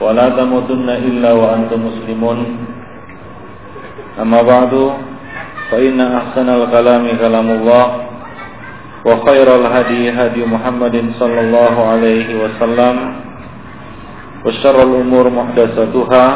[0.00, 2.38] ولا تموتن إلا وأنتم مسلمون.
[4.20, 4.72] أما بعد
[5.70, 7.86] فإن أحسن الكلام كلام الله
[9.06, 12.96] وخير الهدي هدي محمد صلى الله عليه وسلم
[14.44, 16.26] وشر الأمور محدثاتها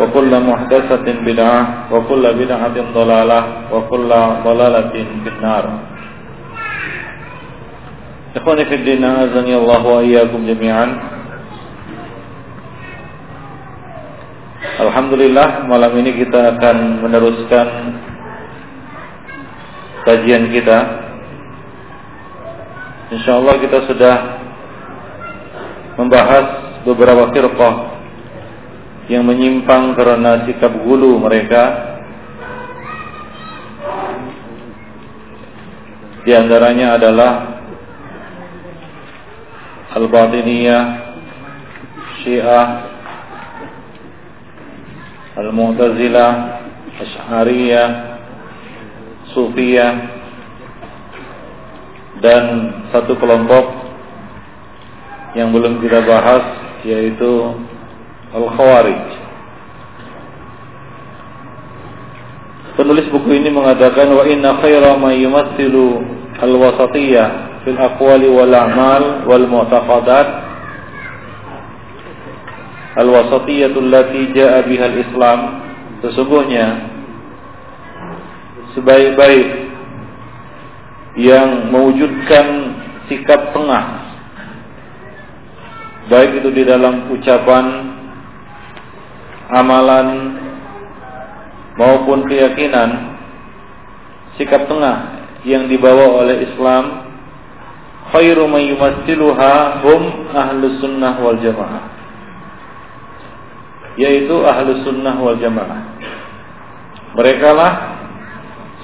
[0.00, 1.60] وكل محدثة بدعة
[1.92, 3.40] وكل بدعة ضلالة
[3.72, 4.10] وكل
[4.44, 4.92] ضلالة
[5.24, 5.64] في النار.
[8.32, 10.40] Ikhwani fi din azani Allah wa iyyakum
[14.62, 17.66] Alhamdulillah malam ini kita akan meneruskan
[20.06, 20.78] kajian kita.
[23.10, 24.16] Insyaallah kita sudah
[25.98, 26.46] membahas
[26.86, 27.74] beberapa firqah
[29.10, 31.90] yang menyimpang karena sikap gulu mereka.
[36.22, 37.32] Di antaranya adalah
[39.98, 40.84] Al-Batiniyah,
[42.22, 42.91] Syiah,
[45.32, 46.32] Al-Mu'tazilah,
[46.92, 47.88] Asy'ariyah,
[49.32, 49.92] Sufiyah
[52.20, 52.44] dan
[52.92, 53.64] satu kelompok
[55.32, 56.44] yang belum kita bahas
[56.84, 57.56] yaitu
[58.36, 59.04] Al-Khawarij.
[62.76, 66.00] Penulis buku ini mengatakan wa inna khaira ma yumatsilu
[66.40, 70.51] al-wasatiyah fil aqwali wal a'mal wal mu'taqadat
[72.96, 73.88] al-wasatiyatul
[74.36, 75.40] jaa biha al-Islam.
[76.02, 76.66] Sesungguhnya
[78.74, 79.48] sebaik-baik
[81.20, 82.46] yang mewujudkan
[83.06, 84.02] sikap tengah
[86.08, 87.64] baik itu di dalam ucapan
[89.52, 90.08] amalan
[91.76, 93.20] maupun keyakinan
[94.40, 97.12] sikap tengah yang dibawa oleh Islam
[98.16, 100.02] khairu yumassiluha hum
[100.32, 101.91] ahlus sunnah wal jamaah
[104.00, 106.00] yaitu ahlus sunnah wal jamaah.
[107.12, 107.72] Mereka lah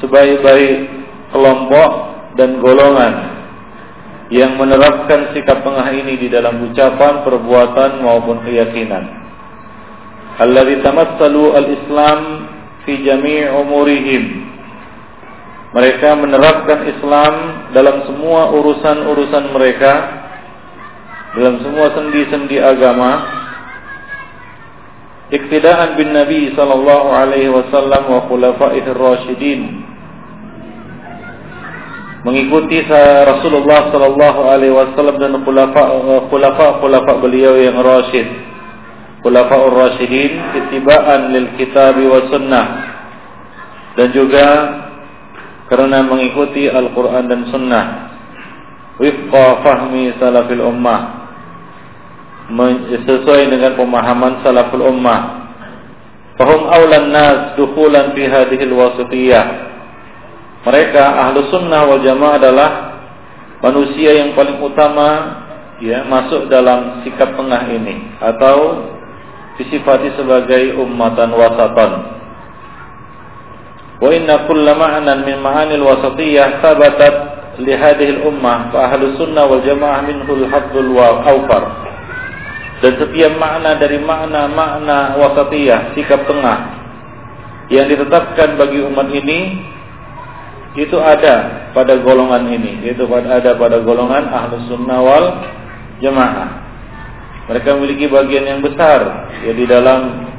[0.05, 0.77] sebaik-baik
[1.33, 1.91] kelompok
[2.37, 3.15] dan golongan
[4.29, 9.05] yang menerapkan sikap tengah ini di dalam ucapan, perbuatan maupun keyakinan.
[10.39, 12.19] Alladzi tamassalu al-Islam
[12.85, 14.25] fi jami' umurihim.
[15.69, 17.33] Mereka menerapkan Islam
[17.77, 19.93] dalam semua urusan-urusan mereka,
[21.37, 23.13] dalam semua sendi-sendi agama,
[25.29, 29.61] bin Nabi sallallahu alaihi wasallam wa khulafaihir rasyidin.
[32.25, 35.83] Mengikuti Rasulullah sallallahu alaihi wasallam dan khulafa
[36.33, 38.25] khulafa khulafa beliau yang rasyid.
[39.21, 40.33] Khulafaur rasyidin
[40.65, 42.67] ittiba'an lil kitab wa sunnah.
[44.01, 44.47] Dan juga
[45.69, 47.87] karena mengikuti Al-Qur'an dan sunnah.
[48.97, 51.18] Wifqa fahmi salafil ummah
[52.49, 55.53] sesuai dengan pemahaman salaful ummah.
[56.41, 59.47] Fahum awlan nas dukhulan fi hadhil wasitiyah.
[60.65, 62.71] Mereka ahlu sunnah wal jamaah adalah
[63.61, 65.09] manusia yang paling utama
[65.79, 68.87] ya masuk dalam sikap tengah ini atau
[69.59, 71.93] disifati sebagai ummatan wasatan.
[73.99, 77.15] Wa inna kulla ma'nan min ma'anil wasatiyah thabatat
[77.59, 81.88] li al-ummah fa ahlu sunnah wal jamaah minhu al-haddul wa awfar
[82.79, 86.79] dan setiap makna dari makna-makna wasatiyah, sikap tengah
[87.75, 89.67] yang ditetapkan bagi umat ini
[90.79, 95.27] itu ada pada golongan ini, yaitu ada pada golongan ahlus sunnah wal
[95.99, 96.71] jamaah.
[97.51, 100.31] Mereka memiliki bagian yang besar ya di dalam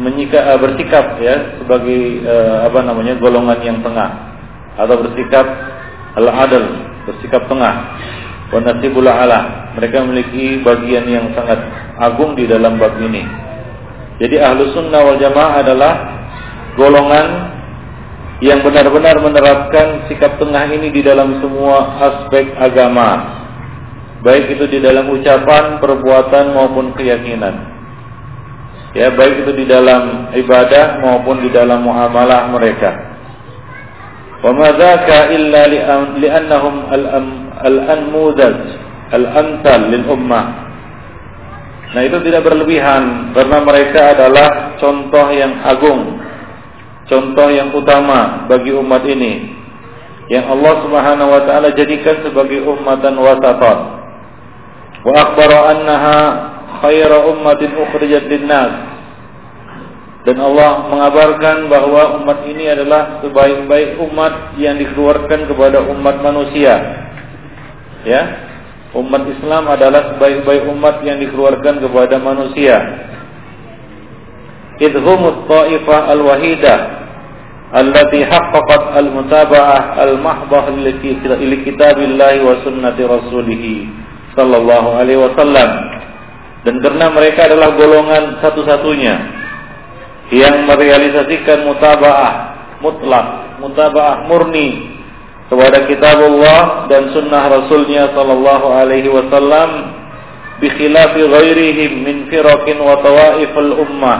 [0.00, 4.32] menyika, bersikap ya sebagai eh, apa namanya golongan yang tengah.
[4.80, 5.44] Atau bersikap
[6.16, 6.64] al-adl,
[7.04, 7.74] bersikap tengah
[8.52, 9.72] wa nasibul ala.
[9.76, 11.60] Mereka memiliki bagian yang sangat
[12.00, 13.24] agung di dalam bab ini.
[14.16, 15.92] Jadi ahlu sunnah wal jamaah adalah
[16.76, 17.26] golongan
[18.44, 23.40] yang benar-benar menerapkan sikap tengah ini di dalam semua aspek agama.
[24.20, 27.76] Baik itu di dalam ucapan, perbuatan maupun keyakinan.
[28.96, 33.15] Ya, baik itu di dalam ibadah maupun di dalam muamalah mereka.
[34.52, 34.70] Ma
[35.32, 35.62] illa
[36.18, 36.74] li'annahum
[37.64, 38.56] al-anmudaj
[39.10, 40.46] al-amthal lil ummah
[41.86, 46.18] Nah itu tidak berlebihan karena mereka adalah contoh yang agung,
[47.08, 49.56] contoh yang utama bagi umat ini
[50.26, 53.78] yang Allah Subhanahu wa taala jadikan sebagai ummatan wasatan.
[55.06, 56.18] Wa akhbara annaha
[56.82, 58.95] khairu ummatin ukhrijat lin-nas.
[60.26, 66.74] Dan Allah mengabarkan bahwa umat ini adalah sebaik-baik umat yang dikeluarkan kepada umat manusia.
[68.02, 68.22] Ya,
[68.90, 72.74] umat Islam adalah sebaik-baik umat yang dikeluarkan kepada manusia.
[74.82, 76.78] Idhumut ta'ifah al-wahidah
[77.70, 83.62] allati haqqaqat al-mutaba'ah al-mahdhah li kitabillahi wa sunnati rasulih
[84.34, 85.70] sallallahu alaihi wasallam.
[86.66, 89.35] Dan karena mereka adalah golongan satu-satunya
[90.34, 92.32] yang merealisasikan mutaba'ah
[92.82, 94.98] mutlak, mutaba'ah murni
[95.46, 99.94] kepada kitabullah dan sunnah rasulnya sallallahu alaihi wasallam
[100.58, 104.18] bikhilafi ghairihim min firaqin wa tawaifil ummah.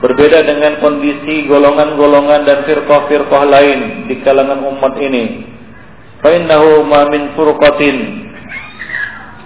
[0.00, 5.44] Berbeda dengan kondisi golongan-golongan dan firqah-firqah lain di kalangan umat ini.
[6.24, 8.19] Fa innahu ma min furqatin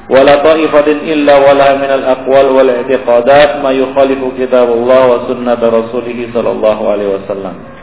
[0.08, 6.82] wala ta'ifatin illa wala min al-aqwal wal i'tiqadat ma yukhalifu kitabullah wa sunnah rasulih sallallahu
[6.84, 7.74] alaihi wasallam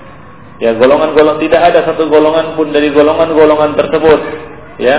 [0.61, 4.19] Ya, golongan-golongan tidak ada satu golongan pun dari golongan-golongan tersebut,
[4.77, 4.97] ya.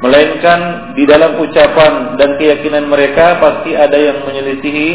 [0.00, 4.88] Melainkan di dalam ucapan dan keyakinan mereka pasti ada yang menyelisihi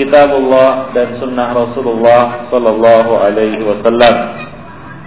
[0.00, 4.14] kitabullah dan sunnah Rasulullah sallallahu alaihi wasallam.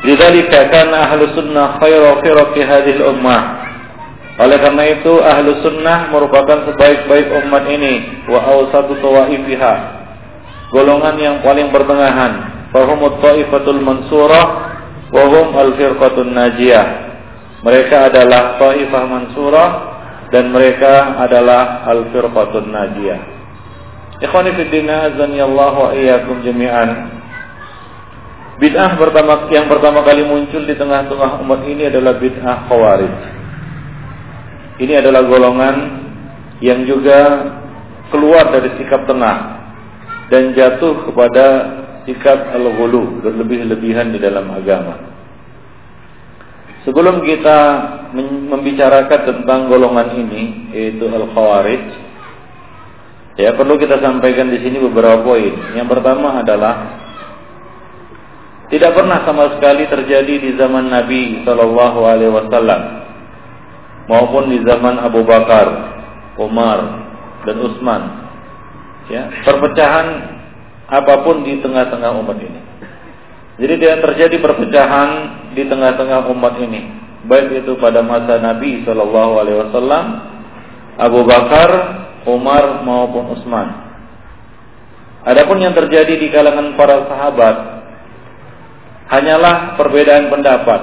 [0.05, 3.64] Lidzalika kana ahlu sunnah khairu firqi hadhihi ummah.
[4.35, 9.73] Oleh karena itu ahlu sunnah merupakan sebaik-baik umat ini wa awsatu tawaifiha.
[10.75, 14.45] Golongan yang paling pertengahan fahumut ta'ifatul mansurah
[15.07, 16.87] wa hum al-firqatun najiyah.
[17.63, 19.69] Mereka adalah ta'ifah mansurah
[20.35, 23.19] dan mereka adalah al-firqatun najiyah.
[24.19, 27.23] Ikhwani fi din azani Allah wa iyyakum jami'an.
[28.59, 33.44] Bid'ah pertama yang pertama kali muncul di tengah-tengah umat ini adalah bid'ah khawarij.
[34.75, 35.75] Ini adalah golongan
[36.59, 37.19] yang juga
[38.11, 39.37] keluar dari sikap tengah
[40.27, 41.45] dan jatuh kepada
[42.03, 45.15] sikap al-ghulu, berlebih-lebihan di dalam agama.
[46.85, 47.59] Sebelum kita
[48.51, 51.83] membicarakan tentang golongan ini, yaitu al-khawarij,
[53.41, 55.55] ya perlu kita sampaikan di sini beberapa poin.
[55.73, 57.01] Yang pertama adalah
[58.69, 63.04] tidak pernah sama sekali terjadi di zaman Nabi Shallallahu Alaihi Wasallam
[64.05, 65.67] maupun di zaman Abu Bakar,
[66.37, 66.79] Umar,
[67.45, 68.01] dan Utsman.
[69.09, 70.07] Ya, perpecahan
[70.89, 72.61] apa pun di tengah-tengah umat ini.
[73.55, 75.09] Jadi tidak terjadi perpecahan
[75.55, 76.81] di tengah-tengah umat ini,
[77.23, 80.05] baik itu pada masa Nabi Shallallahu Alaihi Wasallam,
[80.99, 81.69] Abu Bakar,
[82.27, 83.85] Umar maupun Utsman.
[85.25, 87.55] Adapun yang terjadi di kalangan para sahabat
[89.09, 90.81] hanyalah perbedaan pendapat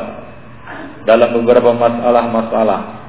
[1.06, 3.01] dalam beberapa masalah-masalah.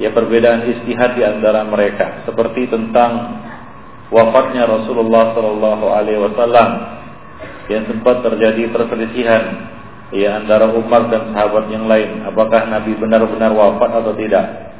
[0.00, 2.24] Ya perbedaan istihad di antara mereka.
[2.24, 3.36] Seperti tentang
[4.08, 6.70] wafatnya Rasulullah Shallallahu Alaihi Wasallam
[7.68, 9.70] yang sempat terjadi perselisihan
[10.10, 12.24] ya antara Umar dan sahabat yang lain.
[12.24, 14.72] Apakah Nabi benar-benar wafat atau tidak?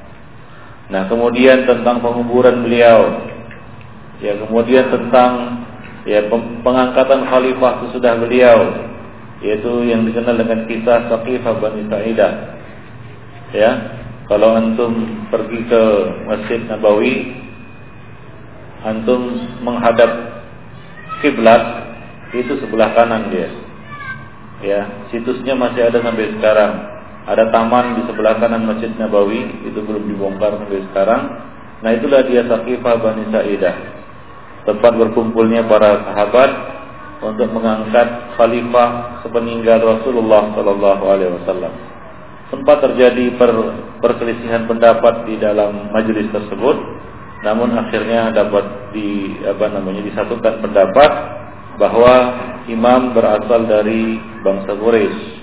[0.91, 3.29] Nah kemudian tentang penguburan beliau.
[4.25, 5.65] Ya kemudian tentang
[6.09, 6.33] ya
[6.65, 8.89] pengangkatan khalifah sesudah beliau
[9.41, 12.33] yaitu yang dikenal dengan kisah Saqifah Bani Sa'idah.
[13.53, 14.00] Ya
[14.31, 15.83] kalau antum pergi ke
[16.31, 17.35] Masjid Nabawi
[18.87, 19.27] antum
[19.67, 20.39] menghadap
[21.19, 21.91] kiblat
[22.31, 23.51] itu sebelah kanan dia.
[24.63, 26.73] Ya, situsnya masih ada sampai sekarang.
[27.27, 31.23] Ada taman di sebelah kanan Masjid Nabawi, itu belum dibongkar sampai sekarang.
[31.83, 33.77] Nah, itulah dia Saqifah Bani Sa'idah.
[34.63, 36.51] Tempat berkumpulnya para sahabat
[37.25, 41.73] untuk mengangkat khalifah sepeninggal Rasulullah Sallallahu alaihi wasallam.
[42.51, 43.51] Sempat terjadi per,
[44.03, 46.77] perselisihan pendapat di dalam majelis tersebut
[47.41, 51.11] namun akhirnya dapat di apa namanya disatukan pendapat
[51.81, 52.15] bahwa
[52.69, 55.41] imam berasal dari bangsa Quraisy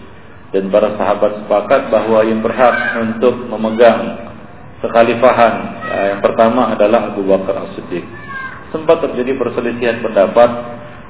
[0.53, 4.29] dan para sahabat sepakat bahwa yang berhak untuk memegang
[4.85, 5.53] kekhalifahan
[5.89, 8.05] ya, yang pertama adalah Abu Bakar As-Siddiq.
[8.69, 10.49] Sempat terjadi perselisihan pendapat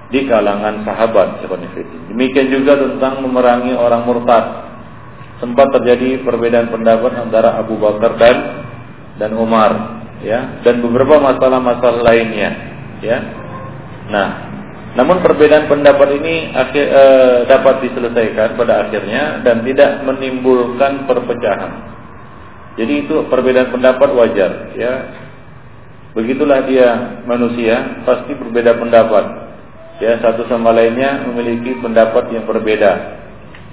[0.08, 1.44] di kalangan sahabat
[2.08, 4.67] Demikian juga tentang memerangi orang murtad.
[5.38, 8.38] Sempat terjadi perbedaan pendapat antara Abu Bakar dan
[9.17, 12.50] dan Umar ya dan beberapa masalah-masalah lainnya
[13.06, 13.17] ya
[14.10, 14.29] nah
[14.98, 17.03] namun perbedaan pendapat ini akhir, e,
[17.46, 21.86] dapat diselesaikan pada akhirnya dan tidak menimbulkan perpecahan
[22.82, 24.94] jadi itu perbedaan pendapat wajar ya
[26.17, 29.53] Begitulah dia manusia, pasti berbeda pendapat.
[30.01, 33.17] Ya, satu sama lainnya memiliki pendapat yang berbeda.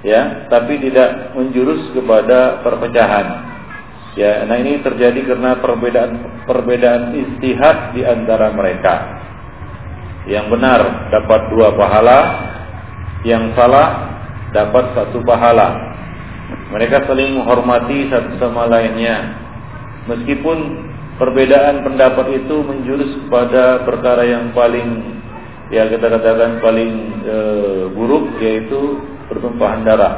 [0.04, 3.26] Ya, tapi tidak menjurus kepada perpecahan.
[4.14, 8.94] Ya, nah ini terjadi karena perbedaan perbedaan istihad di antara mereka.
[10.28, 12.18] Yang benar dapat dua pahala,
[13.25, 14.14] yang salah
[14.52, 15.96] dapat satu pahala.
[16.70, 19.40] Mereka saling menghormati satu sama lainnya.
[20.06, 20.58] Meskipun
[21.16, 25.18] perbedaan pendapat itu menjurus kepada perkara yang paling
[25.73, 26.92] ya kita katakan paling
[27.25, 27.37] e,
[27.96, 29.00] buruk yaitu
[29.31, 30.14] pertumpahan darah.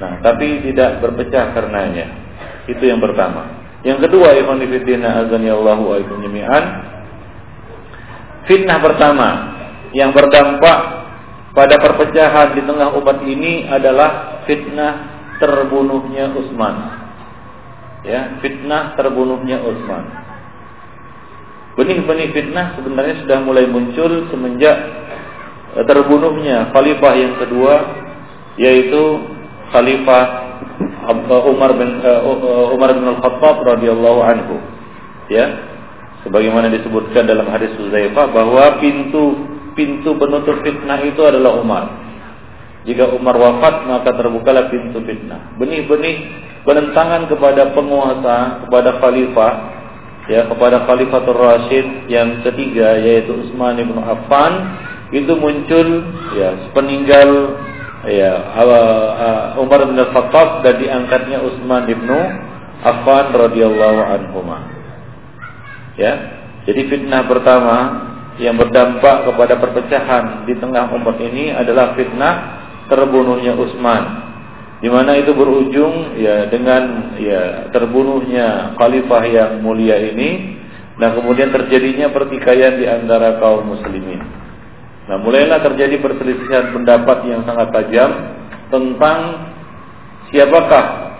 [0.00, 2.06] Nah, tapi tidak berpecah karenanya.
[2.66, 3.60] Itu yang pertama.
[3.82, 6.64] Yang kedua, ikhwan fillah azan Allahu wa jami'an.
[8.46, 9.28] Fitnah pertama
[9.94, 10.78] yang berdampak
[11.52, 14.94] pada perpecahan di tengah umat ini adalah fitnah
[15.38, 17.02] terbunuhnya Utsman
[18.02, 20.04] ya fitnah terbunuhnya Utsman.
[21.72, 24.76] Benih-benih fitnah sebenarnya sudah mulai muncul semenjak
[25.78, 27.74] eh, terbunuhnya khalifah yang kedua
[28.60, 29.02] yaitu
[29.72, 30.24] khalifah
[31.50, 34.56] Umar bin uh, Umar bin Al-Khattab radhiyallahu anhu.
[35.26, 35.70] Ya.
[36.22, 39.34] Sebagaimana disebutkan dalam hadis Huzaifah bahwa pintu
[39.74, 41.84] pintu penutup fitnah itu adalah Umar.
[42.86, 45.58] Jika Umar wafat maka terbukalah pintu fitnah.
[45.58, 46.16] Benih-benih
[46.62, 49.52] penentangan kepada penguasa, kepada khalifah,
[50.30, 54.52] ya kepada Khalifatul Rasyid yang ketiga yaitu Utsman bin Affan
[55.10, 55.86] itu muncul
[56.38, 57.30] ya sepeninggal
[58.08, 58.32] ya
[59.58, 62.08] Umar bin Khattab dan diangkatnya Utsman bin
[62.82, 64.42] Affan radhiyallahu anhu.
[65.94, 66.12] Ya.
[66.62, 67.76] Jadi fitnah pertama
[68.38, 72.34] yang berdampak kepada perpecahan di tengah umat ini adalah fitnah
[72.86, 74.32] terbunuhnya Utsman
[74.82, 80.58] di mana itu berujung ya dengan ya terbunuhnya khalifah yang mulia ini
[80.98, 84.41] dan kemudian terjadinya pertikaian di antara kaum muslimin.
[85.12, 88.10] Nah, mulailah terjadi perselisihan pendapat yang sangat tajam
[88.72, 89.44] tentang
[90.32, 91.12] siapakah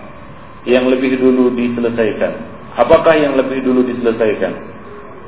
[0.65, 2.33] yang lebih dulu diselesaikan.
[2.73, 4.49] Apakah yang lebih dulu diselesaikan?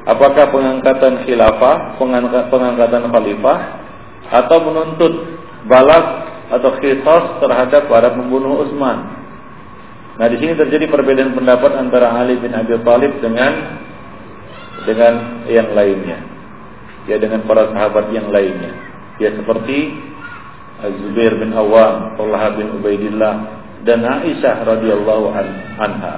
[0.10, 3.58] Apakah pengangkatan khilafah, pengangkatan khalifah
[4.34, 5.14] atau menuntut
[5.70, 9.14] balas atau kisos terhadap para pembunuh Utsman.
[10.18, 13.78] Nah, di sini terjadi perbedaan pendapat antara Ali bin Abi Thalib dengan
[14.90, 16.35] dengan yang lainnya.
[17.06, 18.74] Ya dengan para sahabat yang lainnya.
[19.22, 19.94] Ya seperti
[20.76, 23.36] Az-Zubair bin Awam, Talha bin Ubaidillah
[23.88, 25.26] dan Aisyah radhiyallahu
[25.80, 26.16] anha.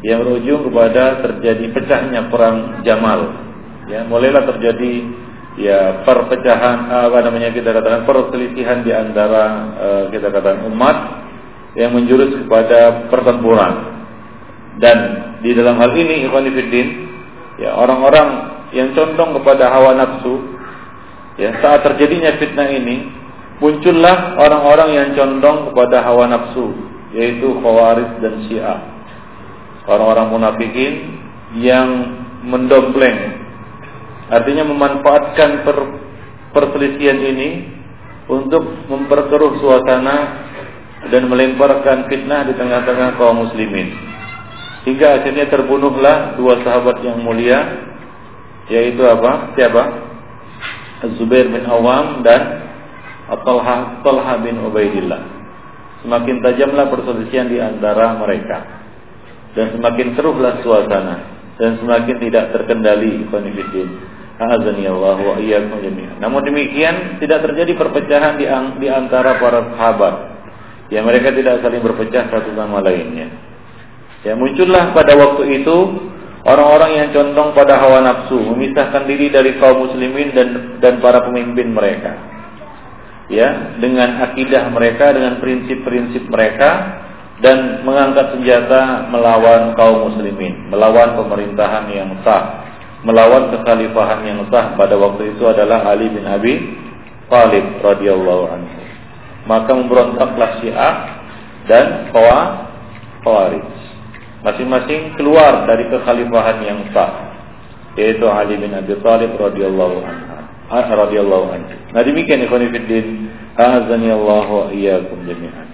[0.00, 3.44] Yang berujung kepada terjadi pecahnya perang Jamal.
[3.86, 5.06] Ya, mulailah terjadi
[5.56, 10.96] ya perpecahan apa namanya kita katakan perselisihan di antara uh, kita katakan umat
[11.76, 13.72] yang menjurus kepada pertempuran
[14.76, 14.98] dan
[15.40, 16.44] di dalam hal ini ikhwan
[17.56, 20.34] ya orang-orang yang condong kepada hawa nafsu
[21.40, 23.08] ya saat terjadinya fitnah ini
[23.56, 26.76] muncullah orang-orang yang condong kepada hawa nafsu
[27.16, 28.80] yaitu khawarij dan syiah
[29.88, 30.92] orang-orang munafikin
[31.56, 31.88] yang
[32.44, 33.46] mendompleng
[34.26, 35.76] Artinya memanfaatkan per,
[36.50, 37.62] perselisihan ini
[38.26, 40.16] untuk memperkeruh suasana
[41.14, 43.94] dan melemparkan fitnah di tengah-tengah kaum muslimin.
[44.82, 47.58] Hingga akhirnya terbunuhlah dua sahabat yang mulia
[48.72, 49.54] yaitu apa?
[49.54, 49.82] Siapa?
[51.20, 52.66] Zubair bin Awam dan
[53.26, 55.22] Talha, Talha bin Ubaidillah.
[56.02, 58.58] Semakin tajamlah perselisihan di antara mereka
[59.56, 61.16] dan semakin keruhlah suasana
[61.56, 63.72] dan semakin tidak terkendali konflik
[64.36, 65.80] Azani Allah wa iyyakum.
[66.20, 68.44] Namun demikian tidak terjadi perpecahan di,
[68.84, 70.14] di antara para sahabat.
[70.92, 73.32] Ya mereka tidak saling berpecah satu sama lainnya.
[74.28, 75.76] Ya muncullah pada waktu itu
[76.46, 81.74] orang-orang yang condong pada hawa nafsu, memisahkan diri dari kaum muslimin dan dan para pemimpin
[81.74, 82.14] mereka.
[83.26, 87.02] Ya, dengan akidah mereka, dengan prinsip-prinsip mereka
[87.42, 92.66] dan mengangkat senjata melawan kaum muslimin, melawan pemerintahan yang sah
[93.06, 96.58] melawan kekhalifahan yang sah pada waktu itu adalah Ali bin Abi
[97.30, 98.82] Thalib radhiyallahu anhu.
[99.46, 100.94] Maka memberontaklah Syiah
[101.70, 103.85] dan Khawarij.
[104.44, 107.36] Masing-masing keluar dari kekhalifahan yang sah
[107.96, 110.24] yaitu Ali bin Abi Thalib radhiyallahu anhu.
[110.72, 111.74] radhiyallahu anhu.
[111.96, 113.04] Nah demikian ikhwan fillah,
[113.56, 115.68] azani Allah wa iyyakum jami'an.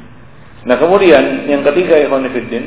[0.63, 2.63] Nah kemudian yang ketiga ikhwan fillah,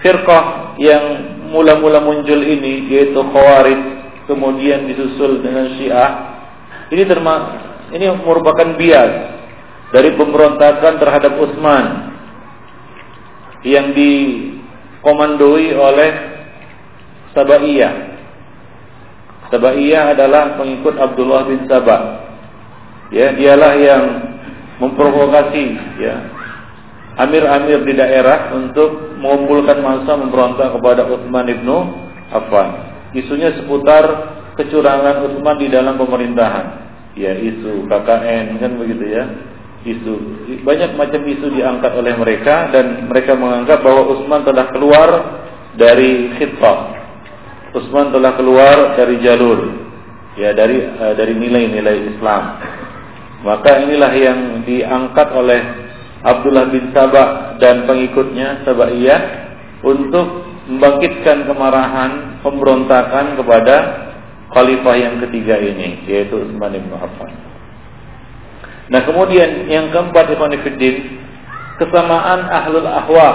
[0.00, 0.44] firqah
[0.80, 1.04] yang
[1.52, 3.80] mula-mula muncul ini yaitu Khawarij
[4.24, 6.10] kemudian disusul dengan Syiah
[6.94, 7.34] ini terma
[7.90, 9.12] ini merupakan bias
[9.90, 12.14] dari pemberontakan terhadap Utsman
[13.66, 13.90] yang
[15.00, 16.10] dikomandoi oleh
[17.32, 18.10] Sabaiyah
[19.50, 22.30] Sabaiyah adalah pengikut Abdullah bin Sabah.
[23.10, 24.04] Ya, dialah yang
[24.78, 26.14] memprovokasi ya
[27.18, 31.76] amir-amir di daerah untuk mengumpulkan massa memberontak kepada Utsman ibnu
[32.30, 32.94] Affan.
[33.10, 34.06] Isunya seputar
[34.54, 36.86] kecurangan Utsman di dalam pemerintahan.
[37.18, 39.26] Ya, isu KKN kan begitu ya.
[39.80, 40.14] Isu
[40.60, 45.08] banyak macam isu diangkat oleh mereka dan mereka menganggap bahwa Utsman telah keluar
[45.80, 47.00] dari khitbah
[47.70, 49.58] Utsman telah keluar dari jalur
[50.34, 52.42] ya dari uh, dari nilai-nilai Islam.
[53.46, 55.60] Maka inilah yang diangkat oleh
[56.20, 59.20] Abdullah bin Sabah dan pengikutnya Sabaiyah
[59.80, 63.76] untuk membangkitkan kemarahan, pemberontakan kepada
[64.52, 67.49] khalifah yang ketiga ini yaitu Utsman bin Affan.
[68.90, 70.96] Nah, kemudian yang keempat Ibn Fiddin,
[71.78, 73.28] kesamaan ahlul ahwa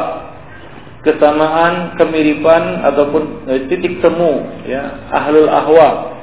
[1.01, 6.17] kesamaan kemiripan ataupun eh, titik temu ya ahlul ahwa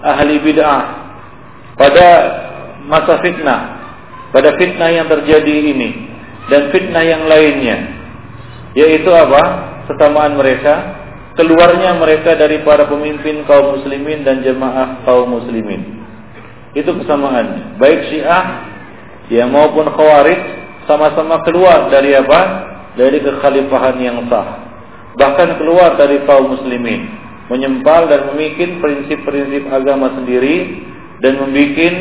[0.00, 0.82] ahli bid'ah
[1.76, 2.08] pada
[2.88, 3.60] masa fitnah
[4.32, 5.90] pada fitnah yang terjadi ini
[6.48, 7.96] dan fitnah yang lainnya.
[8.76, 9.72] Yaitu apa?
[9.88, 10.74] Kesamaan mereka
[11.36, 15.95] keluarnya mereka dari para pemimpin kaum muslimin dan jemaah kaum muslimin
[16.76, 17.80] itu kesamaan.
[17.80, 18.44] Baik syiah
[19.32, 20.40] ya maupun khawarij
[20.84, 22.40] sama-sama keluar dari apa?
[23.00, 24.64] Dari kekhalifahan yang sah.
[25.16, 27.08] Bahkan keluar dari kaum muslimin,
[27.48, 30.84] menyempal dan membuat prinsip-prinsip agama sendiri
[31.24, 31.96] dan membuat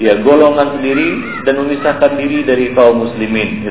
[0.00, 1.08] ya golongan sendiri
[1.44, 3.68] dan memisahkan diri dari kaum muslimin,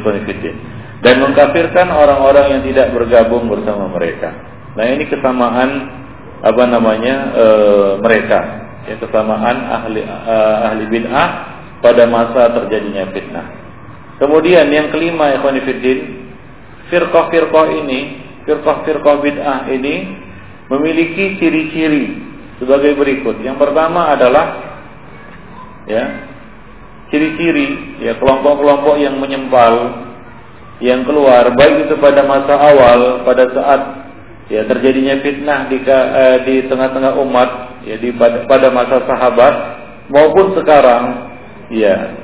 [1.03, 4.31] dan mengkafirkan orang-orang yang tidak bergabung bersama mereka.
[4.73, 5.69] Nah, ini kesamaan
[6.41, 7.45] apa namanya e,
[8.01, 8.39] mereka,
[8.87, 10.37] ya kesamaan ahli e,
[10.71, 11.29] ahli bid'ah
[11.83, 13.47] pada masa terjadinya fitnah.
[14.21, 15.99] Kemudian yang kelima, ikhwan fillah,
[16.87, 17.99] firqah-firqah ini,
[18.47, 19.95] firqah-firqah bid'ah ini
[20.71, 22.23] memiliki ciri-ciri
[22.61, 23.43] sebagai berikut.
[23.43, 24.45] Yang pertama adalah
[25.89, 26.03] ya,
[27.11, 30.01] ciri-ciri ya kelompok-kelompok yang menyempal
[30.81, 33.81] yang keluar baik itu pada masa awal pada saat
[34.49, 37.49] ya terjadinya fitnah di eh, di tengah-tengah umat
[37.83, 39.55] ya di pada, pada masa sahabat
[40.11, 41.31] maupun sekarang
[41.71, 42.15] ya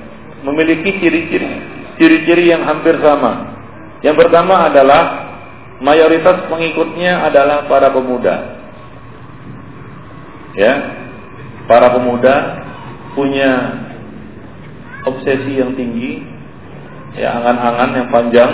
[0.43, 1.51] memiliki ciri-ciri
[1.99, 3.59] ciri-ciri yang hampir sama
[3.99, 5.29] yang pertama adalah
[5.83, 8.35] mayoritas pengikutnya adalah para pemuda.
[10.55, 10.73] Ya.
[11.67, 12.35] Para pemuda
[13.13, 13.51] punya
[15.05, 16.23] obsesi yang tinggi,
[17.13, 18.51] ya angan-angan yang panjang,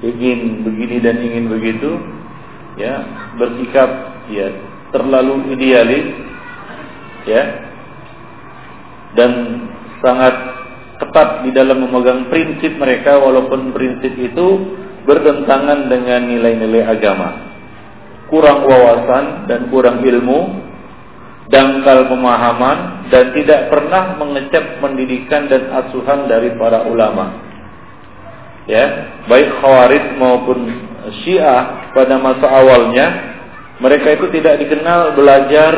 [0.00, 2.00] ingin begini dan ingin begitu,
[2.80, 3.04] ya,
[3.36, 4.48] bersikap ya
[4.94, 6.06] terlalu idealis,
[7.26, 7.42] ya.
[9.16, 9.32] Dan
[10.04, 10.34] sangat
[11.00, 14.48] ketat di dalam memegang prinsip mereka walaupun prinsip itu
[15.06, 17.28] bertentangan dengan nilai-nilai agama.
[18.26, 20.66] Kurang wawasan dan kurang ilmu,
[21.46, 27.46] dangkal pemahaman dan tidak pernah mengecap pendidikan dan asuhan dari para ulama.
[28.66, 30.58] Ya, baik Khawarij maupun
[31.22, 33.35] Syiah pada masa awalnya
[33.82, 35.74] mereka itu tidak dikenal belajar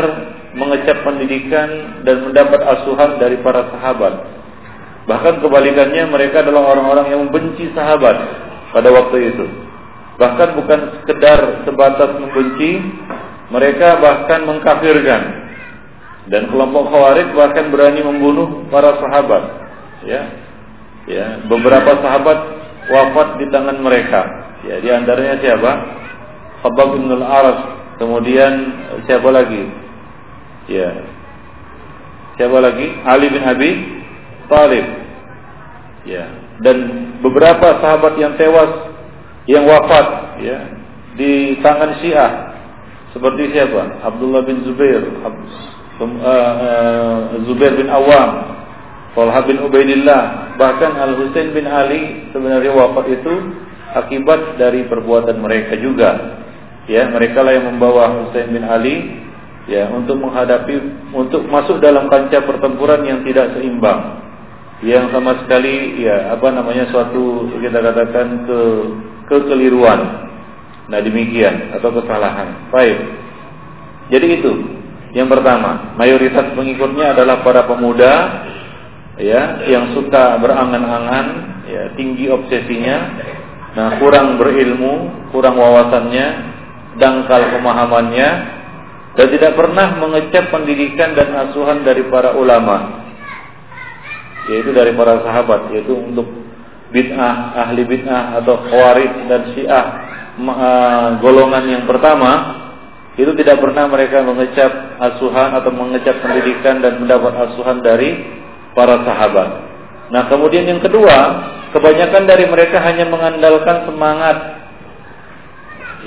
[0.54, 4.38] mengecap pendidikan dan mendapat asuhan dari para sahabat
[5.08, 8.16] Bahkan kebalikannya mereka adalah orang-orang yang membenci sahabat
[8.76, 9.46] pada waktu itu.
[10.20, 12.76] Bahkan bukan sekedar sebatas membenci,
[13.48, 15.48] mereka bahkan mengkafirkan.
[16.28, 19.42] Dan kelompok Khawarij bahkan berani membunuh para sahabat.
[20.04, 20.22] Ya.
[21.08, 22.38] Ya, beberapa sahabat
[22.92, 24.20] wafat di tangan mereka.
[24.68, 25.72] Ya, di antaranya siapa?
[26.60, 27.77] Khabbab bin al-Aras.
[27.98, 28.52] Kemudian
[29.04, 29.62] siapa lagi?
[30.70, 30.90] Ya.
[32.38, 32.86] Siapa lagi?
[33.02, 33.70] Ali bin Abi
[34.46, 34.86] Talib.
[36.06, 36.24] Ya,
[36.64, 36.76] dan
[37.20, 38.70] beberapa sahabat yang tewas
[39.44, 40.58] yang wafat ya
[41.18, 42.32] di tangan Syiah
[43.12, 44.04] seperti siapa?
[44.04, 45.28] Abdullah bin Zubair, uh,
[46.04, 48.30] uh, Zubair bin Awam,
[49.16, 53.34] Talha bin Ubaidillah, bahkan Al Husain bin Ali sebenarnya wafat itu
[53.96, 56.40] akibat dari perbuatan mereka juga.
[56.88, 59.28] Ya, mereka lah yang membawa Husain bin Ali
[59.68, 60.80] ya untuk menghadapi
[61.12, 64.24] untuk masuk dalam kancah pertempuran yang tidak seimbang
[64.80, 68.60] yang sama sekali ya apa namanya suatu kita katakan ke
[69.28, 70.30] kekeliruan.
[70.88, 72.72] Nah demikian atau kesalahan.
[72.72, 72.98] Baik.
[74.08, 74.52] Jadi itu
[75.12, 78.12] yang pertama, mayoritas pengikutnya adalah para pemuda
[79.18, 81.26] ya yang suka berangan-angan,
[81.66, 82.96] ya tinggi obsesinya,
[83.74, 86.26] nah kurang berilmu, kurang wawasannya,
[86.98, 88.28] dangkal pemahamannya
[89.18, 93.06] dan tidak pernah mengecap pendidikan dan asuhan dari para ulama
[94.46, 96.26] yaitu dari para sahabat yaitu untuk
[96.94, 99.86] bid'ah ahli bid'ah atau khawarij dan syiah
[101.18, 102.64] golongan yang pertama
[103.18, 104.70] itu tidak pernah mereka mengecap
[105.02, 108.14] asuhan atau mengecap pendidikan dan mendapat asuhan dari
[108.78, 109.48] para sahabat.
[110.14, 111.18] Nah, kemudian yang kedua,
[111.74, 114.36] kebanyakan dari mereka hanya mengandalkan semangat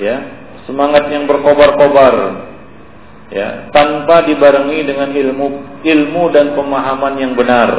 [0.00, 0.16] ya,
[0.68, 2.14] semangat yang berkobar-kobar
[3.32, 5.46] ya, tanpa dibarengi dengan ilmu
[5.82, 7.70] ilmu dan pemahaman yang benar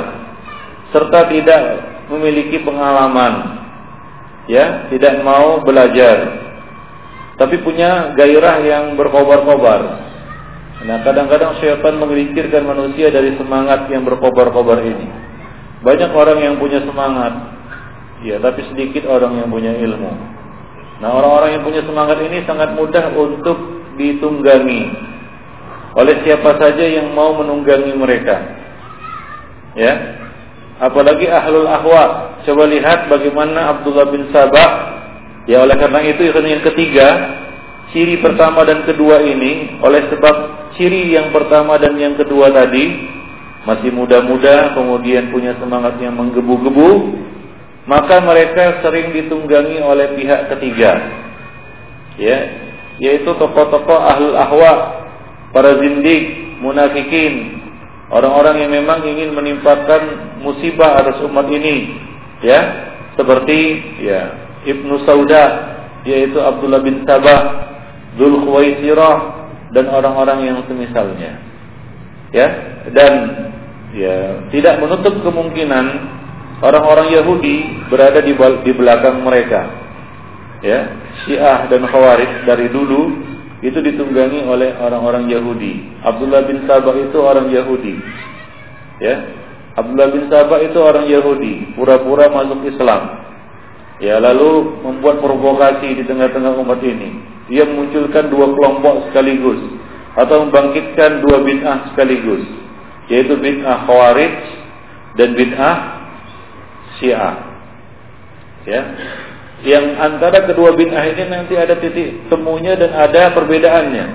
[0.92, 1.64] serta tidak
[2.12, 3.64] memiliki pengalaman
[4.52, 6.44] ya, tidak mau belajar
[7.34, 9.82] tapi punya gairah yang berkobar-kobar.
[10.84, 15.08] Nah, kadang-kadang syaitan menggelincirkan manusia dari semangat yang berkobar-kobar ini.
[15.82, 17.34] Banyak orang yang punya semangat,
[18.22, 20.12] ya, tapi sedikit orang yang punya ilmu.
[21.04, 23.60] Nah, orang-orang yang punya semangat ini sangat mudah untuk
[24.00, 25.12] ditunggangi
[26.00, 28.40] oleh siapa saja yang mau menunggangi mereka.
[29.76, 30.24] Ya.
[30.80, 32.40] Apalagi ahlul ahwa.
[32.48, 34.94] Coba lihat bagaimana Abdullah bin Sabah
[35.44, 37.08] Ya oleh karena itu yang ketiga,
[37.92, 40.36] ciri pertama dan kedua ini oleh sebab
[40.80, 43.12] ciri yang pertama dan yang kedua tadi
[43.68, 46.90] masih muda-muda kemudian punya semangat yang menggebu-gebu,
[47.84, 50.92] maka mereka sering ditunggangi oleh pihak ketiga.
[52.16, 52.38] Ya,
[53.02, 54.74] yaitu tokoh-tokoh ahlul ahwa,
[55.52, 57.60] para zindik, munafikin,
[58.14, 61.98] orang-orang yang memang ingin menimpakan musibah atas umat ini,
[62.46, 62.60] ya,
[63.18, 63.60] seperti
[64.02, 64.22] ya
[64.64, 67.42] Ibnu Sauda yaitu Abdullah bin Sabah,
[68.20, 69.18] Dzul Khuwaisirah
[69.74, 71.40] dan orang-orang yang semisalnya.
[72.34, 72.48] Ya,
[72.92, 73.14] dan
[73.94, 75.86] ya tidak menutup kemungkinan
[76.62, 79.82] orang-orang Yahudi berada di, di belakang mereka.
[80.64, 83.32] Ya, Syiah dan Khawarij dari dulu
[83.64, 86.04] itu ditunggangi oleh orang-orang Yahudi.
[86.04, 87.96] Abdullah bin Sabah itu orang Yahudi.
[89.00, 89.16] Ya.
[89.80, 93.24] Abdullah bin Sabah itu orang Yahudi, pura-pura masuk Islam.
[94.04, 97.24] Ya lalu membuat provokasi di tengah-tengah umat ini.
[97.48, 99.64] Dia memunculkan dua kelompok sekaligus
[100.20, 102.44] atau membangkitkan dua bid'ah sekaligus,
[103.08, 104.36] yaitu bid'ah Khawarij
[105.16, 106.03] dan bid'ah
[107.00, 107.36] Syiah.
[108.64, 108.82] Ya.
[109.64, 114.06] Yang antara kedua bid'ah ini nanti ada titik temunya dan ada perbedaannya.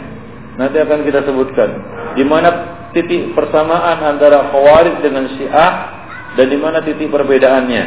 [0.61, 1.71] Nanti akan kita sebutkan.
[2.19, 2.49] Di mana
[2.93, 5.73] titik persamaan antara Khawarij dengan Syiah
[6.37, 7.85] dan di mana titik perbedaannya.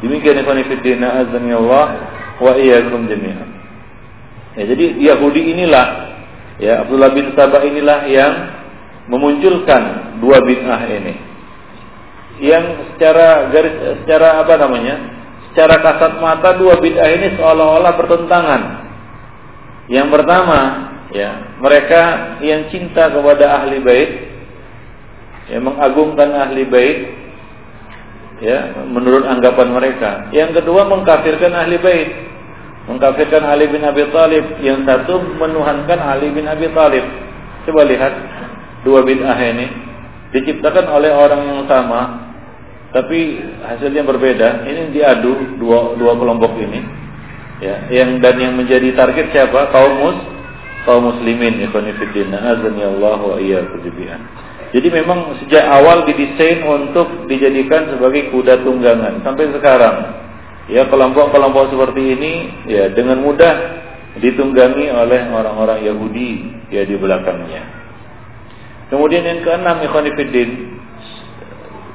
[0.00, 1.86] Demikian ikhwan fillah Allah
[2.40, 3.48] wa iyyakum jami'an.
[4.56, 5.86] Ya, jadi Yahudi inilah
[6.56, 8.34] ya Abdullah bin Sabah inilah yang
[9.12, 11.29] memunculkan dua bid'ah ini.
[12.40, 14.96] Yang secara garis secara apa namanya?
[15.52, 18.62] Secara kasat mata dua bid'ah ini seolah-olah bertentangan.
[19.90, 20.60] Yang pertama,
[21.10, 22.02] ya, mereka
[22.40, 24.10] yang cinta kepada ahli bait,
[25.50, 26.98] yang mengagungkan ahli bait,
[28.40, 30.10] ya menurut anggapan mereka.
[30.32, 32.08] Yang kedua mengkafirkan ahli bait,
[32.88, 34.62] mengkafirkan Ali bin Abi Thalib.
[34.64, 37.04] Yang satu menuhankan Ali bin Abi Thalib.
[37.68, 38.12] Coba lihat
[38.86, 39.90] dua bid'ah ini
[40.30, 42.29] diciptakan oleh orang yang sama,
[42.90, 44.66] tapi hasilnya berbeda.
[44.66, 46.80] Ini diadu dua dua kelompok ini.
[47.60, 49.68] Ya, yang dan yang menjadi target siapa?
[49.68, 50.18] Kaum mus
[50.88, 53.84] kaum muslimin ikhwan fillah azani Allah wa iyyakum
[54.70, 59.96] jadi memang sejak awal didesain untuk dijadikan sebagai kuda tunggangan sampai sekarang.
[60.70, 62.32] Ya kelompok-kelompok seperti ini
[62.70, 63.82] ya dengan mudah
[64.22, 66.30] ditunggangi oleh orang-orang Yahudi
[66.70, 67.66] ya di belakangnya.
[68.94, 70.50] Kemudian yang keenam ikhwanifiddin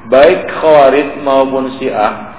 [0.06, 2.34] baik Khawarij maupun Syiah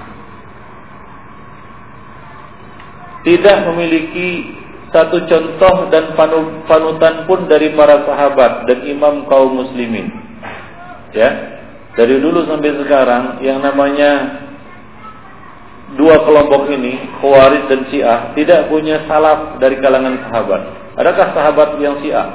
[3.26, 4.56] tidak memiliki
[4.88, 6.16] satu contoh dan
[6.64, 10.08] panutan pun dari para sahabat dan imam kaum muslimin
[11.12, 11.58] ya
[11.98, 14.46] dari dulu sampai sekarang yang namanya
[15.96, 20.62] dua kelompok ini Khawarij dan Syiah tidak punya salaf dari kalangan sahabat.
[20.94, 22.28] Adakah sahabat yang Syiah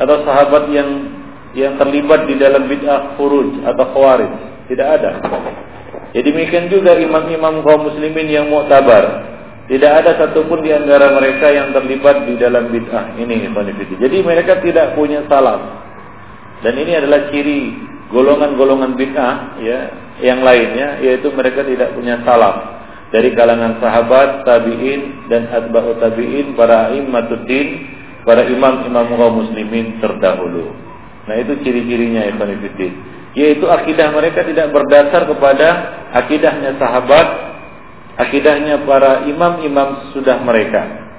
[0.00, 1.19] atau sahabat yang
[1.56, 4.32] yang terlibat di dalam bid'ah khuruj atau Khawarij?
[4.70, 5.10] Tidak ada.
[6.10, 9.30] Jadi ya demikian juga imam-imam kaum muslimin yang muktabar.
[9.70, 13.46] Tidak ada satupun di antara mereka yang terlibat di dalam bid'ah ini.
[13.98, 15.86] Jadi mereka tidak punya salaf.
[16.66, 17.78] Dan ini adalah ciri
[18.10, 19.78] golongan-golongan bid'ah ya
[20.20, 26.94] yang lainnya yaitu mereka tidak punya salaf dari kalangan sahabat, tabi'in dan atba'ut tabi'in, para
[26.94, 27.68] immatuddin,
[28.22, 30.89] para imam-imam kaum muslimin terdahulu.
[31.28, 32.92] Nah, itu ciri-cirinya ya Fiddin.
[33.36, 35.68] Yaitu akidah mereka tidak berdasar kepada
[36.16, 37.26] akidahnya sahabat,
[38.18, 41.10] akidahnya para imam-imam sudah mereka.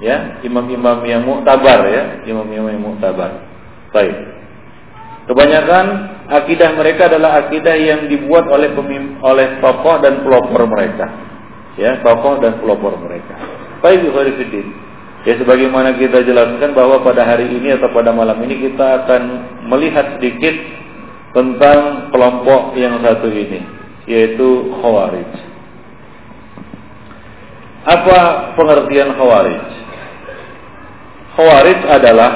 [0.00, 3.44] Ya, imam-imam yang muktabar ya, imam-imam yang muktabar.
[3.92, 4.16] Baik.
[5.28, 5.86] Kebanyakan
[6.26, 11.06] akidah mereka adalah akidah yang dibuat oleh pemim, oleh tokoh dan pelopor mereka.
[11.76, 13.36] Ya, tokoh dan pelopor mereka.
[13.84, 14.89] Baik, Ikhwanifiddin.
[15.28, 19.22] Ya sebagaimana kita jelaskan bahwa pada hari ini atau pada malam ini kita akan
[19.68, 20.56] melihat sedikit
[21.36, 23.60] tentang kelompok yang satu ini
[24.08, 25.30] yaitu Khawarij.
[27.84, 28.18] Apa
[28.56, 29.64] pengertian Khawarij?
[31.36, 32.30] Khawarij adalah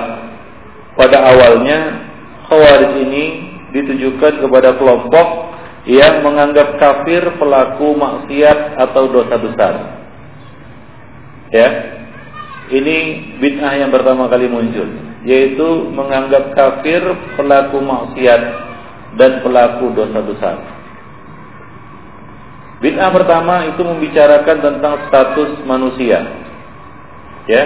[0.95, 1.79] pada awalnya
[2.53, 3.25] Khawarij ini
[3.73, 9.75] ditujukan kepada kelompok yang menganggap kafir pelaku maksiat atau dosa besar.
[11.53, 11.69] Ya,
[12.73, 12.97] ini
[13.45, 14.89] bid'ah yang pertama kali muncul,
[15.29, 17.05] yaitu menganggap kafir
[17.37, 18.43] pelaku maksiat
[19.21, 20.57] dan pelaku dosa besar.
[22.81, 26.25] Bid'ah pertama itu membicarakan tentang status manusia.
[27.49, 27.65] Ya.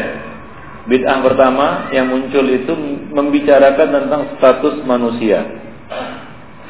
[0.90, 2.74] Bid'ah pertama yang muncul itu
[3.14, 5.46] membicarakan tentang status manusia.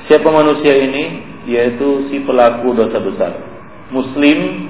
[0.09, 1.05] Siapa manusia ini?
[1.49, 3.33] Yaitu si pelaku dosa besar.
[3.89, 4.69] Muslim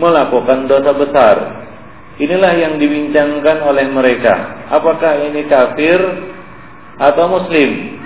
[0.00, 1.36] melakukan dosa besar
[2.14, 4.66] Inilah yang dibincangkan oleh mereka.
[4.70, 5.98] Apakah ini kafir
[6.94, 7.98] atau muslim?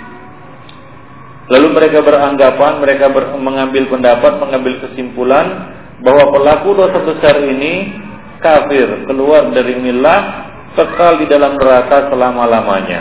[1.49, 7.93] Lalu mereka beranggapan, mereka ber, mengambil pendapat, mengambil kesimpulan bahwa pelaku dosa besar ini
[8.41, 13.01] kafir, keluar dari milah, kekal di dalam neraka selama-lamanya.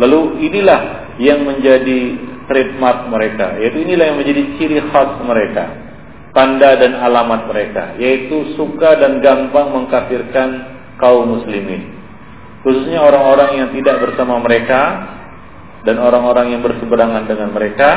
[0.00, 0.80] Lalu inilah
[1.20, 2.00] yang menjadi
[2.48, 5.87] trademark mereka, yaitu inilah yang menjadi ciri khas mereka
[6.36, 10.48] tanda dan alamat mereka, yaitu suka dan gampang mengkafirkan
[11.00, 11.94] kaum muslimin.
[12.66, 14.80] Khususnya orang-orang yang tidak bersama mereka
[15.86, 17.90] dan orang-orang yang berseberangan dengan mereka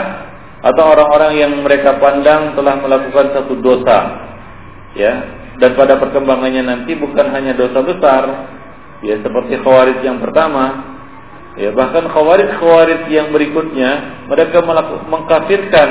[0.62, 4.30] atau orang-orang yang mereka pandang telah melakukan satu dosa.
[4.94, 5.13] Ya,
[5.58, 8.24] dan pada perkembangannya nanti bukan hanya dosa besar,
[9.02, 10.94] ya seperti khawarij yang pertama,
[11.58, 14.62] ya bahkan khawarij-khawarij yang berikutnya mereka
[15.10, 15.89] mengkafirkan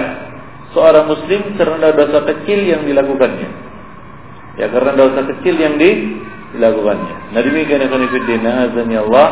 [0.75, 3.51] seorang muslim karena dosa kecil yang dilakukannya.
[4.59, 7.35] Ya karena dosa kecil yang dilakukannya.
[7.35, 9.29] Nah demikian yang fiddin azani Allah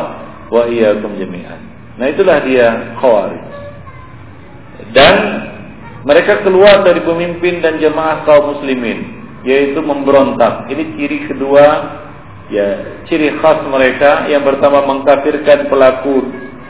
[0.49, 1.61] wa iyyakum jami'an.
[1.99, 3.43] Nah itulah dia khawarij.
[4.95, 5.15] Dan
[6.07, 10.67] mereka keluar dari pemimpin dan jemaah kaum muslimin yaitu memberontak.
[10.71, 11.65] Ini ciri kedua
[12.49, 12.67] ya
[13.05, 16.25] ciri khas mereka yang pertama mengkafirkan pelaku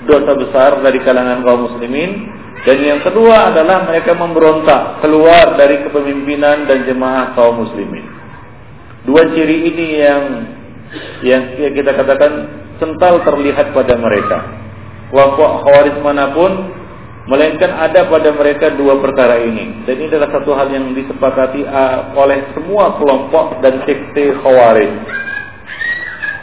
[0.10, 6.68] dosa besar dari kalangan kaum muslimin dan yang kedua adalah mereka memberontak keluar dari kepemimpinan
[6.68, 8.04] dan jemaah kaum muslimin.
[9.08, 10.24] Dua ciri ini yang
[11.24, 12.32] yang kita katakan
[12.82, 14.38] sental terlihat pada mereka.
[15.08, 16.52] Kelompok khawarij mana pun
[17.30, 19.86] melainkan ada pada mereka dua perkara ini.
[19.88, 24.92] Dan ini adalah satu hal yang disepakati uh, oleh semua kelompok dan sekte khawarij.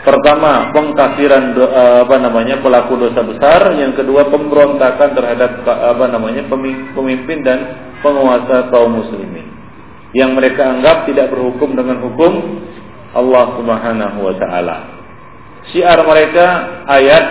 [0.06, 6.46] Pertama, pengkafiran eh, apa namanya pelaku dosa besar, yang kedua pemberontakan terhadap apa namanya
[6.94, 7.58] pemimpin dan
[8.06, 9.50] penguasa kaum muslimin.
[10.14, 12.62] Yang mereka anggap tidak berhukum dengan hukum
[13.18, 14.76] Allah Subhanahu wa taala.
[15.74, 16.46] Syiar mereka
[16.86, 17.26] ayat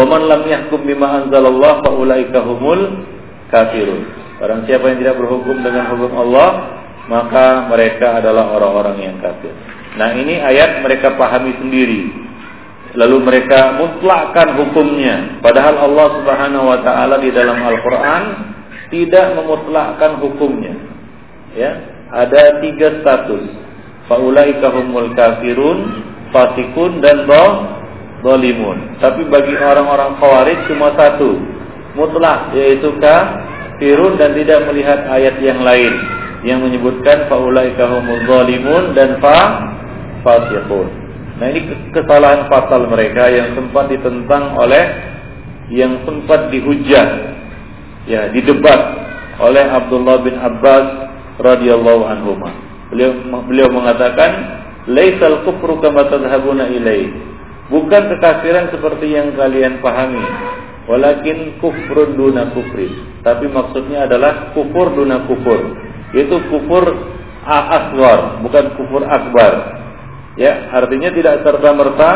[0.00, 3.04] "Wa man lam yahkum bima anzalallah fa ulaika humul
[3.52, 4.00] kafirun."
[4.40, 6.80] Barang siapa yang tidak berhukum dengan hukum Allah,
[7.12, 9.67] maka mereka adalah orang-orang yang kafir.
[9.98, 12.06] Nah ini ayat mereka pahami sendiri.
[12.94, 15.42] Lalu mereka mutlakkan hukumnya.
[15.42, 18.22] Padahal Allah Subhanahu wa taala di dalam Al-Qur'an
[18.88, 20.72] tidak memutlakkan hukumnya.
[21.58, 21.70] Ya,
[22.14, 23.44] ada tiga status.
[24.08, 26.00] Faulaika humul kafirun,
[26.32, 27.28] fasikun dan
[28.24, 28.96] zalimun.
[29.02, 31.36] Tapi bagi orang-orang khawarij cuma satu,
[31.92, 35.92] mutlak yaitu kafirun dan tidak melihat ayat yang lain
[36.46, 39.38] yang menyebutkan faulaika humul zalimun dan fa
[40.28, 40.86] fasiqun.
[41.40, 41.60] Nah ini
[41.96, 44.84] kesalahan fatal mereka yang sempat ditentang oleh
[45.72, 47.08] yang sempat dihujat
[48.04, 48.80] ya didebat
[49.40, 50.86] oleh Abdullah bin Abbas
[51.40, 52.36] radhiyallahu anhu.
[52.92, 54.30] Beliau beliau mengatakan
[54.90, 57.08] laisal kufru kama tadhhabuna ilai.
[57.68, 60.24] Bukan kekafiran seperti yang kalian pahami.
[60.88, 62.88] Walakin kufrun duna kufri.
[63.20, 65.76] Tapi maksudnya adalah kufur duna kufur.
[66.16, 66.96] Itu kufur
[67.44, 69.52] asghar, bukan kufur akbar.
[70.38, 72.10] Ya, artinya tidak serta merta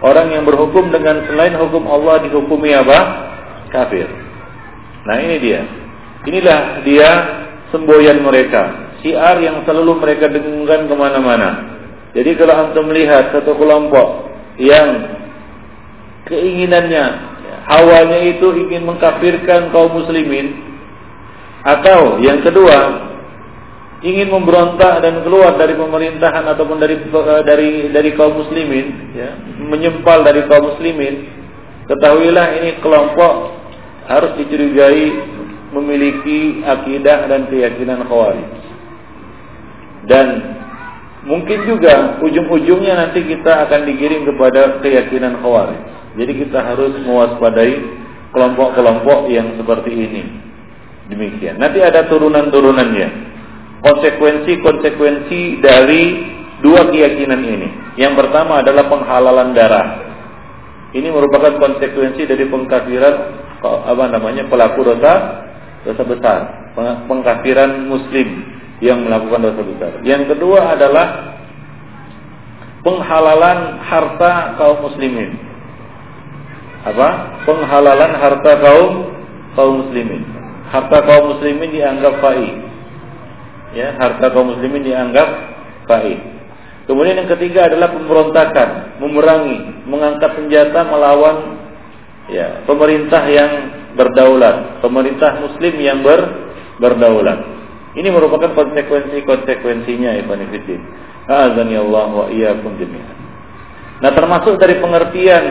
[0.00, 2.98] orang yang berhukum dengan selain hukum Allah dihukumi apa?
[3.68, 4.08] Kafir.
[5.04, 5.60] Nah ini dia.
[6.24, 7.10] Inilah dia
[7.68, 8.88] semboyan mereka.
[9.04, 11.50] Syiar yang selalu mereka dengungkan ke mana-mana.
[12.16, 15.12] Jadi kalau antum melihat satu kelompok yang
[16.24, 17.04] keinginannya,
[17.68, 20.56] hawanya itu ingin mengkafirkan kaum muslimin,
[21.62, 23.06] atau yang kedua
[24.02, 27.02] ingin memberontak dan keluar dari pemerintahan ataupun dari
[27.42, 31.26] dari dari kaum muslimin ya menyempal dari kaum muslimin
[31.90, 33.58] ketahuilah ini kelompok
[34.06, 35.06] harus dicurigai
[35.74, 38.68] memiliki akidah dan keyakinan khawarij
[40.08, 40.26] dan
[41.28, 45.80] mungkin juga ujung-ujungnya nanti kita akan digiring kepada keyakinan khawarij.
[46.16, 47.76] Jadi kita harus mewaspadai
[48.32, 50.22] kelompok-kelompok yang seperti ini.
[51.12, 51.60] Demikian.
[51.60, 53.08] Nanti ada turunan-turunannya.
[53.78, 56.02] Konsekuensi-konsekuensi dari
[56.64, 57.68] dua keyakinan ini.
[57.94, 59.88] Yang pertama adalah penghalalan darah.
[60.94, 63.14] Ini merupakan konsekuensi dari pengkafiran
[63.62, 65.44] apa namanya pelaku dosa
[65.84, 66.40] dosa besar,
[67.06, 68.44] pengkafiran muslim
[68.78, 69.92] yang melakukan dosa besar.
[70.02, 71.06] Yang kedua adalah
[72.82, 75.36] penghalalan harta kaum muslimin.
[76.86, 77.08] Apa?
[77.44, 78.92] Penghalalan harta kaum
[79.58, 80.22] kaum muslimin.
[80.70, 82.48] Harta kaum muslimin dianggap fai.
[83.76, 85.28] Ya, harta kaum muslimin dianggap
[85.84, 86.16] fai.
[86.88, 91.36] Kemudian yang ketiga adalah pemberontakan, memerangi, mengangkat senjata melawan
[92.32, 93.50] ya, pemerintah yang
[93.92, 96.20] berdaulat, pemerintah muslim yang ber,
[96.80, 97.44] berdaulat.
[97.92, 100.80] Ini merupakan konsekuensi-konsekuensinya Ibn Fiddin.
[101.28, 103.16] Azani Allah wa iyyakum jami'an.
[104.00, 105.44] Nah, termasuk dari pengertian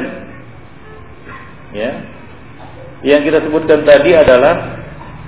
[1.76, 1.92] ya
[3.06, 4.77] yang kita sebutkan tadi adalah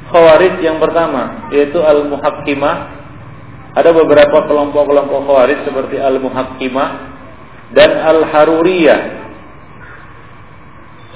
[0.09, 2.99] khawarij yang pertama yaitu al-muhakkimah
[3.79, 6.89] ada beberapa kelompok-kelompok khawarij seperti Al-Muhakkimah
[7.77, 9.01] dan Al-Haruriyah.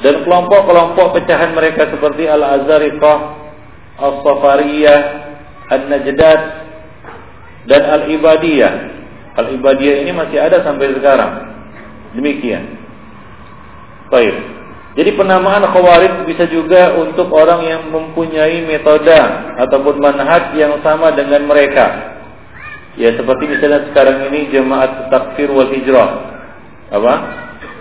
[0.06, 3.17] Dan kelompok-kelompok pecahan mereka seperti Al-Azariqah,
[3.97, 4.99] Al-Safariyah,
[5.71, 6.41] Al-Najdat,
[7.65, 8.73] dan Al-Ibadiyah.
[9.34, 11.58] Al-Ibadiyah ini masih ada sampai sekarang.
[12.13, 12.79] Demikian.
[14.13, 14.36] Baik.
[14.93, 19.17] Jadi penamaan khawarij bisa juga untuk orang yang mempunyai metode
[19.58, 22.13] ataupun manhaj yang sama dengan mereka.
[22.93, 26.10] Ya seperti misalnya sekarang ini jemaat takfir wal hijrah.
[26.93, 27.13] Apa?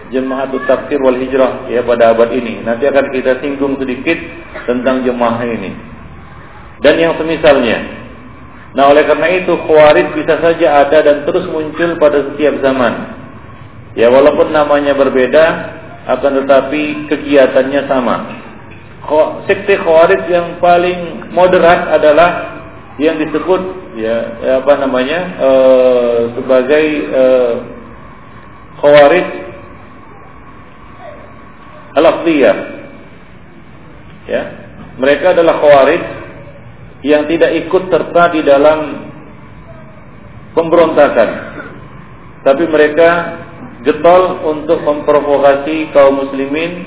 [0.09, 2.65] Jemaat takfir wal hijrah ya pada abad ini.
[2.65, 4.17] Nanti akan kita singgung sedikit
[4.65, 5.77] tentang jemaah ini.
[6.81, 8.01] Dan yang semisalnya.
[8.73, 13.21] Nah oleh karena itu khawarij bisa saja ada dan terus muncul pada setiap zaman.
[13.93, 15.45] Ya walaupun namanya berbeda
[16.03, 18.17] akan tetapi kegiatannya sama.
[19.51, 22.31] Sekte khawarij yang paling moderat adalah
[23.03, 23.63] yang disebut
[23.99, 24.17] ya,
[24.63, 25.51] apa namanya e,
[26.39, 27.25] sebagai e,
[28.79, 29.29] khawarij
[31.93, 32.07] al
[34.29, 34.43] ya
[35.03, 36.03] mereka adalah khawarij
[37.03, 38.79] yang tidak ikut serta di dalam
[40.55, 41.29] pemberontakan
[42.47, 43.42] tapi mereka
[43.83, 46.87] getol untuk memprovokasi kaum muslimin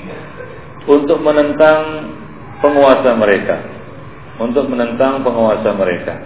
[0.88, 2.12] untuk menentang
[2.60, 3.76] penguasa mereka
[4.36, 6.20] untuk menentang penguasa mereka.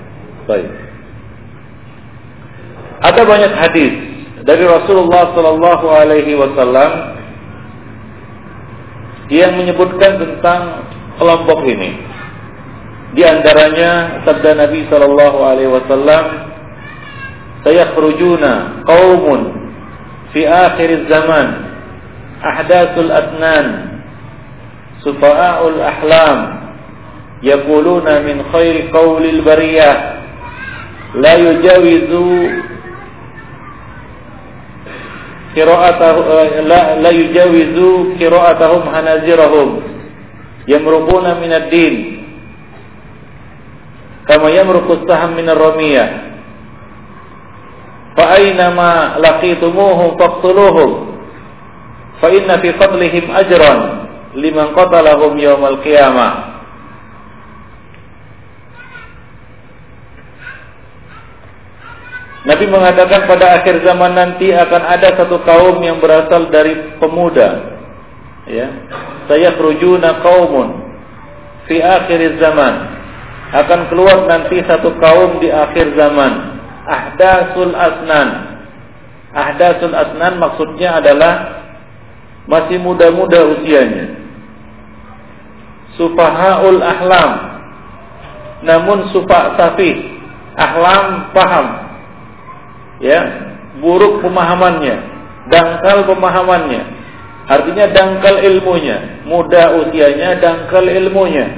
[0.46, 0.70] Baik.
[3.00, 3.92] Ada banyak hadis
[4.44, 6.90] dari Rasulullah Sallallahu Alaihi Wasallam
[9.30, 10.84] yang menyebutkan tentang
[11.16, 11.96] kelompok ini.
[13.14, 16.24] Di antaranya sabda Nabi Sallallahu Alaihi Wasallam,
[17.66, 19.40] "Sayakhrujuna qaumun
[20.32, 21.46] fi akhir zaman
[22.40, 23.66] ahdatsul atnan
[25.02, 26.38] sufa'ul ahlam
[27.42, 29.96] yaquluna min khairi qawlil bariyah
[31.18, 32.28] la yujawizu
[35.56, 36.20] qira'atahu
[36.70, 39.68] la, la yujawizu qira'atahum hanazirahum
[40.70, 41.94] yamruquna min ad-din
[44.30, 46.29] kama yamruqu saham min ar-ramiyah
[48.18, 50.90] fa aynama laqitumuhum faqtuluhum
[52.18, 53.78] fa inna fi qatlihim ajran
[54.34, 56.50] liman qatalahum yawmal qiyamah
[62.40, 67.76] Nabi mengatakan pada akhir zaman nanti akan ada satu kaum yang berasal dari pemuda.
[68.48, 68.68] Ya.
[69.28, 70.90] Saya kerujuna kaumun
[71.68, 72.96] fi akhir zaman.
[73.54, 76.49] Akan keluar nanti satu kaum di akhir zaman.
[76.86, 78.28] Ahdasul asnan.
[79.34, 81.34] Ahdasul asnan maksudnya adalah
[82.46, 84.16] masih muda-muda usianya.
[85.98, 87.32] Sufahaul ahlam.
[88.64, 90.20] Namun sufa safi.
[90.58, 91.90] Ahlam paham
[93.00, 93.20] ya
[93.80, 94.96] buruk pemahamannya,
[95.48, 97.00] dangkal pemahamannya.
[97.50, 101.50] Artinya dangkal ilmunya, muda usianya dangkal ilmunya.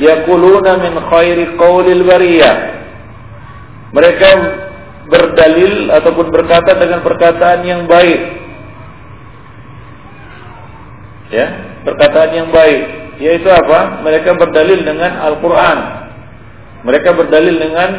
[0.00, 2.56] Yaquluna min khairi qaulil bariyah.
[3.94, 4.28] Mereka
[5.06, 8.20] berdalil ataupun berkata dengan perkataan yang baik.
[11.30, 11.46] Ya,
[11.82, 14.04] perkataan yang baik yaitu apa?
[14.04, 15.78] Mereka berdalil dengan Al-Qur'an.
[16.84, 17.90] Mereka berdalil dengan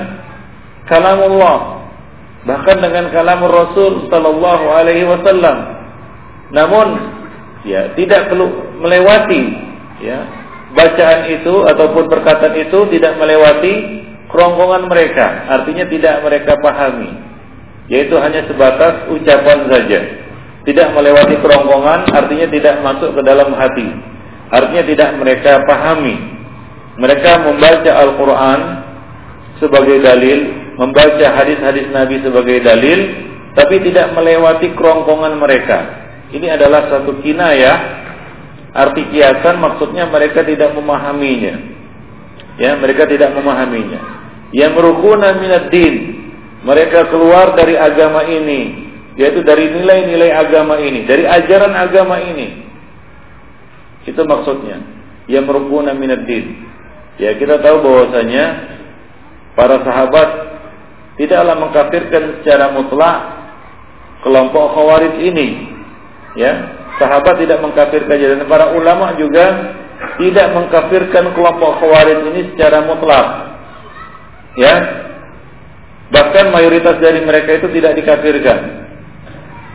[0.88, 1.77] kalam Allah
[2.47, 5.57] bahkan dengan kalam Rasul sallallahu alaihi wasallam.
[6.55, 6.88] Namun
[7.67, 9.43] ya tidak perlu melewati
[9.99, 10.23] ya
[10.71, 17.25] bacaan itu ataupun perkataan itu tidak melewati kerongkongan mereka, artinya tidak mereka pahami.
[17.88, 19.99] yaitu hanya sebatas ucapan saja.
[20.67, 23.88] Tidak melewati kerongkongan artinya tidak masuk ke dalam hati.
[24.51, 26.19] Artinya tidak mereka pahami.
[26.99, 28.61] Mereka membaca Al-Qur'an
[29.63, 30.39] sebagai dalil,
[30.75, 32.99] membaca hadis-hadis Nabi sebagai dalil,
[33.55, 35.80] tapi tidak melewati kerongkongan mereka.
[36.36, 37.78] Ini adalah satu kinayah
[38.75, 41.55] arti kiasan maksudnya mereka tidak memahaminya.
[42.57, 44.16] Ya, mereka tidak memahaminya.
[44.55, 45.95] Yang merukuna minad din.
[46.63, 52.65] Mereka keluar dari agama ini, yaitu dari nilai-nilai agama ini, dari ajaran agama ini.
[54.03, 54.83] Itu maksudnya.
[55.31, 56.67] Yang merukuna minad din.
[57.17, 58.45] Ya, kita tahu bahwasanya
[59.57, 60.29] para sahabat
[61.17, 63.17] tidaklah mengkafirkan secara mutlak
[64.21, 65.47] kelompok khawarij ini.
[66.37, 69.45] Ya, Sahabat tidak mengkafirkan dan para ulama juga
[70.17, 73.46] tidak mengkafirkan kelompok khawarij ini secara mutlak.
[74.57, 74.75] Ya.
[76.09, 78.59] Bahkan mayoritas dari mereka itu tidak dikafirkan.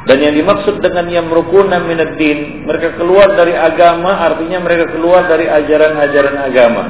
[0.02, 5.30] Dan yang dimaksud dengan yang merukuna minad din, mereka keluar dari agama artinya mereka keluar
[5.30, 6.84] dari ajaran-ajaran agama.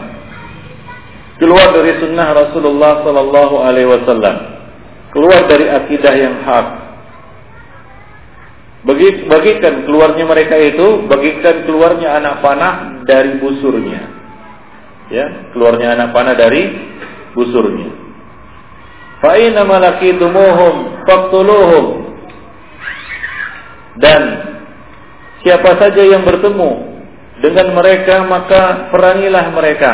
[1.37, 4.37] Keluar dari sunnah Rasulullah sallallahu alaihi wasallam.
[5.13, 6.67] Keluar dari akidah yang hak.
[8.83, 14.03] Bagi, bagikan keluarnya mereka itu, bagikan keluarnya anak panah dari busurnya.
[15.13, 16.73] Ya, keluarnya anak panah dari
[17.33, 17.91] busurnya.
[19.23, 21.87] Fa inna malakitumuhum faqtuluhum.
[24.03, 24.23] Dan
[25.45, 26.71] siapa saja yang bertemu
[27.45, 29.93] dengan mereka maka perangilah mereka.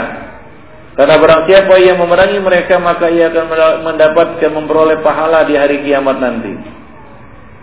[0.99, 3.47] Karena barang siapa yang memerangi mereka maka ia akan
[3.86, 6.53] mendapatkan memperoleh pahala di hari kiamat nanti.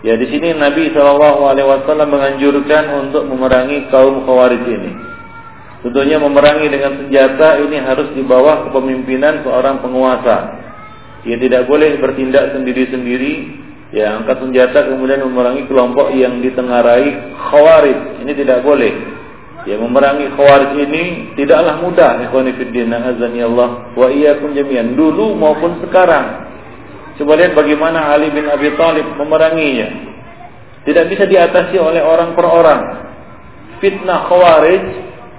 [0.04, 5.05] Ya di sini Nabi Wasallam menganjurkan untuk memerangi kaum khawarij ini.
[5.84, 10.36] Tentunya memerangi dengan senjata ini harus di bawah kepemimpinan seorang penguasa.
[11.26, 13.64] Ia tidak boleh bertindak sendiri-sendiri.
[13.94, 18.24] Ya angkat senjata kemudian memerangi kelompok yang ditengarai khawarij.
[18.24, 18.92] Ini tidak boleh.
[19.66, 21.02] Ya memerangi khawarij ini
[21.38, 22.24] tidaklah mudah.
[22.26, 24.98] Ikhwanifiddin azani Allah wa iyyakum jami'an.
[24.98, 26.46] Dulu maupun sekarang
[27.16, 29.88] Coba lihat bagaimana Ali bin Abi Thalib memeranginya.
[30.84, 32.80] Tidak bisa diatasi oleh orang per orang.
[33.80, 34.84] Fitnah khawarij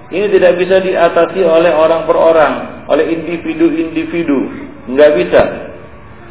[0.08, 2.54] ini tidak bisa diatasi oleh orang per orang,
[2.88, 4.38] oleh individu-individu.
[4.88, 5.42] Enggak bisa.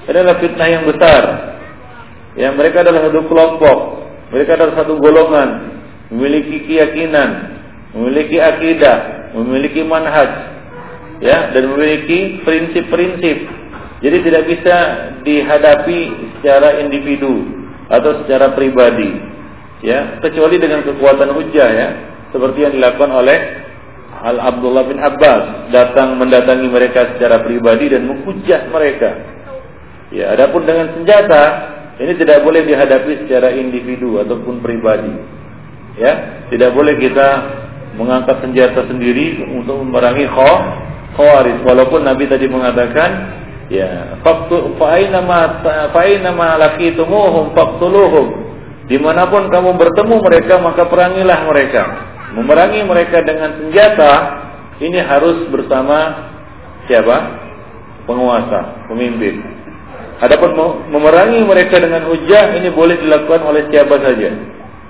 [0.07, 1.23] Ini adalah fitnah yang besar.
[2.37, 3.77] Ya, mereka adalah satu kelompok,
[4.33, 5.49] mereka adalah satu golongan,
[6.13, 7.29] memiliki keyakinan,
[7.97, 10.29] memiliki akidah, memiliki manhaj,
[11.21, 13.57] ya, dan memiliki prinsip-prinsip
[13.97, 14.75] jadi tidak bisa
[15.25, 16.01] dihadapi
[16.37, 17.49] secara individu
[17.89, 19.09] atau secara pribadi,
[19.81, 21.87] ya, kecuali dengan kekuatan hujah ya,
[22.29, 23.37] seperti yang dilakukan oleh
[24.23, 29.09] Al Abdullah bin Abbas datang mendatangi mereka secara pribadi dan menghujah mereka.
[30.09, 31.43] Ya, adapun dengan senjata
[31.97, 35.13] ini tidak boleh dihadapi secara individu ataupun pribadi.
[35.97, 37.27] Ya, tidak boleh kita
[37.97, 40.29] mengangkat senjata sendiri untuk memerangi
[41.17, 43.37] khawarij walaupun Nabi tadi mengatakan
[43.67, 45.59] Ya, faktu fa'ina ma
[45.91, 48.27] fa'ina ma laqitumuhum faqtuluhum.
[48.87, 51.83] Di mana pun kamu bertemu mereka maka perangilah mereka.
[52.37, 54.11] Memerangi mereka dengan senjata
[54.77, 56.29] ini harus bersama
[56.85, 57.17] siapa?
[58.05, 59.41] Penguasa, pemimpin.
[60.21, 60.53] Adapun
[60.93, 64.29] memerangi mereka dengan hujah ini boleh dilakukan oleh siapa saja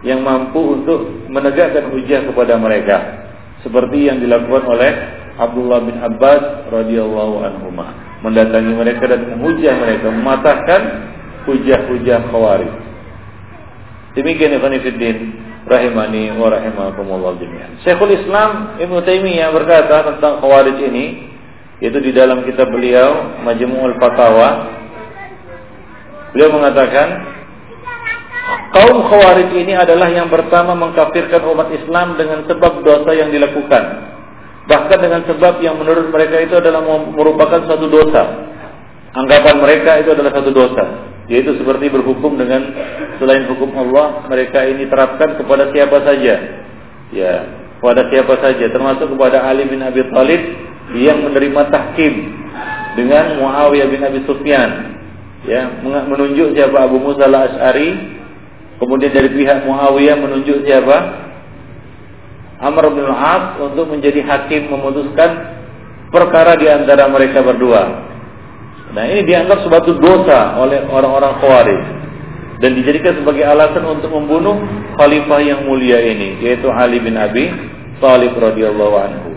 [0.05, 3.27] yang mampu untuk menegakkan hujah kepada mereka
[3.65, 4.91] seperti yang dilakukan oleh
[5.35, 7.67] Abdullah bin Abbas radhiyallahu anhu
[8.25, 10.81] mendatangi mereka dan menghujah mereka, mematahkan
[11.45, 12.73] hujah-hujah khawarij.
[14.17, 17.83] Demikian Fiddin rahimani wa rahimakumullah jami'an.
[17.83, 21.05] Syekhul Islam Ibn Taimiyah berkata tentang khawarij ini
[21.83, 24.49] yaitu di dalam kitab beliau Majmu'ul Fatawa
[26.33, 27.07] beliau mengatakan
[28.73, 34.07] kaum khawarij ini adalah yang pertama mengkafirkan umat Islam dengan sebab dosa yang dilakukan
[34.67, 38.51] Bahkan dengan sebab yang menurut mereka itu adalah merupakan satu dosa.
[39.15, 40.83] Anggapan mereka itu adalah satu dosa.
[41.27, 42.71] Yaitu seperti berhukum dengan
[43.19, 46.35] selain hukum Allah, mereka ini terapkan kepada siapa saja.
[47.11, 47.33] Ya,
[47.79, 50.41] kepada siapa saja, termasuk kepada Ali bin Abi Thalib
[50.95, 52.13] yang menerima tahkim
[52.95, 54.95] dengan Muawiyah bin Abi Sufyan.
[55.43, 57.89] Ya, menunjuk siapa Abu Musa al-Asy'ari,
[58.79, 61.27] kemudian dari pihak Muawiyah menunjuk siapa?
[62.57, 65.59] Amr bin As untuk menjadi hakim memutuskan
[66.09, 68.07] perkara di antara mereka berdua.
[68.95, 71.81] Nah ini dianggap suatu dosa oleh orang-orang Khawarij.
[72.57, 74.57] Dan dijadikan sebagai alasan untuk membunuh
[74.97, 77.53] khalifah yang mulia ini yaitu Ali bin Abi
[78.01, 79.29] Thalib radhiyallahu anhu.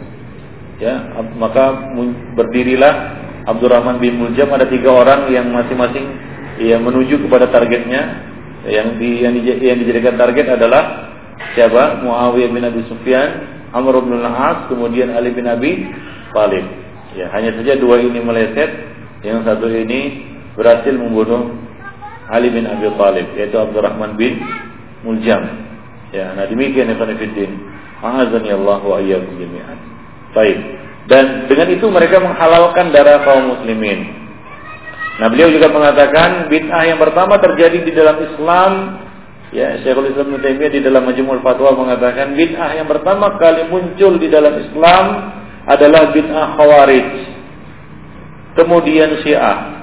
[0.81, 1.93] Ya, maka
[2.33, 4.49] berdirilah Abdurrahman bin Muljam.
[4.49, 6.09] Ada tiga orang yang masing-masing
[6.65, 8.33] ya menuju kepada targetnya.
[8.61, 11.13] Yang di, yang, di, yang dijadikan target adalah
[11.53, 12.01] siapa?
[12.05, 15.87] Muawiyah bin Abi Sufyan Amr bin Al-As kemudian Ali bin Abi
[16.35, 16.67] Thalib.
[17.15, 18.71] Ya hanya saja dua ini meleset
[19.21, 20.25] yang satu ini
[20.57, 21.57] berhasil membunuh
[22.31, 24.41] Ali bin Abi Thalib yaitu Abdurrahman bin
[25.05, 25.45] Muljam.
[26.11, 27.53] Ya nah demikian Ibn Fiddin
[28.01, 29.79] A'azani Allah wa jami'an.
[30.33, 30.59] Baik.
[31.11, 34.09] Dan dengan itu mereka menghalalkan darah kaum muslimin.
[35.21, 38.73] Nah beliau juga mengatakan bid'ah yang pertama terjadi di dalam Islam.
[39.51, 44.31] Ya Syekhul Islam Ibnu di dalam Majmu'ul Fatwa mengatakan bid'ah yang pertama kali muncul di
[44.31, 45.05] dalam Islam
[45.66, 47.09] adalah bid'ah Khawarij.
[48.59, 49.81] Kemudian Syiah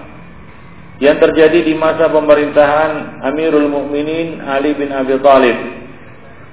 [0.98, 5.58] yang terjadi di masa pemerintahan Amirul Mukminin Ali bin Abi Thalib.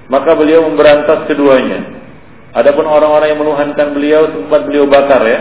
[0.05, 1.81] Maka beliau memberantas keduanya.
[2.53, 5.39] Adapun orang-orang yang menuhankan beliau sempat beliau bakar ya.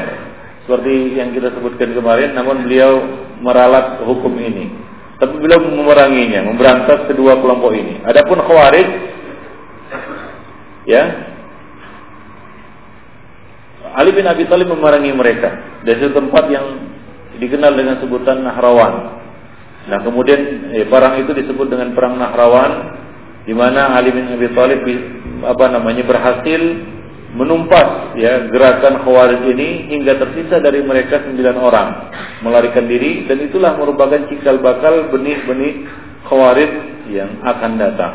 [0.64, 3.05] Seperti yang kita sebutkan kemarin, namun beliau
[3.45, 4.72] meralat hukum ini.
[5.20, 8.01] Tapi beliau memeranginya, memberantas kedua kelompok ini.
[8.03, 8.89] Adapun Khawarij
[10.89, 11.34] ya
[13.95, 16.66] Ali bin Abi Thalib memerangi mereka dari satu tempat yang
[17.38, 18.95] dikenal dengan sebutan Nahrawan.
[19.84, 22.72] Nah, kemudian eh, perang itu disebut dengan perang Nahrawan
[23.45, 24.82] di mana Ali bin Abi Thalib
[25.45, 26.61] apa namanya berhasil
[27.34, 31.88] menumpas ya gerakan khawarij ini hingga tersisa dari mereka sembilan orang
[32.47, 35.82] melarikan diri dan itulah merupakan cikal bakal benih-benih
[36.30, 36.72] khawarij
[37.11, 38.14] yang akan datang.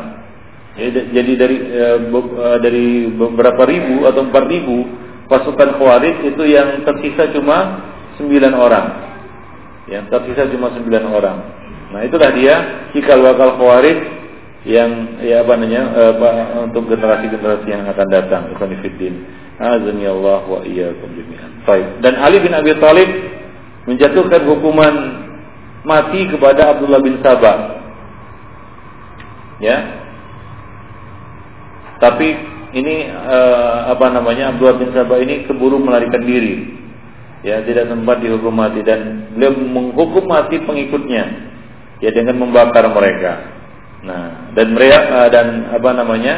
[0.80, 1.84] Jadi dari e,
[2.64, 4.88] dari beberapa ribu atau empat ribu
[5.30, 7.86] pasukan khawarij itu yang tersisa cuma
[8.18, 8.86] sembilan orang.
[9.86, 11.38] Yang tersisa cuma sembilan orang.
[11.94, 12.54] Nah itulah dia
[12.90, 13.98] cikal bakal khawarij
[14.66, 18.76] yang ya apa namanya uh, untuk generasi-generasi yang akan datang ikhwan
[19.60, 21.64] azani Allah wa iyyakum jami'an.
[21.68, 21.86] Baik.
[22.00, 23.10] Dan Ali bin Abi Thalib
[23.84, 24.94] menjatuhkan hukuman
[25.84, 27.80] mati kepada Abdullah bin Sabah.
[29.60, 29.78] Ya.
[32.00, 32.32] Tapi
[32.74, 36.78] ini uh, apa namanya Abdullah bin Sabah ini keburu melarikan diri
[37.42, 41.24] ya tidak sempat dihukum mati dan beliau menghukum mati pengikutnya
[42.04, 43.60] ya dengan membakar mereka
[44.00, 45.46] Nah, dan mereka eh, dan
[45.76, 46.34] apa namanya?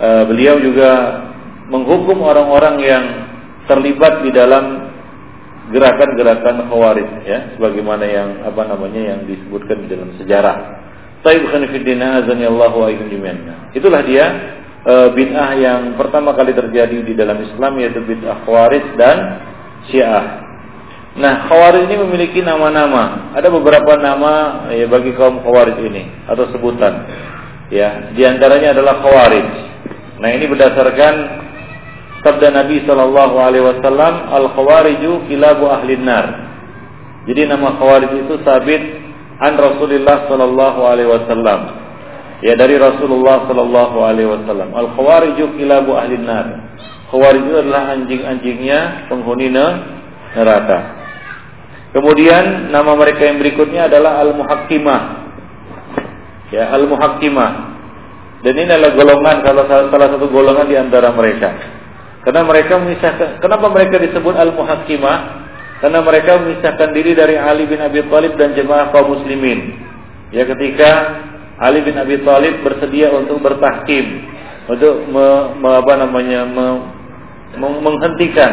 [0.00, 0.88] Uh, beliau juga
[1.68, 3.04] menghukum orang-orang yang
[3.68, 4.96] terlibat di dalam
[5.68, 10.56] gerakan-gerakan khawarij ya sebagaimana yang apa namanya yang disebutkan di dalam sejarah.
[11.20, 12.88] Taib khanifidina azani Allah wa
[13.76, 14.24] Itulah dia
[14.84, 19.18] e, bid'ah yang pertama kali terjadi di dalam Islam yaitu bid'ah khawarij dan
[19.88, 20.50] syiah.
[21.10, 23.34] Nah, Khawarij ini memiliki nama-nama.
[23.34, 27.02] Ada beberapa nama ya bagi kaum Khawarij ini atau sebutan.
[27.66, 29.48] Ya, di antaranya adalah Khawarij.
[30.22, 31.14] Nah, ini berdasarkan
[32.22, 36.26] sabda Nabi Shallallahu alaihi wasallam, "Al-Khawariju kilabu ahlin nar."
[37.26, 38.82] Jadi nama Khawarij itu sabit
[39.42, 41.79] an Rasulullah Shallallahu alaihi wasallam.
[42.40, 44.72] Ya dari Rasulullah Shallallahu alaihi wasallam.
[44.72, 46.46] Al-Khawariju kilabu ahlin nar.
[47.12, 50.78] Khawarij itu adalah anjing-anjingnya penghuni neraka.
[51.90, 55.00] Kemudian nama mereka yang berikutnya adalah Al-Muhakkimah.
[56.54, 57.50] Ya, Al-Muhakkimah.
[58.40, 61.50] Dan ini adalah golongan kalau salah satu golongan di antara mereka.
[62.24, 65.18] Karena mereka memisahkan kenapa mereka disebut Al-Muhakkimah?
[65.80, 69.76] Karena mereka memisahkan diri dari Ali bin Abi Thalib dan jemaah kaum muslimin.
[70.30, 70.90] Ya ketika
[71.60, 74.04] Ali bin Abi Thalib bersedia untuk bertahkim
[74.70, 75.26] untuk me,
[75.60, 76.66] me, apa namanya me,
[77.60, 78.52] menghentikan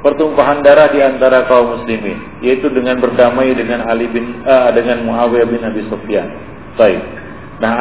[0.00, 5.48] pertumpahan darah di antara kaum muslimin yaitu dengan berdamai dengan Ali bin uh, dengan Muawiyah
[5.50, 6.28] bin Abi Sufyan.
[6.78, 7.02] Baik.
[7.58, 7.74] Nah,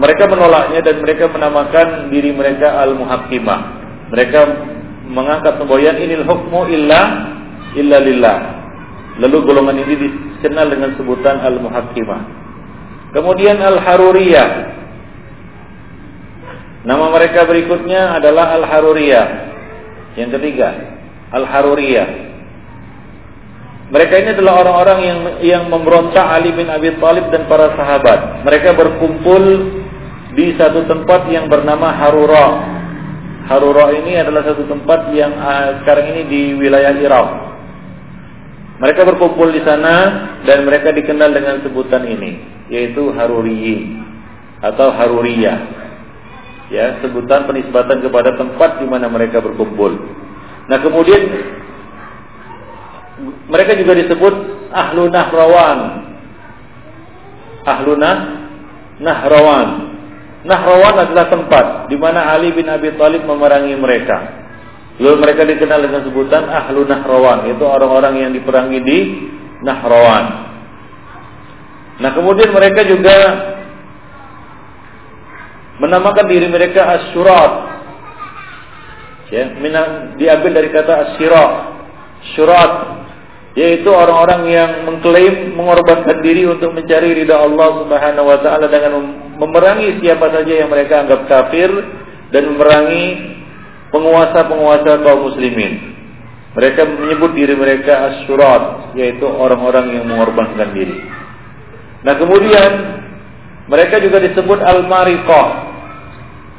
[0.00, 3.60] mereka menolaknya dan mereka menamakan diri mereka al-muhakkimah.
[4.08, 4.40] Mereka
[5.12, 7.00] mengangkat semboyan inil hukmu illa
[7.76, 8.38] illa lillah.
[9.20, 12.47] Lalu golongan ini dikenal dengan sebutan al-muhakkimah.
[13.12, 14.50] Kemudian al-haruriyah.
[16.84, 19.48] Nama mereka berikutnya adalah al-haruriyah.
[20.18, 20.98] Yang ketiga,
[21.30, 22.08] Al-Haruriyah.
[23.88, 28.44] Mereka ini adalah orang-orang yang yang memberontak Ali bin Abi Thalib dan para sahabat.
[28.44, 29.42] Mereka berkumpul
[30.36, 32.76] di satu tempat yang bernama Harura.
[33.48, 37.28] Harura ini adalah satu tempat yang uh, sekarang ini di wilayah Irak.
[38.78, 39.94] Mereka berkumpul di sana
[40.46, 42.38] dan mereka dikenal dengan sebutan ini,
[42.70, 43.98] yaitu Haruriyin
[44.62, 45.58] atau Haruriyah.
[46.68, 49.98] Ya, sebutan penisbatan kepada tempat di mana mereka berkumpul.
[50.68, 51.22] Nah kemudian
[53.48, 54.34] mereka juga disebut
[54.70, 55.78] ahlu nahrawan.
[57.66, 58.16] Ahlu nah,
[59.00, 59.68] nahrawan.
[60.46, 64.46] Nahrawan adalah tempat di mana Ali bin Abi Thalib memerangi mereka.
[64.98, 67.46] Lalu mereka dikenal dengan sebutan ahlu nahrawan.
[67.54, 68.98] Itu orang-orang yang diperangi di
[69.62, 70.24] Nahrawan.
[71.98, 73.16] Nah, kemudian mereka juga
[75.82, 77.52] menamakan diri mereka asyurat.
[79.34, 79.50] Ya,
[80.18, 81.52] diambil dari kata asyirat.
[82.34, 82.72] Syurat
[83.58, 89.02] yaitu orang-orang yang mengklaim mengorbankan diri untuk mencari ridha Allah Subhanahu wa taala dengan
[89.34, 91.66] memerangi siapa saja yang mereka anggap kafir
[92.30, 93.37] dan memerangi
[93.94, 95.96] penguasa-penguasa kaum muslimin.
[96.58, 100.98] Mereka menyebut diri mereka asyurat, yaitu orang-orang yang mengorbankan diri.
[102.02, 102.70] Nah kemudian
[103.68, 105.48] mereka juga disebut al-mariqah.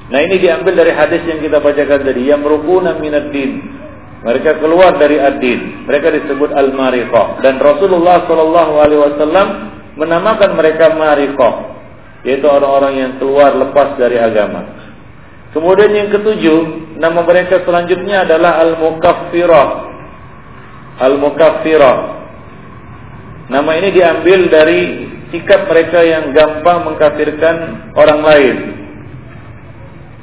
[0.09, 3.59] Nah ini diambil dari hadis yang kita bacakan tadi, yang merukuna minad din.
[4.19, 5.87] Mereka keluar dari ad-din.
[5.87, 7.39] Mereka disebut al-mariqah.
[7.39, 9.47] Dan Rasulullah Shallallahu Alaihi Wasallam
[9.95, 11.53] menamakan mereka mariqah,
[12.27, 14.78] yaitu orang-orang yang keluar lepas dari agama.
[15.49, 16.59] Kemudian yang ketujuh,
[17.01, 19.69] nama mereka selanjutnya adalah al-mukaffirah.
[21.01, 21.97] Al-mukaffirah.
[23.49, 24.79] Nama ini diambil dari
[25.33, 27.55] sikap mereka yang gampang mengkafirkan
[27.97, 28.55] orang lain.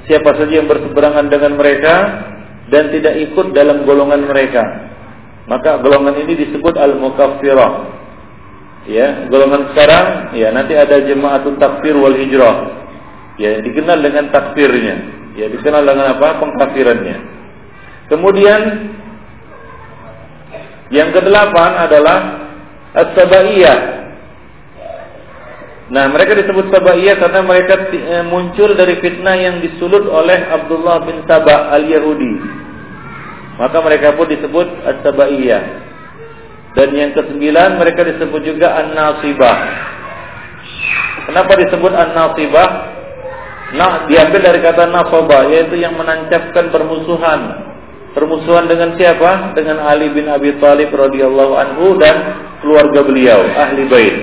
[0.07, 1.95] Siapa saja yang berseberangan dengan mereka
[2.71, 4.63] dan tidak ikut dalam golongan mereka,
[5.51, 7.99] maka golongan ini disebut al-mukaffirah.
[8.87, 12.86] Ya, golongan sekarang ya nanti ada jemaatun takfir wal hijrah.
[13.37, 14.97] Ya, dikenal dengan takfirnya.
[15.37, 16.41] Ya dikenal dengan apa?
[16.41, 17.17] Pengkafirannya.
[18.09, 18.61] Kemudian
[20.95, 22.19] yang kedelapan adalah
[22.95, 23.79] as-sabaiyah
[25.87, 31.23] nah mereka disebut sabaiyah karena mereka eh, muncul dari fitnah yang disulut oleh Abdullah bin
[31.31, 32.35] Sabah al-Yahudi.
[33.57, 35.63] Maka mereka pun disebut as-sabaiyah
[36.75, 39.59] dan yang kesembilan mereka disebut juga an-nasibah.
[41.31, 42.96] Kenapa disebut an-nasibah
[43.77, 47.41] Nah, diambil dari kata nasoba, yaitu yang menancapkan permusuhan.
[48.17, 49.53] Permusuhan dengan siapa?
[49.53, 52.17] Dengan Ali bin Abi Thalib radhiyallahu anhu dan
[52.65, 54.17] keluarga beliau, ahli bait.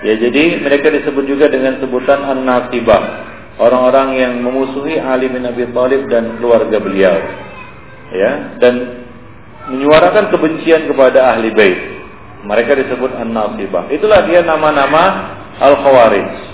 [0.00, 3.28] Ya, jadi mereka disebut juga dengan sebutan an-nasibah.
[3.60, 7.16] Orang-orang yang memusuhi Ali bin Abi Thalib dan keluarga beliau.
[8.16, 9.04] Ya, dan
[9.68, 11.76] menyuarakan kebencian kepada ahli bait.
[12.48, 13.92] Mereka disebut an-nasibah.
[13.92, 16.47] Itulah dia nama-nama al-khawarij.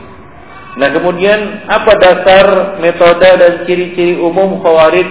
[0.74, 2.46] Nah kemudian apa dasar
[2.82, 5.06] metode dan ciri-ciri umum khawarij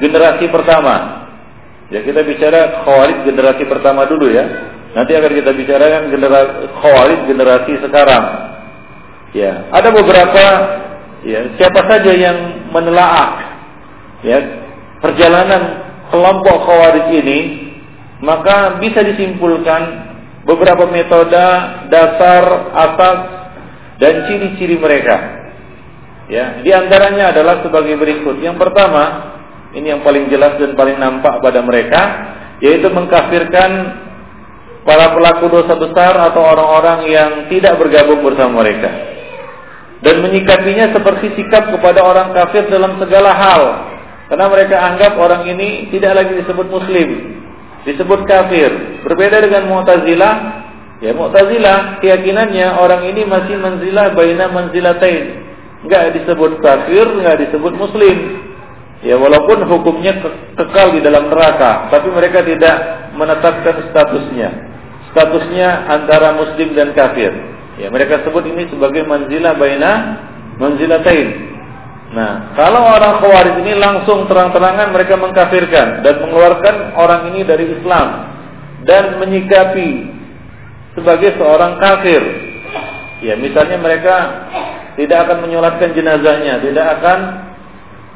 [0.00, 1.28] generasi pertama?
[1.92, 4.44] Ya kita bicara khawarij generasi pertama dulu ya.
[4.96, 8.24] Nanti akan kita bicarakan generasi khawarij generasi sekarang.
[9.36, 10.44] Ya, ada beberapa
[11.20, 13.28] ya siapa saja yang menelaah
[14.24, 14.38] ya
[15.04, 17.40] perjalanan kelompok khawarij ini
[18.24, 20.08] maka bisa disimpulkan
[20.48, 21.46] beberapa metode
[21.92, 23.18] dasar asas
[23.98, 25.46] dan ciri-ciri mereka.
[26.28, 28.38] Ya, di antaranya adalah sebagai berikut.
[28.38, 29.34] Yang pertama,
[29.74, 32.00] ini yang paling jelas dan paling nampak pada mereka,
[32.62, 33.70] yaitu mengkafirkan
[34.84, 38.88] para pelaku dosa besar atau orang-orang yang tidak bergabung bersama mereka.
[39.98, 43.62] Dan menyikapinya seperti sikap kepada orang kafir dalam segala hal.
[44.30, 47.08] Karena mereka anggap orang ini tidak lagi disebut muslim,
[47.88, 49.00] disebut kafir.
[49.02, 50.34] Berbeda dengan Mu'tazilah
[50.98, 55.46] Ya Mu'tazilah keyakinannya orang ini masih manzilah baina manzilatain.
[55.86, 58.42] Enggak disebut kafir, enggak disebut muslim.
[59.06, 60.18] Ya walaupun hukumnya
[60.58, 62.76] kekal di dalam neraka, tapi mereka tidak
[63.14, 64.50] menetapkan statusnya.
[65.14, 67.30] Statusnya antara muslim dan kafir.
[67.78, 69.92] Ya mereka sebut ini sebagai manzilah baina
[70.58, 71.46] manzilatain.
[72.08, 78.34] Nah, kalau orang khawarij ini langsung terang-terangan mereka mengkafirkan dan mengeluarkan orang ini dari Islam
[78.82, 80.17] dan menyikapi
[80.98, 82.22] sebagai seorang kafir.
[83.22, 84.16] Ya, misalnya mereka
[84.94, 87.18] tidak akan menyolatkan jenazahnya, tidak akan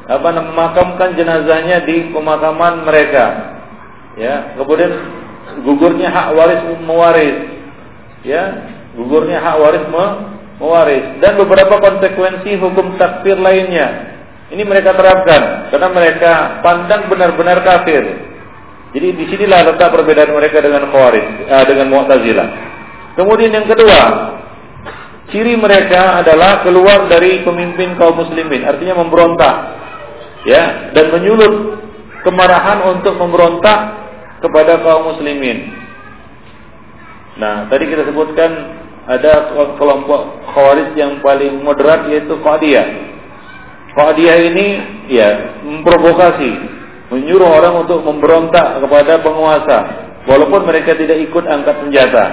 [0.03, 3.25] apa memakamkan jenazahnya di pemakaman mereka.
[4.19, 4.91] Ya, kemudian
[5.63, 7.37] gugurnya hak waris mewaris.
[8.23, 8.43] Ya,
[8.95, 9.85] gugurnya hak waris
[10.59, 14.15] mewaris dan beberapa konsekuensi hukum takfir lainnya.
[14.53, 16.31] Ini mereka terapkan karena mereka
[16.61, 18.31] pandang benar-benar kafir.
[18.93, 22.47] Jadi di sinilah letak perbedaan mereka dengan Khawarij, uh, dengan Mu'tazilah.
[23.13, 24.01] Kemudian yang kedua,
[25.29, 29.55] ciri mereka adalah keluar dari pemimpin kaum muslimin, artinya memberontak.
[30.43, 31.79] Ya, dan menyulut
[32.27, 33.79] kemarahan untuk memberontak
[34.43, 35.71] kepada kaum muslimin.
[37.39, 38.51] Nah, tadi kita sebutkan
[39.03, 42.87] ada kelompok khawarij yang paling moderat yaitu Qadiyah.
[43.93, 44.67] Qadiyah ini
[45.11, 46.51] ya memprovokasi,
[47.11, 49.77] menyuruh orang untuk memberontak kepada penguasa
[50.27, 52.25] walaupun mereka tidak ikut angkat senjata.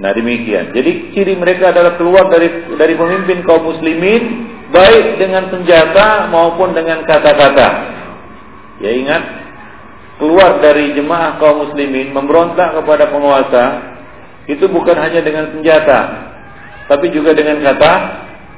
[0.00, 0.72] Nah demikian.
[0.72, 2.48] Jadi ciri mereka adalah keluar dari
[2.80, 7.68] dari pemimpin kaum muslimin baik dengan senjata maupun dengan kata-kata.
[8.80, 9.22] Ya ingat
[10.16, 13.64] keluar dari jemaah kaum muslimin memberontak kepada penguasa
[14.42, 15.98] Itu bukan hanya dengan senjata,
[16.90, 17.92] tapi juga dengan kata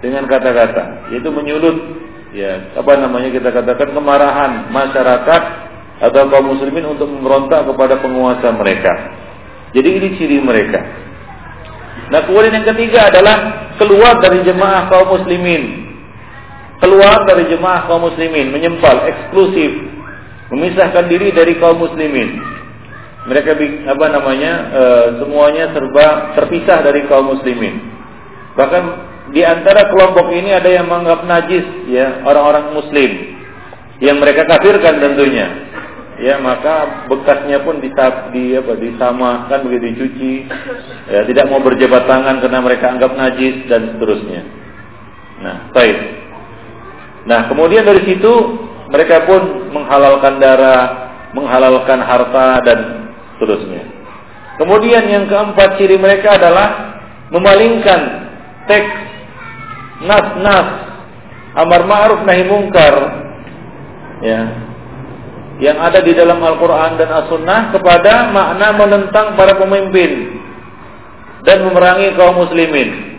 [0.01, 1.77] dengan kata-kata, yaitu menyulut
[2.33, 5.43] ya apa namanya kita katakan kemarahan masyarakat
[6.09, 8.93] atau kaum muslimin untuk memberontak kepada penguasa mereka.
[9.77, 10.81] Jadi ini ciri mereka.
[12.13, 13.37] Nah kemudian yang ketiga adalah
[13.81, 15.85] keluar dari jemaah kaum muslimin.
[16.83, 19.73] Keluar dari jemaah kaum muslimin, menyempal, eksklusif,
[20.53, 22.37] memisahkan diri dari kaum muslimin.
[23.25, 23.57] Mereka
[23.89, 24.83] apa namanya e,
[25.25, 27.81] semuanya serba terpisah dari kaum muslimin.
[28.53, 28.83] Bahkan
[29.33, 33.11] di antara kelompok ini ada yang menganggap najis ya orang-orang muslim
[34.05, 35.74] yang mereka kafirkan tentunya.
[36.25, 40.33] Ya maka bekasnya pun disab, di apa disamakan begitu dicuci.
[41.13, 44.41] Ya tidak mau berjabat tangan karena mereka anggap najis dan seterusnya.
[45.45, 45.99] Nah, baik.
[47.29, 48.33] Nah, kemudian dari situ
[48.89, 52.79] mereka pun menghalalkan darah, menghalalkan harta dan
[53.37, 53.85] seterusnya.
[54.57, 56.97] Kemudian yang keempat ciri mereka adalah
[57.29, 58.01] memalingkan
[58.65, 58.93] teks
[60.09, 60.69] nas-nas
[61.55, 62.95] amar ma'ruf nahi mungkar
[64.23, 64.64] ya
[65.63, 70.43] yang ada di dalam Al-Qur'an dan As-Sunnah kepada makna menentang para pemimpin
[71.47, 73.15] dan memerangi kaum muslimin.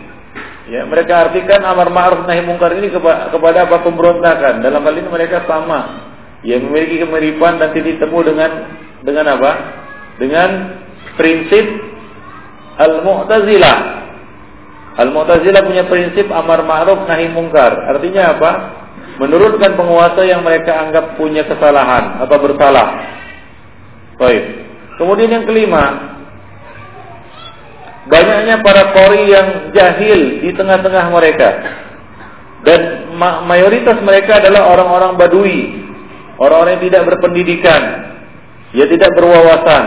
[0.66, 4.66] Ya, mereka artikan amar ma'ruf nahi mungkar ini kepada apa pemberontakan.
[4.66, 6.10] Dalam hal ini mereka sama.
[6.42, 8.50] Ya, memiliki kemiripan dan titik temu dengan
[9.06, 9.52] dengan apa?
[10.16, 10.48] dengan
[11.16, 11.64] prinsip
[12.76, 13.78] Al-Mu'tazilah.
[14.96, 17.72] Al-Mu'tazilah punya prinsip amar ma'ruf nahi mungkar.
[17.96, 18.52] Artinya apa?
[19.16, 22.88] Menurunkan penguasa yang mereka anggap punya kesalahan atau bersalah.
[24.20, 24.44] Baik.
[24.96, 26.16] Kemudian yang kelima,
[28.08, 31.48] banyaknya para kori yang jahil di tengah-tengah mereka.
[32.64, 32.80] Dan
[33.46, 35.60] mayoritas mereka adalah orang-orang badui,
[36.40, 37.82] orang-orang yang tidak berpendidikan,
[38.74, 39.84] ya tidak berwawasan.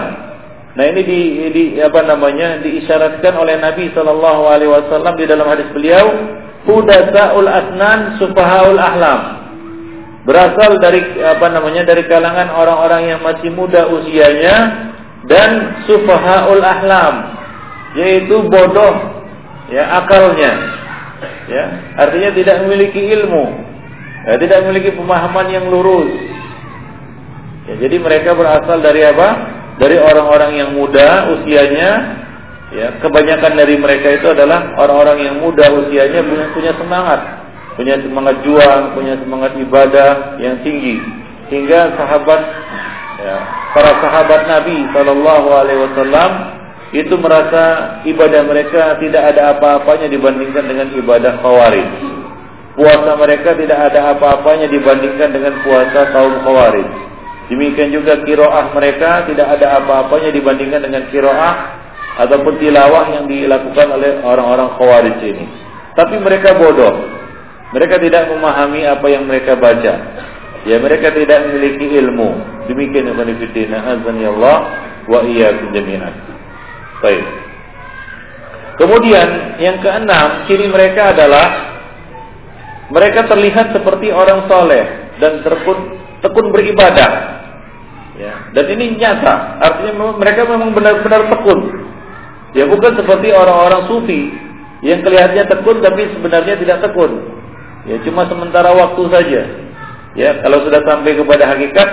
[0.77, 1.19] Nah ini di,
[1.51, 6.07] di apa namanya diisyaratkan oleh Nabi Shallallahu Alaihi Wasallam di dalam hadis beliau,
[6.68, 9.20] hudasaul asnan sufahaul ahlam.
[10.28, 14.57] Berasal dari apa namanya dari kalangan orang-orang yang masih muda usianya
[15.26, 17.16] dan sufahaul ahlam,
[17.95, 19.24] yaitu bodoh
[19.72, 20.53] ya akalnya,
[21.47, 21.64] ya
[21.97, 23.45] artinya tidak memiliki ilmu,
[24.28, 26.12] ya, tidak memiliki pemahaman yang lurus.
[27.70, 29.60] Ya, jadi mereka berasal dari apa?
[29.80, 31.91] dari orang-orang yang muda usianya
[32.70, 37.22] ya kebanyakan dari mereka itu adalah orang-orang yang muda usianya punya punya semangat.
[37.80, 40.99] Punya semangat juang punya semangat ibadah yang tinggi.
[41.49, 42.41] Hingga sahabat
[43.24, 43.36] ya,
[43.74, 46.32] para sahabat Nabi Shallallahu Alaihi Wasallam
[46.89, 47.63] itu merasa
[48.05, 51.89] ibadah mereka tidak ada apa-apanya dibandingkan dengan ibadah khawarij.
[52.74, 56.88] Puasa mereka tidak ada apa-apanya dibandingkan dengan puasa kaum khawarij.
[57.49, 61.78] Demikian juga kiroah mereka tidak ada apa-apanya dibandingkan dengan kiroah
[62.20, 65.45] ataupun tilawah yang dilakukan oleh orang-orang khawarij ini.
[65.95, 67.15] Tapi mereka bodoh.
[67.72, 69.93] Mereka tidak memahami apa yang mereka baca.
[70.67, 72.30] Ya mereka tidak memiliki ilmu.
[72.67, 74.57] Demikian Ibn Fiddina azani Allah
[75.07, 76.13] wa iyyakum jami'an.
[76.99, 77.26] Baik.
[78.80, 81.47] Kemudian yang keenam ciri mereka adalah
[82.91, 87.39] mereka terlihat seperti orang soleh dan tekun tekun beribadah
[88.20, 91.88] Ya, dan ini nyata, artinya mereka memang benar-benar tekun.
[92.58, 94.34] Ya bukan seperti orang-orang sufi
[94.82, 97.12] yang kelihatannya tekun tapi sebenarnya tidak tekun.
[97.86, 99.41] Ya cuma sementara waktu saja.
[100.18, 101.89] Ya kalau sudah sampai kepada hakikat,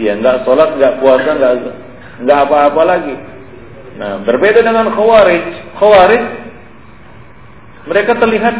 [0.00, 1.52] ya nggak sholat, nggak puasa, nggak
[2.24, 3.16] nggak apa-apa lagi.
[4.00, 5.44] Nah berbeda dengan khawarij,
[5.76, 6.22] khawarij
[7.88, 8.56] mereka terlihat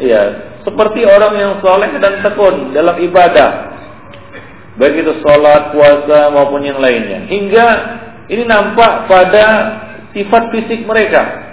[0.00, 0.22] ya
[0.64, 3.76] seperti orang yang soleh dan tekun dalam ibadah
[4.76, 7.24] baik itu sholat, puasa maupun yang lainnya.
[7.26, 7.66] Hingga
[8.28, 9.46] ini nampak pada
[10.16, 11.52] sifat fisik mereka,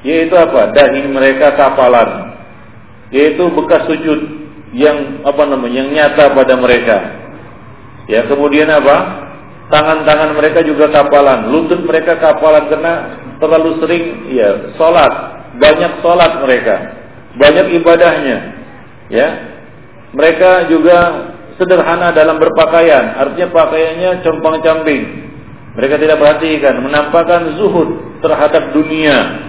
[0.00, 0.72] yaitu apa?
[0.72, 2.32] Dahi mereka kapalan,
[3.12, 6.96] yaitu bekas sujud yang apa namanya yang nyata pada mereka.
[8.08, 9.28] Ya kemudian apa?
[9.68, 12.94] Tangan-tangan mereka juga kapalan, lutut mereka kapalan karena
[13.36, 15.12] terlalu sering ya sholat,
[15.60, 16.74] banyak sholat mereka,
[17.36, 18.38] banyak ibadahnya.
[19.12, 19.28] Ya,
[20.16, 21.28] mereka juga
[21.60, 25.27] sederhana dalam berpakaian, artinya pakaiannya compang-camping.
[25.78, 29.46] Mereka tidak perhatikan, menampakkan zuhud terhadap dunia.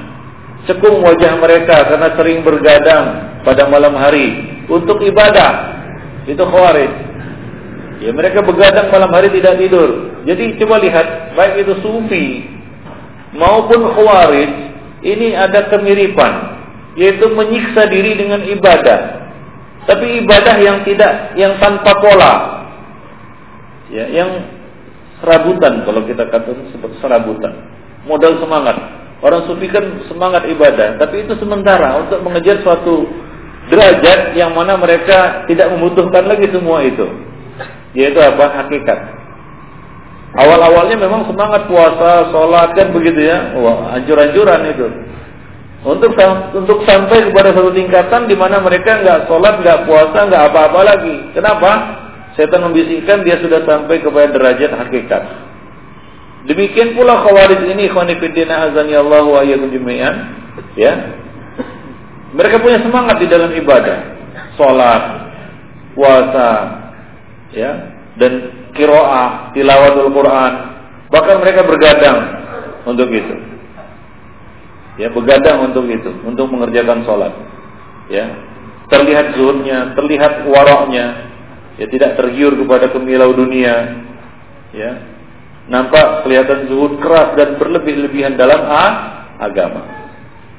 [0.70, 3.06] Cekung wajah mereka karena sering bergadang
[3.42, 5.82] pada malam hari untuk ibadah.
[6.30, 6.92] Itu khawarij.
[8.06, 10.22] Ya mereka begadang malam hari tidak tidur.
[10.30, 12.46] Jadi coba lihat, baik itu sufi
[13.34, 14.52] maupun khawarij,
[15.02, 16.62] ini ada kemiripan,
[16.94, 19.18] yaitu menyiksa diri dengan ibadah.
[19.90, 22.34] Tapi ibadah yang tidak, yang tanpa pola,
[23.90, 24.59] ya, yang
[25.20, 27.54] serabutan kalau kita katakan seperti serabutan,
[28.08, 28.78] modal semangat.
[29.20, 33.04] Orang sufi kan semangat ibadah, tapi itu sementara untuk mengejar suatu
[33.68, 37.04] derajat yang mana mereka tidak membutuhkan lagi semua itu.
[37.92, 38.64] Yaitu apa?
[38.64, 39.00] Hakikat.
[40.40, 43.58] Awal-awalnya memang semangat puasa, sholat kan begitu ya.
[43.58, 44.88] Wah, anjur-anjuran itu.
[45.80, 46.12] Untuk
[46.54, 51.16] untuk sampai kepada satu tingkatan di mana mereka nggak sholat, nggak puasa, nggak apa-apa lagi.
[51.34, 51.72] Kenapa?
[52.40, 55.24] Setan membisikkan dia sudah sampai kepada derajat hakikat.
[56.48, 60.16] Demikian pula khawarij ini khonifiddina azani Allah wa jami'an.
[60.80, 61.20] Ya.
[62.32, 63.98] Mereka punya semangat di dalam ibadah,
[64.56, 65.04] salat,
[66.00, 66.52] puasa,
[67.52, 68.32] ya, dan
[68.72, 70.54] qiraah, tilawatul Quran.
[71.12, 72.20] Bahkan mereka bergadang
[72.88, 73.36] untuk itu.
[74.96, 77.36] Ya, bergadang untuk itu, untuk mengerjakan salat.
[78.08, 78.32] Ya.
[78.88, 81.29] Terlihat zuhudnya, terlihat waroknya,
[81.80, 84.06] ya tidak tergiur kepada kemilau dunia.
[84.76, 84.92] Ya,
[85.72, 88.92] nampak kelihatan zuhud keras dan berlebih-lebihan dalam ah,
[89.40, 89.82] agama.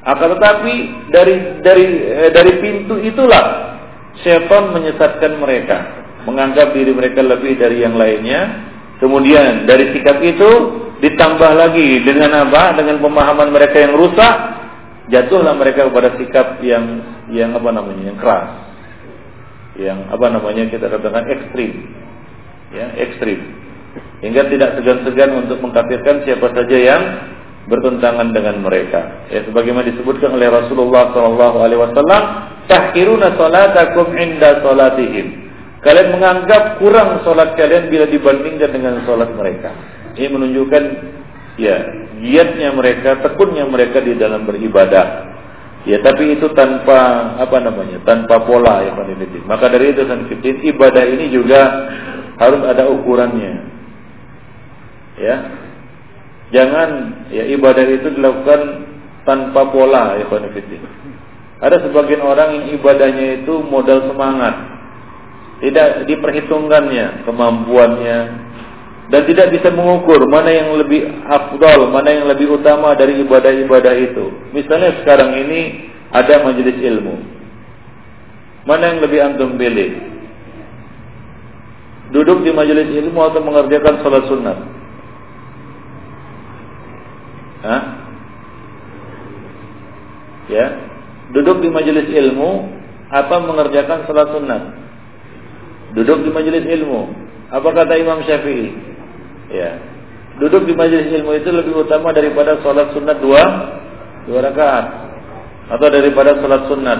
[0.01, 0.73] Akan tetapi
[1.13, 3.77] dari dari eh, dari pintu itulah
[4.25, 5.77] setan menyesatkan mereka,
[6.25, 8.71] menganggap diri mereka lebih dari yang lainnya.
[8.97, 10.49] Kemudian dari sikap itu
[11.01, 12.77] ditambah lagi dengan apa?
[12.77, 14.35] Dengan pemahaman mereka yang rusak,
[15.09, 16.85] jatuhlah mereka kepada sikap yang
[17.29, 18.13] yang apa namanya?
[18.13, 18.70] yang keras.
[19.79, 21.71] Yang apa namanya kita katakan ekstrim.
[22.71, 23.61] Ya, ekstrim
[24.21, 27.03] hingga tidak segan-segan untuk mengkafirkan siapa saja yang
[27.67, 29.27] bertentangan dengan mereka.
[29.29, 32.23] Ya sebagaimana disebutkan oleh Rasulullah sallallahu alaihi wasallam,
[32.69, 35.49] tahkiruna salatakum inda salatihim.
[35.81, 39.73] Kalian menganggap kurang salat kalian bila dibandingkan dengan salat mereka.
[40.13, 40.83] Ini menunjukkan
[41.57, 41.77] ya
[42.21, 45.30] giatnya mereka, tekunnya mereka di dalam beribadah.
[45.81, 47.97] Ya, tapi itu tanpa apa namanya?
[48.05, 49.01] Tanpa pola yang
[49.49, 51.61] Maka dari itu sanfitin ibadah ini juga
[52.37, 53.53] harus ada ukurannya.
[55.17, 55.35] Ya.
[56.51, 56.89] Jangan
[57.31, 58.61] ya ibadah itu dilakukan
[59.25, 60.83] tanpa pola ya konfidin
[61.61, 64.81] ada sebagian orang yang ibadahnya itu modal semangat.
[65.61, 68.17] Tidak diperhitungkannya kemampuannya
[69.11, 74.31] dan tidak bisa mengukur mana yang lebih afdol, mana yang lebih utama dari ibadah-ibadah itu.
[74.55, 77.19] Misalnya sekarang ini ada majelis ilmu.
[78.63, 79.99] Mana yang lebih antum pilih?
[82.15, 84.57] Duduk di majelis ilmu atau mengerjakan salat sunat?
[87.67, 87.83] Hah?
[90.47, 90.65] Ya,
[91.35, 92.67] duduk di majelis ilmu
[93.11, 94.63] apa mengerjakan salat sunat?
[95.99, 97.11] Duduk di majelis ilmu.
[97.51, 98.91] Apa kata Imam Syafi'i?
[99.51, 99.71] Ya.
[100.39, 103.43] Duduk di majelis ilmu itu lebih utama daripada salat sunat dua
[104.25, 104.85] dua rakaat
[105.75, 106.99] atau daripada salat sunat.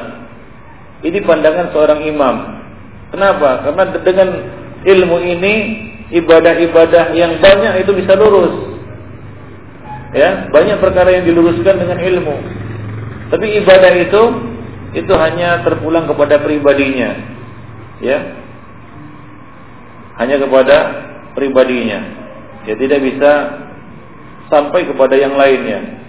[1.02, 2.36] Ini pandangan seorang imam.
[3.10, 3.66] Kenapa?
[3.66, 4.30] Karena dengan
[4.86, 5.54] ilmu ini
[6.12, 8.78] ibadah-ibadah yang banyak itu bisa lurus.
[10.12, 12.36] Ya, banyak perkara yang diluruskan dengan ilmu.
[13.32, 14.22] Tapi ibadah itu
[14.91, 17.16] itu hanya terpulang kepada pribadinya.
[18.04, 18.20] Ya.
[20.20, 20.78] Hanya kepada
[21.34, 22.20] pribadinya.
[22.70, 23.32] Ya tidak bisa
[24.51, 26.01] sampai kepada yang lainnya.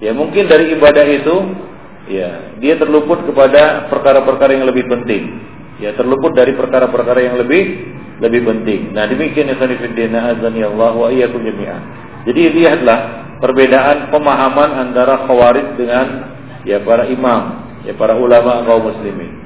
[0.00, 1.36] Ya mungkin dari ibadah itu
[2.08, 5.38] ya dia terluput kepada perkara-perkara yang lebih penting.
[5.78, 7.62] Ya terluput dari perkara-perkara yang lebih
[8.20, 8.92] lebih penting.
[8.92, 11.40] Nah demikian ya azani Allah wa iyyakum.
[12.28, 12.98] Jadi lihatlah
[13.40, 16.06] perbedaan pemahaman antara khawarij dengan
[16.68, 19.39] ya para imam, ya para ulama kaum muslimin.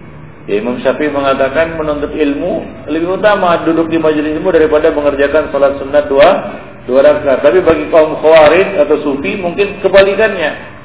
[0.44, 5.80] Ya, Imam Syafi'i mengatakan menuntut ilmu lebih utama duduk di majelis ilmu daripada mengerjakan salat
[5.80, 6.28] sunat dua
[6.84, 7.40] dua rakaat.
[7.40, 10.76] Tapi bagi kaum khawarij atau sufi mungkin kebalikannya.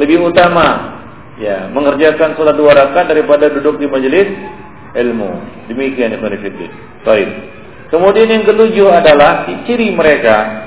[0.00, 0.96] Lebih utama
[1.36, 4.28] ya mengerjakan salat dua rakaat daripada duduk di majelis
[4.96, 5.30] ilmu.
[5.68, 6.72] Demikian Ibnu Fiddin.
[7.04, 7.28] Baik.
[7.92, 10.64] Kemudian yang ketujuh adalah ciri mereka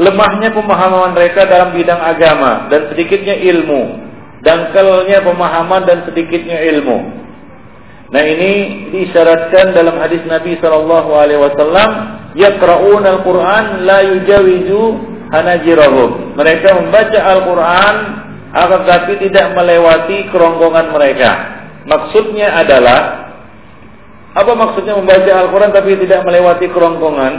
[0.00, 4.00] lemahnya pemahaman mereka dalam bidang agama dan sedikitnya ilmu,
[4.40, 7.20] dangkalnya pemahaman dan sedikitnya ilmu.
[8.12, 8.52] Nah ini
[8.92, 11.90] diisyaratkan dalam hadis Nabi Shallallahu Alaihi Wasallam,
[12.36, 14.82] yaqra'un al-Quran la yujawizu
[15.32, 16.36] hanajirahum.
[16.36, 17.94] Mereka membaca Al-Quran
[18.52, 21.30] akan tapi tidak melewati kerongkongan mereka.
[21.88, 23.00] Maksudnya adalah
[24.36, 27.34] apa maksudnya membaca Al-Quran tapi tidak melewati kerongkongan?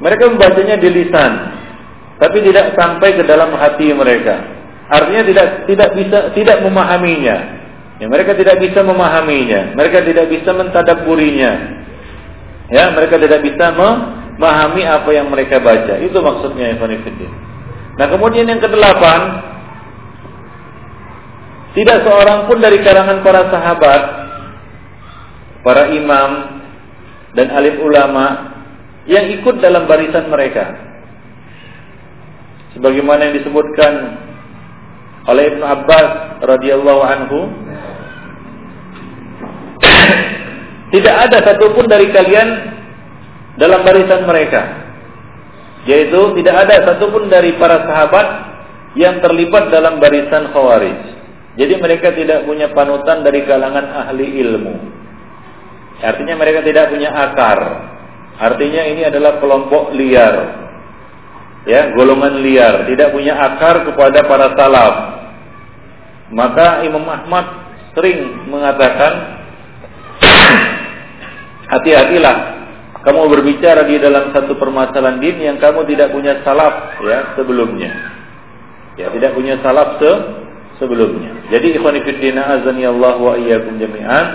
[0.00, 1.32] Mereka membacanya di lisan,
[2.16, 4.36] tapi tidak sampai ke dalam hati mereka.
[4.88, 7.57] Artinya tidak tidak bisa tidak memahaminya.
[7.98, 11.52] Ya, mereka tidak bisa memahaminya, mereka tidak bisa mentadaburinya.
[12.70, 15.98] Ya, mereka tidak bisa memahami apa yang mereka baca.
[15.98, 16.94] Itu maksudnya Ibn
[17.98, 19.20] Nah, kemudian yang kedelapan,
[21.74, 24.02] tidak seorang pun dari kalangan para sahabat,
[25.66, 26.30] para imam
[27.34, 28.54] dan alim ulama
[29.10, 30.86] yang ikut dalam barisan mereka.
[32.78, 33.92] sebagaimana yang disebutkan
[35.26, 37.38] oleh Ibnu Abbas radhiyallahu anhu
[40.88, 42.48] tidak ada satupun dari kalian
[43.60, 44.62] dalam barisan mereka.
[45.84, 48.26] Yaitu tidak ada satupun dari para sahabat
[48.96, 51.18] yang terlibat dalam barisan khawarij.
[51.58, 54.74] Jadi mereka tidak punya panutan dari kalangan ahli ilmu.
[55.98, 57.58] Artinya mereka tidak punya akar.
[58.38, 60.36] Artinya ini adalah kelompok liar.
[61.66, 62.86] Ya golongan liar.
[62.86, 64.94] Tidak punya akar kepada para salaf.
[66.30, 67.46] Maka Imam Ahmad
[67.98, 69.42] sering mengatakan
[71.68, 72.36] hati-hatilah.
[72.98, 77.94] Kamu berbicara di dalam satu permasalahan din yang kamu tidak punya salaf ya sebelumnya.
[78.98, 80.12] Ya tidak punya salaf se
[80.82, 81.46] sebelumnya.
[81.54, 84.26] Jadi ikhwan fillah azani Allah wa iyyakum jami'an.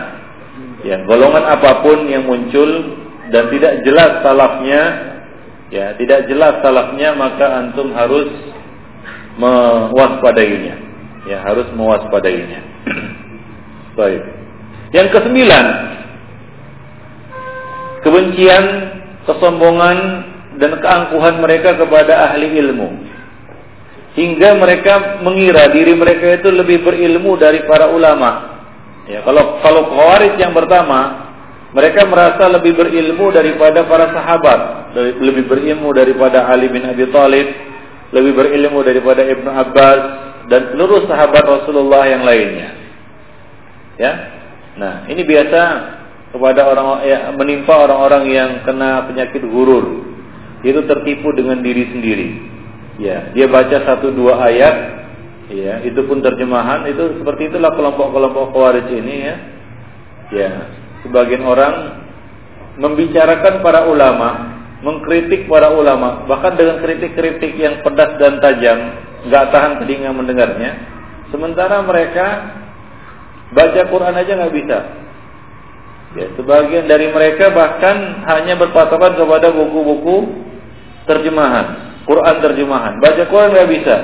[0.88, 2.98] Ya golongan apa pun yang muncul
[3.32, 4.82] dan tidak jelas salafnya
[5.72, 8.32] ya tidak jelas salafnya maka antum harus
[9.36, 10.76] mewaspadainya.
[11.28, 12.64] Ya harus mewaspadainya.
[14.00, 14.24] Baik.
[14.96, 15.66] Yang kesembilan
[18.04, 18.64] kebencian
[19.26, 19.98] kesombongan
[20.62, 22.90] dan keangkuhan mereka kepada ahli ilmu
[24.14, 28.62] hingga mereka mengira diri mereka itu lebih berilmu dari para ulama
[29.10, 31.24] ya kalau kalau khawarij yang pertama
[31.74, 37.50] mereka merasa lebih berilmu daripada para sahabat, lebih berilmu daripada Ali bin Abi Thalib,
[38.14, 40.02] lebih berilmu daripada Ibnu Abbas
[40.54, 42.70] dan seluruh sahabat Rasulullah yang lainnya.
[43.98, 44.14] Ya.
[44.78, 45.62] Nah, ini biasa
[46.34, 50.02] kepada orang ya, menimpa orang-orang yang kena penyakit gurur.
[50.66, 52.30] Itu tertipu dengan diri sendiri.
[52.98, 54.76] Ya, dia baca satu dua ayat,
[55.54, 59.36] ya, itu pun terjemahan itu seperti itulah kelompok-kelompok Khawarij ini ya.
[60.34, 60.52] Ya,
[61.06, 62.02] sebagian orang
[62.82, 64.30] membicarakan para ulama,
[64.82, 68.80] mengkritik para ulama, bahkan dengan kritik-kritik yang pedas dan tajam,
[69.30, 70.72] nggak tahan telinga mendengarnya.
[71.30, 72.26] Sementara mereka
[73.54, 74.80] baca Quran aja nggak bisa.
[76.14, 80.46] Ya, sebagian dari mereka bahkan hanya berpatokan kepada buku-buku
[81.10, 83.02] terjemahan, Quran terjemahan.
[83.02, 83.96] Baca Quran nggak bisa.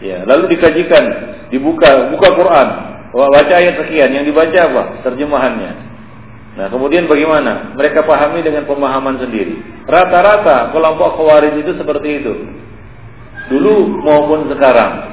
[0.00, 1.04] Ya, lalu dikajikan,
[1.52, 2.68] dibuka, buka Quran,
[3.12, 4.82] baca ayat sekian, yang dibaca apa?
[5.04, 5.72] Terjemahannya.
[6.52, 7.72] Nah, kemudian bagaimana?
[7.76, 9.84] Mereka pahami dengan pemahaman sendiri.
[9.88, 12.34] Rata-rata kelompok khawarij itu seperti itu.
[13.52, 15.12] Dulu maupun sekarang.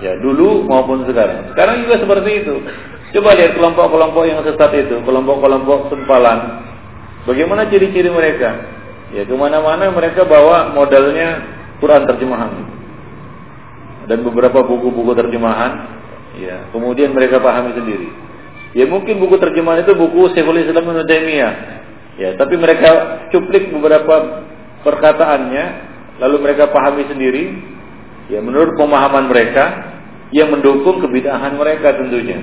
[0.00, 1.52] Ya, dulu maupun sekarang.
[1.52, 2.54] Sekarang juga seperti itu.
[3.10, 6.62] Coba lihat kelompok-kelompok yang sesat itu, kelompok-kelompok sempalan.
[7.26, 8.54] Bagaimana ciri-ciri mereka?
[9.10, 11.42] Ya, ke mana-mana mereka bawa modalnya
[11.82, 12.52] Quran terjemahan.
[14.06, 15.98] Dan beberapa buku-buku terjemahan.
[16.38, 18.08] Ya, kemudian mereka pahami sendiri.
[18.70, 21.54] Ya mungkin buku terjemahan itu buku Syekhul Islam Ibnu Taimiyah.
[22.14, 24.46] Ya, tapi mereka cuplik beberapa
[24.86, 25.64] perkataannya,
[26.22, 27.44] lalu mereka pahami sendiri.
[28.30, 29.90] Ya, menurut pemahaman mereka
[30.30, 32.38] yang mendukung kebidahan mereka tentunya.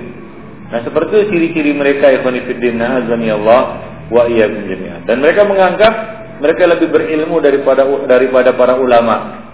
[0.68, 3.62] Nah, seperti itu ciri-ciri mereka fillah azani Allah
[4.12, 4.24] wa.
[5.08, 5.94] Dan mereka menganggap
[6.38, 9.48] mereka lebih berilmu daripada daripada para ulama.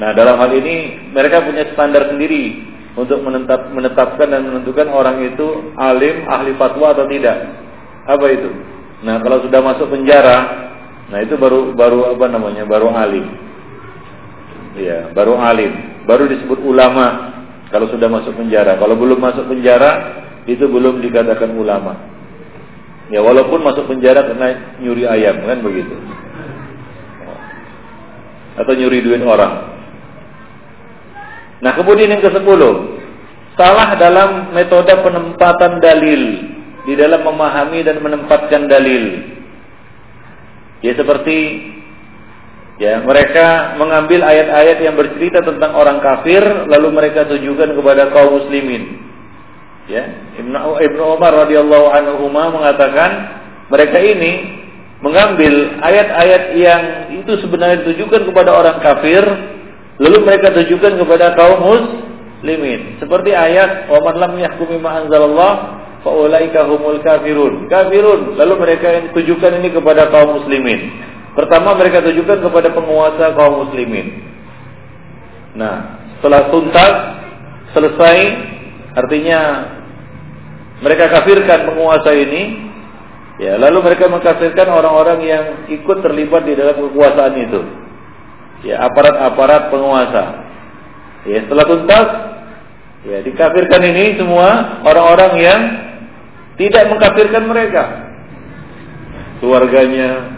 [0.00, 2.64] Nah, dalam hal ini mereka punya standar sendiri
[2.96, 7.36] untuk menetap, menetapkan dan menentukan orang itu alim, ahli fatwa atau tidak.
[8.08, 8.50] Apa itu?
[9.04, 10.38] Nah, kalau sudah masuk penjara,
[11.08, 12.64] nah itu baru baru apa namanya?
[12.68, 13.26] Baru alim.
[14.76, 16.04] Ya, baru alim.
[16.08, 17.36] Baru disebut ulama
[17.68, 18.80] kalau sudah masuk penjara.
[18.80, 21.96] Kalau belum masuk penjara, itu belum dikatakan ulama.
[23.10, 25.96] Ya, walaupun masuk penjara karena nyuri ayam kan begitu.
[28.54, 29.70] Atau nyuri duit orang.
[31.60, 32.96] Nah kemudian yang ke sepuluh
[33.52, 36.22] Salah dalam metode penempatan dalil
[36.88, 39.28] Di dalam memahami dan menempatkan dalil
[40.80, 41.36] Ya seperti
[42.80, 49.09] Ya, mereka mengambil ayat-ayat yang bercerita tentang orang kafir lalu mereka tujukan kepada kaum muslimin.
[49.90, 50.06] Ya,
[50.38, 53.10] Ibnu Ibnu Umar radhiyallahu anhu mengatakan
[53.66, 54.62] mereka ini
[55.02, 59.26] mengambil ayat-ayat yang itu sebenarnya ditujukan kepada orang kafir
[60.00, 62.96] Lalu mereka tujukan kepada kaum muslimin.
[62.96, 65.52] Seperti ayat, "Wa man lam yahkumi ma anzalallah
[66.00, 68.40] fa ulaika humul kafirun." Kafirun.
[68.40, 71.04] Lalu mereka yang tujukan ini kepada kaum muslimin.
[71.36, 74.24] Pertama mereka tujukan kepada penguasa kaum muslimin.
[75.60, 76.92] Nah, setelah tuntas,
[77.76, 78.18] selesai,
[78.96, 79.40] artinya
[80.80, 82.72] mereka kafirkan penguasa ini,
[83.36, 87.60] ya lalu mereka mengkafirkan orang-orang yang ikut terlibat di dalam kekuasaan itu
[88.64, 90.24] ya aparat-aparat penguasa.
[91.28, 92.06] Ya setelah tuntas
[93.04, 95.60] ya dikafirkan ini semua orang-orang yang
[96.60, 97.84] tidak mengkafirkan mereka.
[99.40, 100.36] Keluarganya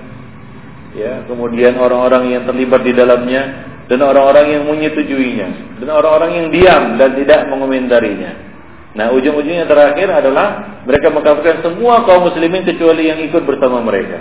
[0.95, 3.43] ya, kemudian orang-orang yang terlibat di dalamnya
[3.91, 8.52] dan orang-orang yang menyetujuinya dan orang-orang yang diam dan tidak mengomentarinya.
[8.93, 14.21] Nah, ujung-ujungnya terakhir adalah mereka mengkafirkan semua kaum muslimin kecuali yang ikut bersama mereka.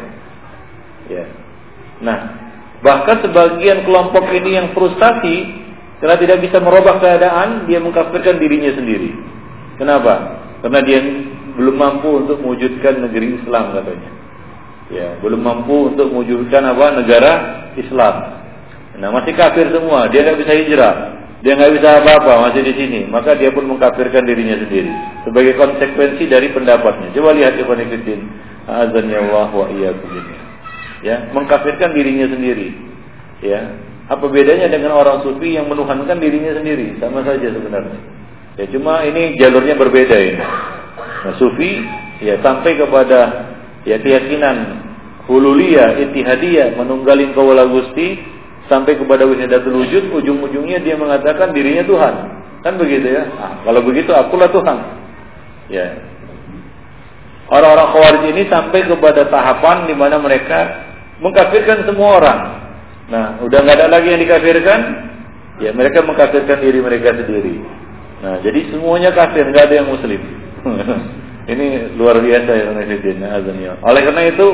[1.11, 1.27] Ya.
[1.99, 2.17] Nah,
[2.79, 5.61] bahkan sebagian kelompok ini yang frustasi
[5.99, 9.11] karena tidak bisa merubah keadaan, dia mengkafirkan dirinya sendiri.
[9.75, 10.39] Kenapa?
[10.63, 10.99] Karena dia
[11.59, 14.11] belum mampu untuk mewujudkan negeri Islam katanya.
[14.87, 16.95] Ya, belum mampu untuk mewujudkan apa?
[16.95, 17.31] Negara
[17.75, 18.15] Islam.
[18.97, 20.95] Nah, masih kafir semua, dia nggak bisa hijrah.
[21.41, 22.99] Dia nggak bisa apa-apa, masih di sini.
[23.09, 24.93] Maka dia pun mengkafirkan dirinya sendiri
[25.25, 27.09] sebagai konsekuensi dari pendapatnya.
[27.17, 28.21] Coba lihat Ibn Fiddin.
[28.69, 30.09] Azan ya Allah wa iyyakum
[31.01, 32.77] Ya, mengkafirkan dirinya sendiri.
[33.41, 33.73] Ya,
[34.05, 37.01] apa bedanya dengan orang sufi yang menuhankan dirinya sendiri?
[37.01, 37.97] Sama saja sebenarnya.
[38.61, 40.37] Ya, cuma ini jalurnya berbeda ini.
[41.25, 41.81] Nah, sufi
[42.21, 43.49] ya sampai kepada
[43.81, 44.77] ya keyakinan
[45.25, 48.21] hululiyah, itihadiyah, menunggalin kawula Gusti
[48.69, 52.13] sampai kepada wahdatul wujud, ujung-ujungnya dia mengatakan dirinya Tuhan.
[52.61, 53.25] Kan begitu ya?
[53.25, 54.77] Nah, kalau begitu akulah Tuhan.
[55.71, 55.87] Ya.
[57.51, 60.87] Orang-orang Khawarij ini sampai kepada tahapan di mana mereka
[61.19, 62.39] mengkafirkan semua orang.
[63.11, 64.79] Nah, udah nggak ada lagi yang dikafirkan,
[65.59, 67.59] ya mereka mengkafirkan diri mereka sendiri.
[68.23, 70.21] Nah, jadi semuanya kafir, nggak ada yang muslim.
[71.51, 74.45] ini luar biasa ya Oleh karena itu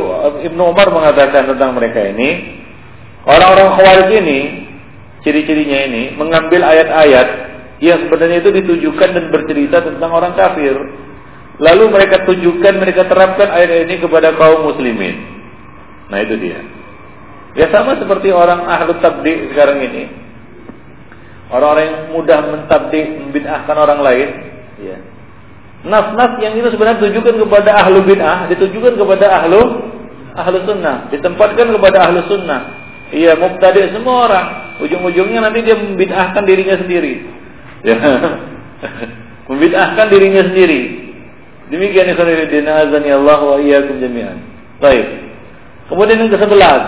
[0.48, 2.64] Ibnu Umar mengatakan tentang mereka ini,
[3.28, 4.40] Orang-orang khawarij ini,
[5.28, 7.28] ciri-cirinya ini, mengambil ayat-ayat
[7.84, 10.74] yang sebenarnya itu ditujukan dan bercerita tentang orang kafir.
[11.60, 15.16] Lalu mereka tujukan, mereka terapkan ayat ini kepada kaum muslimin.
[16.08, 16.64] Nah itu dia.
[17.58, 20.04] Ya sama seperti orang ahlu tabdi sekarang ini.
[21.52, 24.30] Orang-orang yang mudah mentabdi, membid'ahkan orang lain.
[24.84, 24.98] Ya.
[25.88, 29.62] Nas-nas yang itu sebenarnya ditujukan kepada ahlu bid'ah, ditujukan kepada ahlu
[30.38, 32.87] ahlu sunnah, ditempatkan kepada ahlu sunnah.
[33.08, 34.48] Iya, mubtadi semua orang.
[34.84, 37.14] Ujung-ujungnya nanti dia membid'ahkan dirinya sendiri.
[37.88, 37.98] Ya.
[39.50, 40.82] membid'ahkan dirinya sendiri.
[41.72, 44.40] Demikian ikhwan azani Allah wa iyyakum jami'an.
[44.84, 45.08] Baik.
[45.88, 46.82] Kemudian yang ke-11.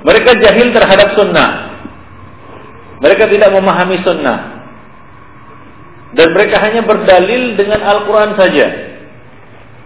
[0.00, 1.50] Mereka jahil terhadap sunnah.
[3.02, 4.38] Mereka tidak memahami sunnah.
[6.16, 8.89] Dan mereka hanya berdalil dengan Al-Quran saja.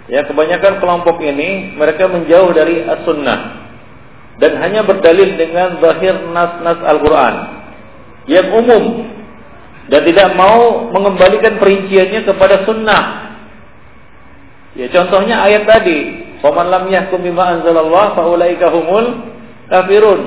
[0.05, 3.65] Ya, kebanyakan kelompok ini mereka menjauh dari as-sunnah
[4.37, 7.35] dan hanya berdalil dengan zahir nas-nas Al-Qur'an
[8.29, 9.09] yang umum
[9.89, 13.03] dan tidak mau mengembalikan perinciannya kepada sunnah.
[14.77, 15.99] Ya, contohnya ayat tadi,
[16.45, 19.25] "Faman lam yahkum bima anzalallah fa ulaika humul
[19.73, 20.21] kafirun."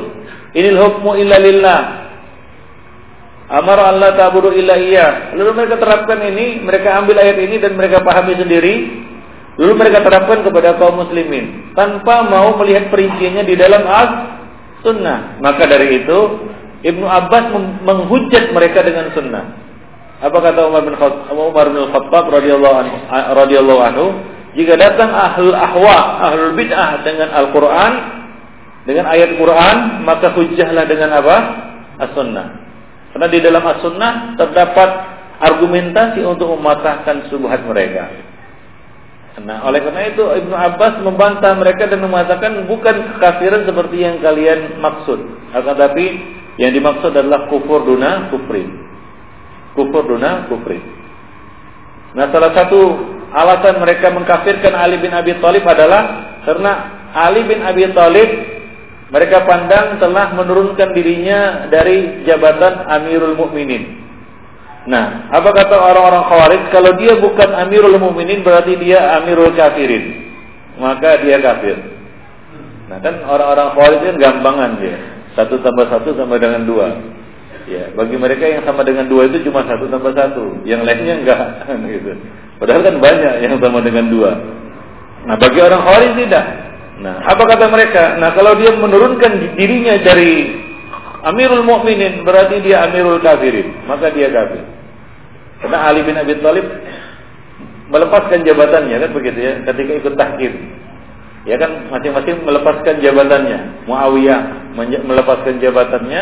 [0.58, 1.82] Inil hukmu illa lillah.
[3.48, 5.38] Amar Allah ta'budu illa iya.
[5.38, 9.07] Lalu mereka terapkan ini, mereka ambil ayat ini dan mereka pahami sendiri
[9.58, 14.12] Lalu mereka terapkan kepada kaum muslimin tanpa mau melihat perinciannya di dalam as
[14.86, 15.42] sunnah.
[15.42, 16.20] Maka dari itu
[16.86, 19.46] Ibnu Abbas menghujat mereka dengan sunnah.
[20.18, 22.96] Apa kata Umar bin Khattab, Umar bin Khattab radhiyallahu anhu,
[23.38, 24.06] radhiyallahu anhu,
[24.58, 27.94] jika datang ahlul ahwa, ahlul bid'ah dengan Al-Qur'an,
[28.88, 31.38] dengan ayat Quran, maka hujahlah dengan apa?
[32.08, 32.48] As-sunnah.
[33.12, 34.90] Karena di dalam as-sunnah terdapat
[35.44, 38.08] argumentasi untuk mematahkan subhat mereka.
[39.38, 44.82] Nah, oleh karena itu Ibnu Abbas membantah mereka dan mengatakan bukan kekafiran seperti yang kalian
[44.82, 45.20] maksud.
[45.54, 46.06] Akan tapi
[46.58, 48.66] yang dimaksud adalah kufur duna kufri.
[49.78, 50.82] Kufur duna kufri.
[52.18, 52.82] Nah, salah satu
[53.30, 56.72] alasan mereka mengkafirkan Ali bin Abi Thalib adalah karena
[57.14, 58.30] Ali bin Abi Thalib
[59.14, 64.07] mereka pandang telah menurunkan dirinya dari jabatan Amirul Mukminin.
[64.88, 66.62] Nah, apa kata orang-orang Khawarij?
[66.72, 70.32] Kalau dia bukan Amirul Mukminin berarti dia Amirul Kafirin.
[70.80, 71.76] Maka dia kafir.
[72.88, 74.96] Nah, kan orang-orang Khawarij kan gampangan dia.
[75.36, 76.88] Satu tambah satu sama dengan dua.
[77.68, 81.68] Ya, bagi mereka yang sama dengan dua itu cuma satu tambah satu, yang lainnya enggak,
[82.00, 82.16] gitu.
[82.64, 84.40] Padahal kan banyak yang sama dengan dua.
[85.28, 86.46] Nah, bagi orang Khawarij tidak.
[87.04, 88.16] Nah, apa kata mereka?
[88.24, 90.64] Nah, kalau dia menurunkan dirinya dari
[91.28, 94.77] Amirul Mukminin berarti dia Amirul Kafirin, maka dia kafir.
[95.64, 96.66] Karena Ali bin Abi Thalib
[97.88, 100.54] melepaskan jabatannya kan begitu ya ketika ikut tahkim.
[101.48, 103.88] Ya kan masing-masing melepaskan jabatannya.
[103.88, 104.42] Muawiyah
[105.08, 106.22] melepaskan jabatannya,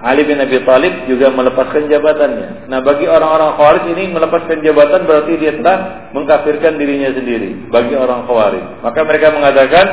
[0.00, 2.68] Ali bin Abi Thalib juga melepaskan jabatannya.
[2.68, 8.28] Nah, bagi orang-orang Khawarij ini melepaskan jabatan berarti dia telah mengkafirkan dirinya sendiri bagi orang
[8.28, 8.84] Khawarij.
[8.84, 9.86] Maka mereka mengatakan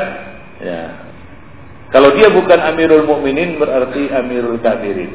[0.59, 0.81] ya
[1.93, 5.11] kalau dia bukan Amirul Mukminin berarti Amirul Kafirin.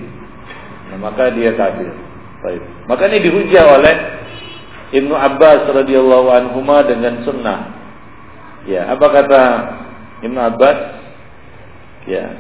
[0.89, 2.08] Nah, maka dia kafir.
[2.39, 2.63] Baik.
[2.87, 3.95] Maka ini dihujah oleh
[4.95, 7.59] Ibnu Abbas radhiyallahu anhu dengan sunnah.
[8.65, 9.43] Ya, apa kata
[10.23, 10.79] Ibnu Abbas
[12.07, 12.37] ya.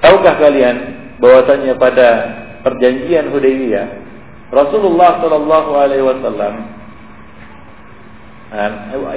[0.00, 0.76] Tahukah kalian
[1.18, 2.08] bahwasanya pada
[2.60, 4.04] perjanjian Hudaybiyah
[4.52, 6.54] Rasulullah Shallallahu alaihi wasallam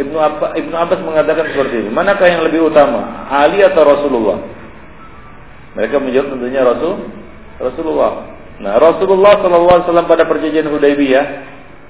[0.01, 1.89] Ibnu Abbas, Ibnu Abbas mengatakan seperti ini.
[1.93, 4.41] Manakah yang lebih utama, Ali atau Rasulullah?
[5.77, 7.05] Mereka menjawab tentunya Rasul
[7.61, 8.36] Rasulullah.
[8.57, 11.25] Nah, Rasulullah Wasallam pada perjanjian Hudaybiyah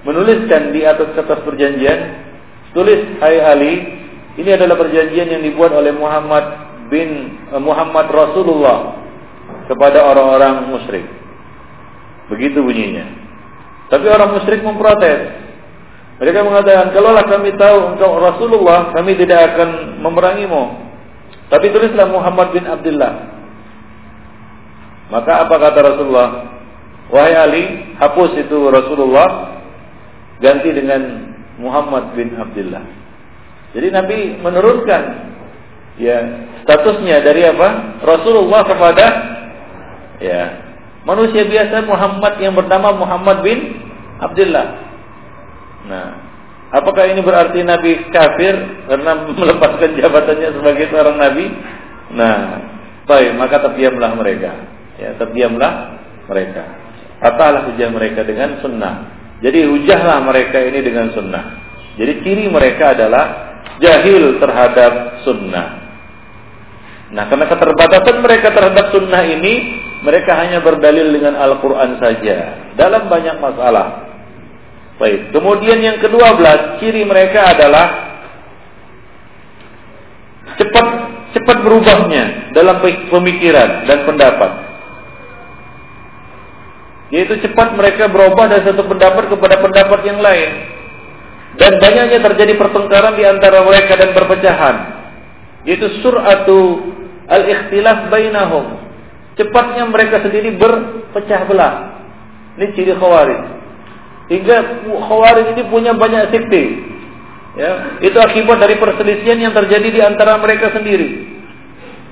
[0.04, 2.00] menuliskan di atas kertas perjanjian,
[2.76, 3.74] tulis Hai Ali,
[4.36, 6.44] ini adalah perjanjian yang dibuat oleh Muhammad
[6.92, 9.00] bin uh, Muhammad Rasulullah
[9.68, 11.08] kepada orang-orang musyrik.
[12.28, 13.08] Begitu bunyinya.
[13.88, 15.48] Tapi orang musyrik memprotes.
[16.20, 20.88] Mereka mengatakan, kalaulah kami tahu engkau Rasulullah, kami tidak akan memerangimu.
[21.48, 23.14] Tapi tulislah Muhammad bin Abdullah.
[25.08, 26.57] Maka apa kata Rasulullah?
[27.08, 27.64] Wahai Ali,
[27.96, 29.60] hapus itu Rasulullah,
[30.44, 32.84] ganti dengan Muhammad bin Abdullah.
[33.72, 35.04] Jadi Nabi menurunkan
[35.98, 36.18] ya
[36.68, 38.00] statusnya dari apa?
[38.04, 39.06] Rasulullah kepada
[40.20, 40.42] ya
[41.08, 43.60] manusia biasa Muhammad yang bernama Muhammad bin
[44.20, 44.68] Abdullah.
[45.88, 46.08] Nah,
[46.76, 48.56] apakah ini berarti Nabi kafir
[48.92, 51.46] karena melepaskan jabatannya sebagai seorang nabi?
[52.12, 52.36] Nah,
[53.08, 54.52] baik, maka terdiamlah mereka
[54.98, 56.87] ya terdiamlah mereka
[57.22, 58.96] katalah hujah mereka dengan sunnah.
[59.42, 61.44] Jadi hujahlah mereka ini dengan sunnah.
[61.98, 63.26] Jadi ciri mereka adalah
[63.82, 65.68] jahil terhadap sunnah.
[67.14, 69.54] Nah karena keterbatasan mereka terhadap sunnah ini
[70.02, 72.38] mereka hanya berdalil dengan Al-Quran saja.
[72.78, 74.10] Dalam banyak masalah.
[74.98, 75.30] Baik.
[75.30, 78.18] Kemudian yang kedua belas ciri mereka adalah
[80.58, 80.86] cepat
[81.38, 84.67] cepat berubahnya dalam pemikiran dan pendapat
[87.08, 90.52] yaitu cepat mereka berubah dari satu pendapat kepada pendapat yang lain.
[91.58, 94.76] Dan banyaknya terjadi pertengkaran di antara mereka dan perpecahan.
[95.66, 96.94] Yaitu suratu
[97.26, 98.88] al-ikhtilaf bainahum.
[99.40, 101.74] Cepatnya mereka sendiri berpecah belah.
[102.58, 103.42] Ini ciri khawarij.
[104.28, 106.64] Hingga khawarij ini punya banyak sekte.
[107.58, 111.26] Ya, itu akibat dari perselisihan yang terjadi di antara mereka sendiri.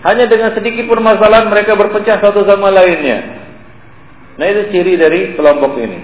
[0.02, 3.45] Hanya dengan sedikit permasalahan mereka berpecah satu sama lainnya.
[4.36, 6.00] Nah itu ciri dari kelompok ini.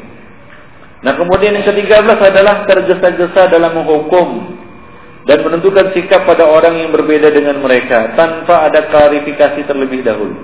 [1.02, 4.56] Nah kemudian yang ketiga belas adalah tergesa-gesa dalam menghukum
[5.26, 10.38] dan menentukan sikap pada orang yang berbeda dengan mereka tanpa ada klarifikasi terlebih dahulu.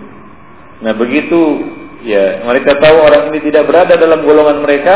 [0.81, 1.41] Nah begitu
[2.05, 4.95] ya mereka tahu orang ini tidak berada dalam golongan mereka,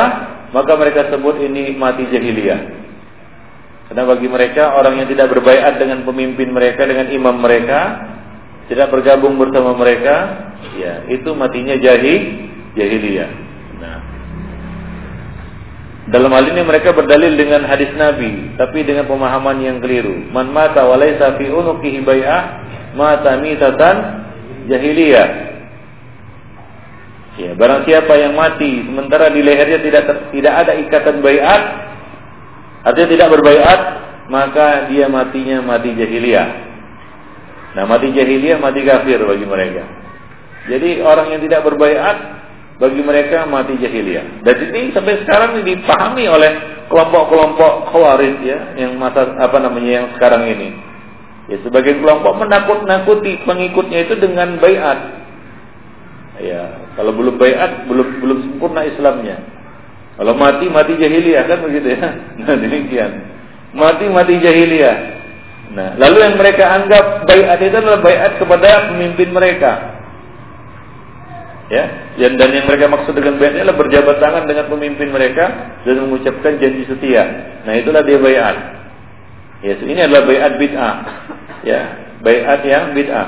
[0.51, 2.81] maka mereka sebut ini mati jahiliyah.
[3.91, 7.79] Karena bagi mereka orang yang tidak berbaikat dengan pemimpin mereka dengan imam mereka,
[8.71, 10.15] tidak bergabung bersama mereka,
[10.79, 13.31] ya itu matinya jahil jahiliyah.
[13.81, 13.99] Nah,
[16.11, 20.27] dalam hal ini mereka berdalil dengan hadis Nabi, tapi dengan pemahaman yang keliru.
[20.33, 22.41] Man mata walaysa fi unuqihi bai'ah,
[22.97, 23.95] mata mitatan
[24.65, 25.29] jahiliyah.
[27.39, 31.61] Ya, barang siapa yang mati sementara di lehernya tidak ter, tidak ada ikatan baiat,
[32.83, 33.79] artinya tidak berbaiat,
[34.27, 36.47] maka dia matinya mati jahiliyah.
[37.77, 39.83] Nah, mati jahiliyah mati kafir bagi mereka.
[40.67, 42.40] Jadi orang yang tidak berbaiat
[42.81, 44.41] bagi mereka mati jahiliyah.
[44.41, 46.51] Dan ini sampai sekarang ini dipahami oleh
[46.89, 50.73] kelompok-kelompok khawarij ya, yang masa apa namanya yang sekarang ini.
[51.45, 54.97] Ya, sebagai kelompok menakut-nakuti pengikutnya itu dengan bayat.
[56.41, 59.37] Ya, kalau belum bayat belum belum sempurna Islamnya.
[60.17, 62.09] Kalau mati mati jahiliyah kan begitu ya.
[62.41, 63.11] Nah, demikian.
[63.77, 64.97] Mati mati jahiliyah.
[65.77, 69.90] Nah, lalu yang mereka anggap bayat itu adalah bayat kepada pemimpin mereka
[71.71, 71.83] ya
[72.19, 75.45] dan, dan yang mereka maksud dengan bayat adalah berjabat tangan dengan pemimpin mereka
[75.87, 77.23] dan mengucapkan janji setia.
[77.63, 78.55] Nah itulah dia bayat.
[79.63, 80.95] Ya ini adalah bayat bid'ah.
[81.63, 81.81] Ya
[82.19, 83.27] bayat yang bid'ah.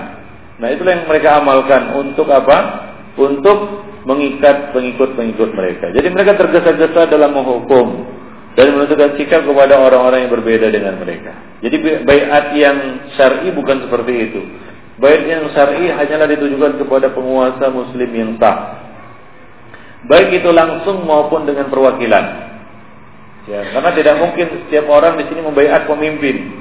[0.60, 2.91] Nah itulah yang mereka amalkan untuk apa?
[3.15, 5.95] Untuk mengikat pengikut-pengikut mereka.
[5.95, 8.11] Jadi mereka tergesa-gesa dalam menghukum
[8.60, 11.32] dan menentukan sikap kepada orang-orang yang berbeda dengan mereka.
[11.64, 12.78] Jadi bayat yang
[13.15, 14.41] syar'i bukan seperti itu
[15.03, 18.80] Baik yang syar'i hanyalah ditujukan kepada penguasa muslim yang sah.
[20.07, 22.25] Baik itu langsung maupun dengan perwakilan.
[23.43, 26.55] Ya, karena tidak mungkin setiap orang di sini membaiat pemimpin.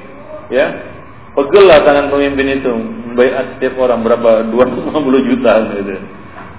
[0.51, 0.91] Ya.
[1.33, 5.95] Tangan pemimpin itu membaiat setiap orang berapa 250 juta gitu.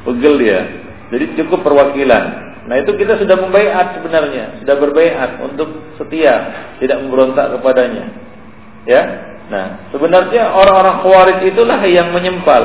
[0.09, 0.61] Pegel dia.
[1.13, 2.25] Jadi cukup perwakilan.
[2.65, 5.69] Nah itu kita sudah membaiat sebenarnya, sudah berbaiat untuk
[6.01, 6.49] setia,
[6.81, 8.09] tidak memberontak kepadanya.
[8.89, 12.63] Ya, Nah, sebenarnya orang-orang Khawarij itulah yang menyempal,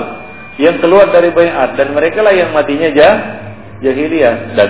[0.56, 3.16] yang keluar dari bayat dan mereka lah yang matinya jah,
[3.84, 4.56] jahiliyah.
[4.56, 4.70] Dan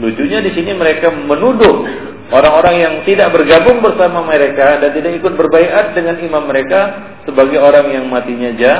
[0.00, 1.84] lucunya di sini mereka menuduh
[2.32, 6.80] orang-orang yang tidak bergabung bersama mereka dan tidak ikut berbayat dengan imam mereka
[7.28, 8.78] sebagai orang yang matinya jah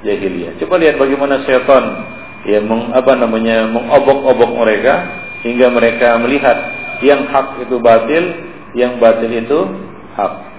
[0.00, 0.56] jahiliyah.
[0.64, 1.84] Coba lihat bagaimana setan
[2.48, 4.94] ya meng, apa namanya mengobok-obok mereka
[5.44, 6.56] hingga mereka melihat
[7.04, 8.24] yang hak itu batil,
[8.72, 9.58] yang batil itu
[10.16, 10.53] hak.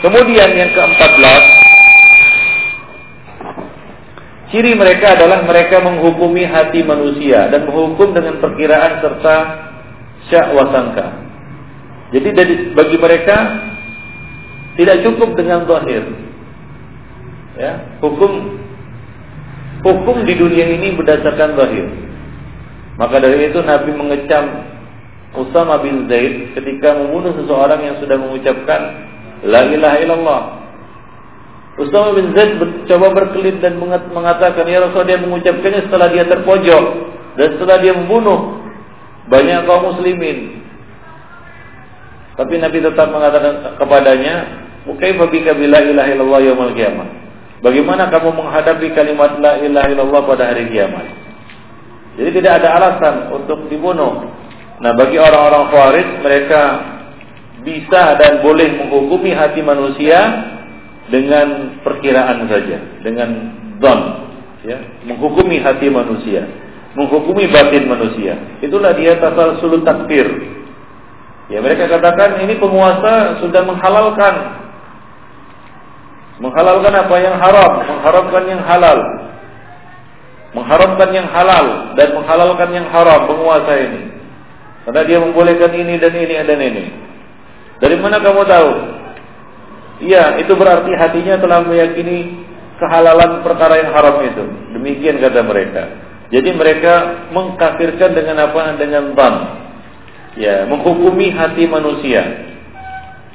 [0.00, 1.44] Kemudian yang keempat belas,
[4.48, 9.36] ciri mereka adalah mereka menghukumi hati manusia dan menghukum dengan perkiraan serta
[10.32, 11.06] syak wasangka.
[12.16, 12.28] Jadi
[12.72, 13.36] bagi mereka
[14.80, 16.02] tidak cukup dengan zahir.
[17.60, 18.56] Ya, hukum
[19.84, 21.86] hukum di dunia ini berdasarkan zahir.
[22.96, 24.44] Maka dari itu Nabi mengecam
[25.30, 28.80] Usama bin Zaid ketika membunuh seseorang yang sudah mengucapkan
[29.46, 30.40] La ilaha illallah.
[31.80, 32.60] Usama bin Zaid
[32.90, 36.84] coba berkelit dan mengatakan ya Rasul dia mengucapkannya setelah dia terpojok
[37.40, 38.60] dan setelah dia membunuh
[39.32, 40.60] banyak kaum muslimin.
[42.36, 44.34] Tapi Nabi tetap mengatakan kepadanya,
[45.00, 47.20] "Kaifa bika bila ilaha illallah yaumil qiyamah?"
[47.60, 51.06] Bagaimana kamu menghadapi kalimat la ilaha illallah pada hari kiamat?
[52.16, 54.32] Jadi tidak ada alasan untuk dibunuh.
[54.80, 56.60] Nah, bagi orang-orang Khawarij mereka
[57.62, 60.18] bisa dan boleh menghukumi hati manusia
[61.10, 63.30] dengan perkiraan saja, dengan
[63.82, 64.00] don,
[64.64, 66.46] ya, menghukumi hati manusia
[66.94, 68.34] menghukumi batin manusia.
[68.62, 69.18] Itulah dia
[69.62, 70.26] sulut takfir.
[71.50, 74.34] Ya mereka katakan ini penguasa sudah menghalalkan
[76.40, 78.98] menghalalkan apa yang haram, mengharamkan yang halal.
[80.50, 84.02] Mengharamkan yang halal dan menghalalkan yang haram penguasa ini.
[84.82, 86.84] Karena dia membolehkan ini dan ini dan ini.
[87.80, 88.70] Dari mana kamu tahu?
[90.00, 92.44] Iya, itu berarti hatinya telah meyakini
[92.80, 94.44] kehalalan perkara yang haram itu.
[94.76, 95.82] Demikian kata mereka.
[96.30, 98.76] Jadi mereka mengkafirkan dengan apa?
[98.76, 99.34] Dengan ban.
[100.36, 102.22] Ya, menghukumi hati manusia.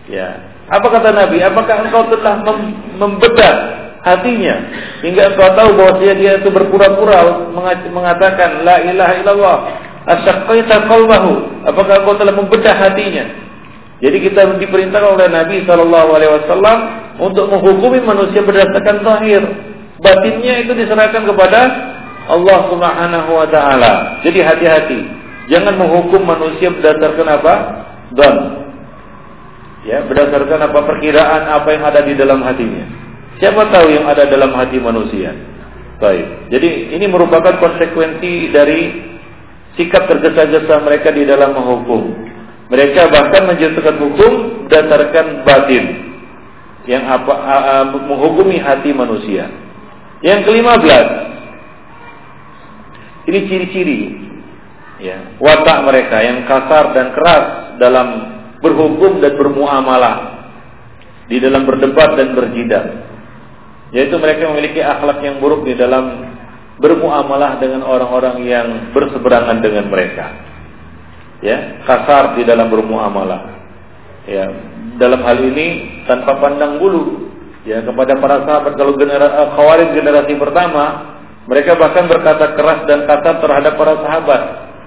[0.09, 0.55] Ya.
[0.69, 1.41] Apa kata Nabi?
[1.45, 2.57] Apakah engkau telah mem
[2.97, 4.55] membedah hatinya
[5.01, 7.49] hingga engkau tahu bahwa dia dia itu berpura-pura
[7.89, 9.57] mengatakan la ilaha illallah
[10.05, 13.44] asyaqaita qalbahu apakah engkau telah membedah hatinya
[14.03, 16.77] jadi kita diperintahkan oleh Nabi sallallahu alaihi wasallam
[17.15, 19.41] untuk menghukumi manusia berdasarkan zahir
[20.03, 21.61] batinnya itu diserahkan kepada
[22.25, 24.19] Allah Subhanahu wa taala.
[24.25, 24.99] Jadi hati-hati.
[25.45, 27.53] Jangan menghukum manusia berdasarkan apa?
[28.17, 28.33] Dan
[29.85, 32.85] ya, berdasarkan apa perkiraan apa yang ada di dalam hatinya.
[33.37, 35.37] Siapa tahu yang ada dalam hati manusia?
[36.01, 36.49] Baik.
[36.49, 38.79] Jadi ini merupakan konsekuensi dari
[39.77, 42.24] sikap tergesa-gesa mereka di dalam menghukum.
[42.65, 44.31] Mereka bahkan menjatuhkan hukum
[44.65, 45.85] berdasarkan batin
[46.89, 47.33] yang apa
[47.93, 49.49] menghukumi hati manusia.
[50.25, 51.07] Yang kelima belas,
[53.29, 53.99] ini ciri-ciri
[55.01, 57.45] ya, watak mereka yang kasar dan keras
[57.77, 58.07] dalam
[58.61, 60.17] berhukum dan bermuamalah
[61.29, 62.85] di dalam berdebat dan berjidat.
[63.93, 66.33] Yaitu mereka memiliki akhlak yang buruk di dalam
[66.81, 70.54] bermuamalah dengan orang-orang yang berseberangan dengan mereka.
[71.45, 73.53] Ya, kasar di dalam bermuamalah.
[74.25, 74.49] Ya,
[74.97, 77.29] dalam hal ini tanpa pandang bulu
[77.61, 81.13] ya kepada para sahabat kalau generasi Khawarij generasi pertama
[81.45, 84.41] mereka bahkan berkata keras dan kasar terhadap para sahabat.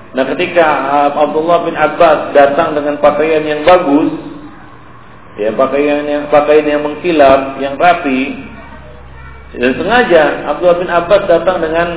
[0.08, 4.10] Nah, ketika uh, Abdullah bin Abbas datang dengan pakaian yang bagus,
[5.38, 8.42] ya pakaian yang pakaian yang mengkilap, yang rapi,
[9.54, 11.88] dan sengaja Abdullah bin Abbas datang dengan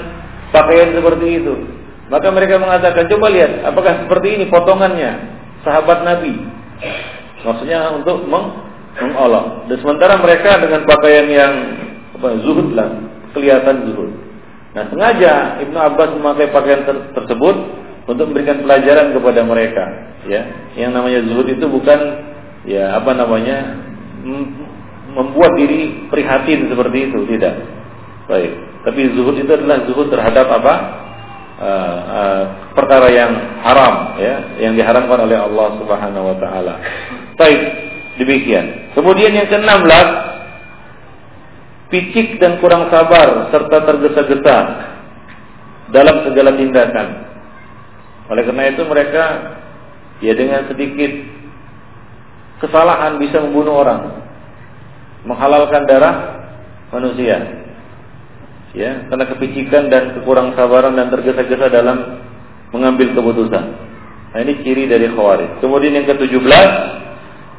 [0.54, 1.56] pakaian seperti itu.
[2.12, 5.12] Maka mereka mengatakan, coba lihat, apakah seperti ini potongannya
[5.64, 6.36] sahabat Nabi?
[7.48, 8.68] Maksudnya untuk meng
[9.00, 9.72] mengolok.
[9.72, 11.54] Dan sementara mereka dengan pakaian yang
[12.20, 12.92] apa, zuhud lah,
[13.32, 14.12] kelihatan zuhud.
[14.72, 17.56] Nah sengaja Ibnu Abbas memakai pakaian ter tersebut
[18.08, 19.84] untuk memberikan pelajaran kepada mereka.
[20.28, 20.42] Ya,
[20.76, 22.00] yang namanya zuhud itu bukan
[22.68, 23.80] ya apa namanya
[25.12, 27.56] membuat diri prihatin seperti itu, tidak.
[28.28, 28.52] Baik.
[28.84, 30.74] Tapi zuhud itu adalah zuhud terhadap apa?
[31.62, 33.30] Uh, perkara yang
[33.62, 36.74] haram, ya, yang diharamkan oleh Allah Subhanahu Wa Taala.
[37.38, 37.62] Baik,
[38.18, 38.90] demikian.
[38.98, 40.10] Kemudian yang keenam belas
[41.94, 44.58] picik dan kurang sabar serta tergesa-gesa
[45.94, 47.08] dalam segala tindakan.
[48.34, 49.24] Oleh karena itu mereka
[50.18, 51.14] ya dengan sedikit
[52.58, 54.18] kesalahan bisa membunuh orang,
[55.30, 56.16] menghalalkan darah
[56.90, 57.61] manusia.
[58.72, 62.24] Ya, karena kepicikan dan kekurang sabaran dan tergesa-gesa dalam
[62.72, 63.66] mengambil keputusan.
[64.32, 65.60] Nah, ini ciri dari khawarij.
[65.60, 66.68] Kemudian yang ke-17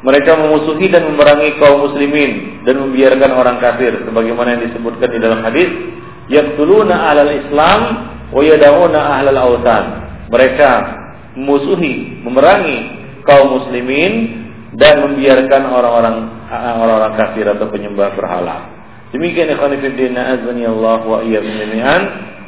[0.03, 5.41] mereka memusuhi dan memerangi kaum muslimin dan membiarkan orang kafir sebagaimana yang disebutkan di dalam
[5.47, 5.71] hadis
[6.27, 7.81] yaqtuluna ahlal islam
[8.35, 9.85] wa yad'una ahlal awtan
[10.27, 10.71] mereka
[11.39, 12.79] memusuhi memerangi
[13.23, 14.43] kaum muslimin
[14.75, 16.17] dan membiarkan orang-orang
[16.51, 18.82] orang-orang kafir atau penyembah berhala.
[19.13, 22.03] Demikian ikhwan fillah azani Allah wa iyyakum jami'an.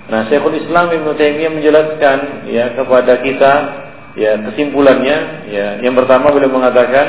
[0.04, 3.52] Nah, Syekhul Islam Ibnu Taimiyah menjelaskan ya kepada kita
[4.14, 7.06] ya kesimpulannya ya yang pertama beliau mengatakan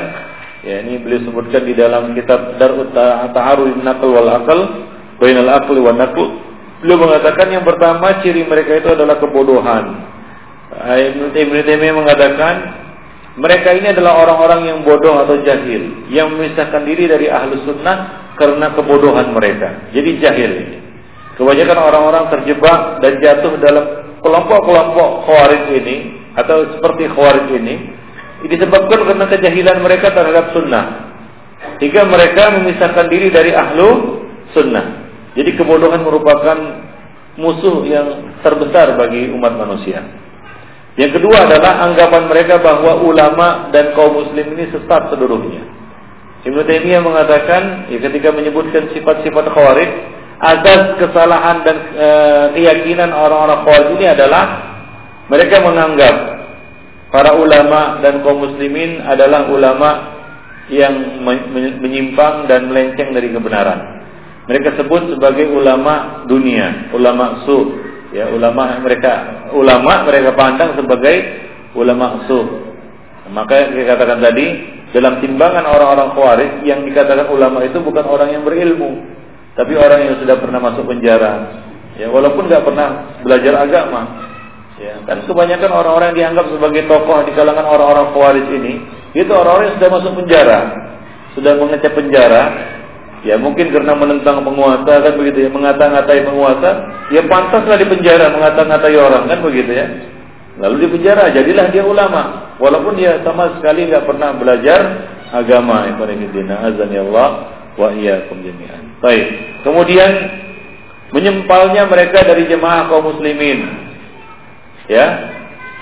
[0.66, 4.60] ya ini beliau sebutkan di dalam kitab Darut Ta'arud Naql wal Aql
[5.22, 6.24] Bainal Aqli wan Naql
[6.82, 9.86] beliau mengatakan yang pertama ciri mereka itu adalah kebodohan.
[10.76, 12.56] Ibnu Taimiyah mengatakan
[13.40, 18.72] mereka ini adalah orang-orang yang bodoh atau jahil yang memisahkan diri dari ahlu sunnah karena
[18.76, 19.92] kebodohan mereka.
[19.92, 20.52] Jadi jahil.
[21.36, 23.86] Kebanyakan orang-orang terjebak dan jatuh dalam
[24.24, 25.96] kelompok-kelompok khawarij ini
[26.36, 27.76] atau seperti khawarij ini
[28.48, 31.12] disebabkan karena kejahilan mereka terhadap sunnah.
[31.82, 34.22] Hingga mereka memisahkan diri dari ahlu
[34.56, 35.08] sunnah.
[35.36, 36.58] Jadi kebodohan merupakan
[37.36, 40.04] musuh yang terbesar bagi umat manusia.
[40.96, 45.68] Yang kedua adalah anggapan mereka bahwa ulama dan kaum muslim ini sesat seluruhnya.
[46.46, 49.90] Ibnu Taimiyah mengatakan ya, ketika menyebutkan sifat-sifat khawarij,
[50.38, 52.08] atas kesalahan dan e,
[52.54, 54.46] keyakinan orang-orang khawarij ini adalah
[55.26, 56.16] mereka menganggap
[57.10, 59.90] para ulama dan kaum muslimin adalah ulama
[60.70, 61.26] yang
[61.82, 64.06] menyimpang dan melenceng dari kebenaran.
[64.46, 67.58] Mereka sebut sebagai ulama dunia, ulama su,
[68.16, 71.16] ya ulama mereka ulama mereka pandang sebagai
[71.76, 72.40] ulama su
[73.36, 74.48] maka dikatakan tadi
[74.96, 79.04] dalam timbangan orang-orang khawarij yang dikatakan ulama itu bukan orang yang berilmu
[79.60, 81.64] tapi orang yang sudah pernah masuk penjara.
[81.96, 84.02] Ya walaupun nggak pernah belajar agama.
[84.80, 88.74] Ya kan kebanyakan orang-orang yang dianggap sebagai tokoh di kalangan orang-orang khawarij ini
[89.16, 90.60] itu orang-orang yang sudah masuk penjara
[91.36, 92.44] sudah mengecap penjara.
[93.26, 96.70] Ya mungkin karena menentang penguasa kan begitu ya, mengata-ngatai penguasa,
[97.10, 99.86] ya pantaslah di penjara mengata-ngatai orang kan begitu ya.
[100.56, 104.82] Lalu di penjara jadilah dia ulama, walaupun dia sama sekali nggak pernah belajar
[105.36, 105.84] agama.
[105.92, 107.30] Azan ya Allah
[107.76, 109.04] wa iyyakum jami'an.
[109.04, 109.26] Baik.
[109.68, 110.12] Kemudian
[111.12, 113.84] menyempalnya mereka dari jemaah kaum muslimin.
[114.86, 115.06] Ya,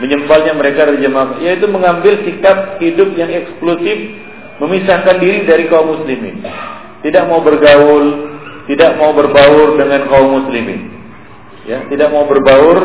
[0.02, 4.16] menyempalnya mereka dari jemaah yaitu mengambil sikap hidup yang eksklusif
[4.64, 6.40] memisahkan diri dari kaum muslimin
[7.04, 8.06] tidak mau bergaul,
[8.72, 10.88] tidak mau berbaur dengan kaum muslimin.
[11.68, 12.78] Ya, tidak mau berbaur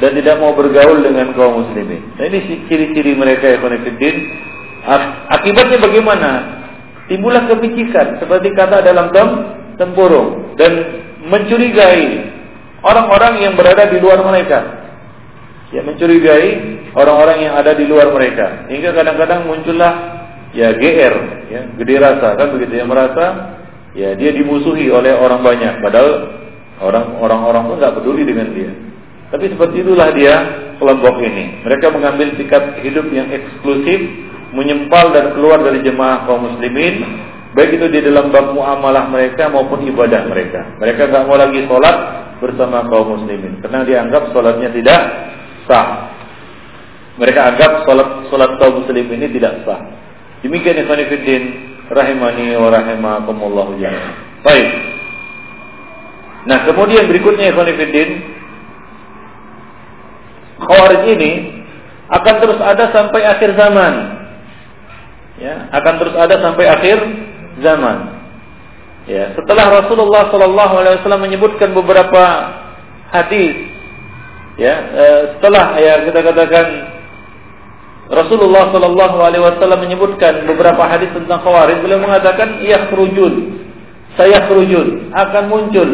[0.00, 2.00] dan tidak mau bergaul dengan kaum muslimin.
[2.16, 4.16] Nah, ini ciri-ciri mereka ya konfidin.
[5.28, 6.30] Akibatnya bagaimana?
[7.06, 9.28] Timbullah kepicikan seperti kata dalam tem
[9.76, 10.72] tempurung dan
[11.28, 12.32] mencurigai
[12.80, 14.58] orang-orang yang berada di luar mereka.
[15.70, 16.48] Ya mencurigai
[16.96, 18.66] orang-orang yang ada di luar mereka.
[18.72, 19.92] Hingga kadang-kadang muncullah
[20.56, 21.14] ya GR,
[21.52, 23.26] ya gede rasa kan begitu ya merasa
[23.94, 26.10] ya dia dimusuhi oleh orang banyak padahal
[26.82, 28.70] orang orang-orang pun nggak peduli dengan dia
[29.30, 30.34] tapi seperti itulah dia
[30.82, 34.00] kelompok ini mereka mengambil sikap hidup yang eksklusif
[34.50, 37.22] menyempal dan keluar dari jemaah kaum muslimin
[37.54, 41.96] baik itu di dalam bab muamalah mereka maupun ibadah mereka mereka nggak mau lagi sholat
[42.42, 45.02] bersama kaum muslimin karena dianggap sholatnya tidak
[45.70, 46.10] sah
[47.18, 49.80] mereka anggap sholat sholat kaum muslimin ini tidak sah
[50.42, 51.06] demikian ikhwan
[51.90, 53.68] rahimani wa rahimakumullah.
[54.46, 54.68] Baik.
[56.46, 58.39] Nah, kemudian berikutnya ikhwan fillah
[60.60, 61.32] Khawarij ini
[62.10, 63.94] akan terus ada sampai akhir zaman.
[65.40, 66.98] Ya, akan terus ada sampai akhir
[67.64, 67.96] zaman.
[69.08, 72.24] Ya, setelah Rasulullah wasallam menyebutkan beberapa
[73.08, 73.56] hadis
[74.60, 76.66] ya, eh, setelah ya kita katakan
[78.10, 81.78] Rasulullah Wasallam menyebutkan beberapa hadis tentang khawarij.
[81.78, 83.62] Beliau mengatakan, ia kerujun,
[84.18, 85.88] saya kerujun akan muncul.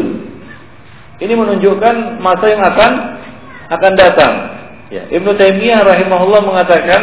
[1.21, 2.91] Ini menunjukkan masa yang akan
[3.69, 4.33] akan datang.
[4.87, 7.01] Ya, Ibnu Taimiyah rahimahullah mengatakan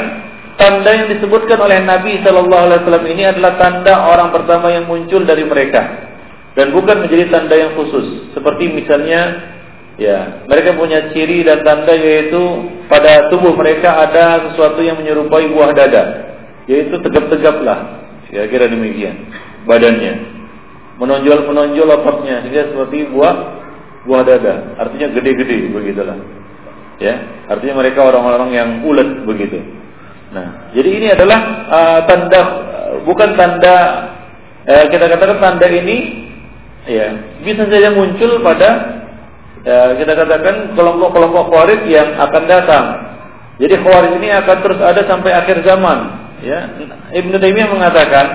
[0.56, 5.20] tanda yang disebutkan oleh Nabi Shallallahu Alaihi Wasallam ini adalah tanda orang pertama yang muncul
[5.28, 5.82] dari mereka
[6.56, 8.32] dan bukan menjadi tanda yang khusus.
[8.32, 9.52] Seperti misalnya
[9.94, 12.42] Ya, mereka punya ciri dan tanda yaitu
[12.90, 16.34] pada tubuh mereka ada sesuatu yang menyerupai buah dada,
[16.66, 18.02] yaitu tegap-tegaplah.
[18.26, 19.30] Kira-kira demikian
[19.70, 20.34] badannya.
[20.98, 23.34] Menonjol-menonjol opotnya sehingga seperti buah
[24.02, 26.18] buah dada, artinya gede-gede begitulah.
[27.02, 27.14] Ya,
[27.50, 29.58] artinya mereka orang-orang yang ulet begitu.
[30.30, 31.40] Nah, jadi ini adalah
[31.70, 32.40] uh, tanda
[33.06, 33.76] bukan tanda
[34.66, 36.26] uh, kita katakan tanda ini
[36.86, 38.70] ya bisa saja muncul pada
[39.62, 42.84] ya, kita katakan kelompok-kelompok khawarij yang akan datang.
[43.58, 45.98] Jadi khawarij ini akan terus ada sampai akhir zaman.
[46.42, 46.60] Ya,
[47.14, 48.26] Ibnu Taimiyah mengatakan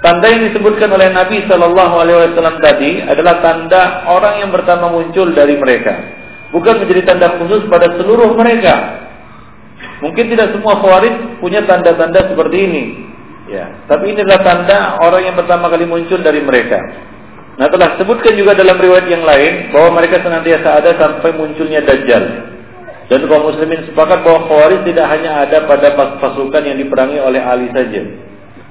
[0.00, 5.34] tanda yang disebutkan oleh Nabi Shallallahu Alaihi Wasallam tadi adalah tanda orang yang pertama muncul
[5.34, 6.19] dari mereka,
[6.54, 9.06] bukan menjadi tanda khusus pada seluruh mereka.
[10.00, 12.84] Mungkin tidak semua khawarij punya tanda-tanda seperti ini.
[13.50, 16.78] Ya, tapi ini adalah tanda orang yang pertama kali muncul dari mereka.
[17.58, 22.24] Nah, telah sebutkan juga dalam riwayat yang lain bahwa mereka senantiasa ada sampai munculnya Dajjal.
[23.10, 27.66] Dan kaum muslimin sepakat bahwa Khawarij tidak hanya ada pada pasukan yang diperangi oleh Ali
[27.74, 28.06] saja.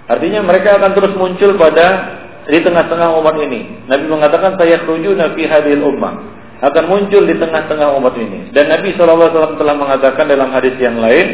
[0.07, 3.83] Artinya mereka akan terus muncul pada di tengah-tengah umat ini.
[3.91, 8.51] Nabi mengatakan saya keruju Nabi hadil ummah akan muncul di tengah-tengah umat ini.
[8.51, 11.27] Dan Nabi SAW telah mengatakan dalam hadis yang lain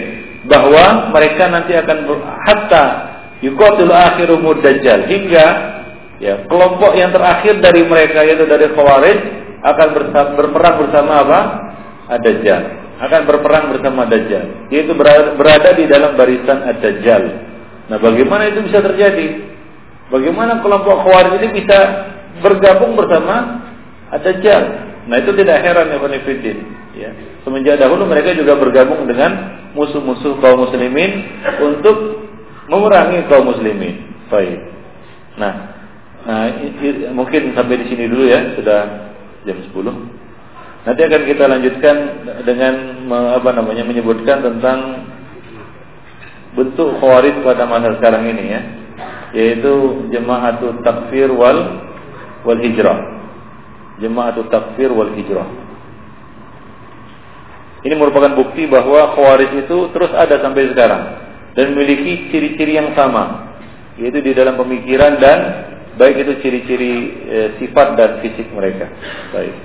[0.45, 1.97] bahwa mereka nanti akan
[2.45, 2.85] hatta
[3.41, 5.45] yuqatil akhirumud dajjal hingga
[6.21, 9.87] ya kelompok yang terakhir dari mereka yaitu dari khawarij akan
[10.37, 11.39] berperang bersama apa?
[12.05, 12.63] Ad-Dajjal.
[13.01, 14.69] Akan berperang bersama Dajjal.
[14.69, 17.23] Yaitu berada di dalam barisan Ad-Dajjal.
[17.89, 19.41] Nah, bagaimana itu bisa terjadi?
[20.13, 21.77] Bagaimana kelompok Khawarij ini bisa
[22.45, 23.65] bergabung bersama
[24.13, 24.93] Ad-Dajjal?
[25.05, 26.57] Nah, itu tidak heran ya Konfidin.
[26.95, 27.09] Ya.
[27.45, 31.27] Semenjak dahulu mereka juga bergabung dengan musuh-musuh kaum muslimin
[31.61, 32.25] untuk
[32.71, 34.01] memerangi kaum muslimin.
[34.31, 34.59] Baik.
[35.37, 35.53] Nah,
[36.25, 36.45] nah
[37.13, 38.79] mungkin sampai di sini dulu ya, sudah
[39.45, 39.69] jam 10.
[40.85, 41.95] Nanti akan kita lanjutkan
[42.45, 42.73] dengan
[43.09, 45.05] apa namanya menyebutkan tentang
[46.53, 48.61] bentuk khawarij pada masa sekarang ini ya,
[49.33, 51.83] yaitu jemaatut takfir wal
[52.45, 53.14] wal hijrah.
[54.03, 55.47] Jemaatut takfir wal hijrah.
[57.85, 61.03] Ini merupakan bukti bahwa khawarij itu terus ada sampai sekarang
[61.53, 63.53] dan memiliki ciri-ciri yang sama
[63.95, 65.39] yaitu di dalam pemikiran dan
[65.95, 66.93] baik itu ciri-ciri
[67.29, 68.91] e, sifat dan fisik mereka.
[69.31, 69.55] Baik.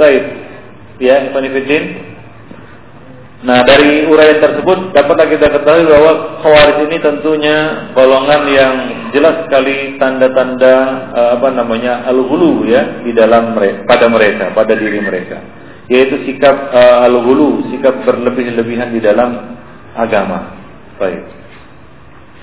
[0.00, 0.24] Baik.
[0.98, 2.11] Ya, Ibn Fiddin.
[3.42, 8.74] Nah dari uraian tersebut dapatlah kita ketahui bahwa khawarij ini tentunya golongan yang
[9.10, 10.74] jelas sekali tanda-tanda
[11.10, 15.42] uh, apa namanya al-hulu ya di dalam mereka pada mereka pada diri mereka
[15.90, 19.58] yaitu sikap uh, al-hulu sikap berlebih-lebihan di dalam
[19.98, 20.54] agama.
[21.02, 21.26] Baik.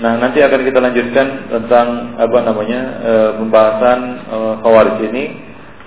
[0.03, 5.23] Nah nanti akan kita lanjutkan tentang apa namanya uh, pembahasan uh, khawarij ini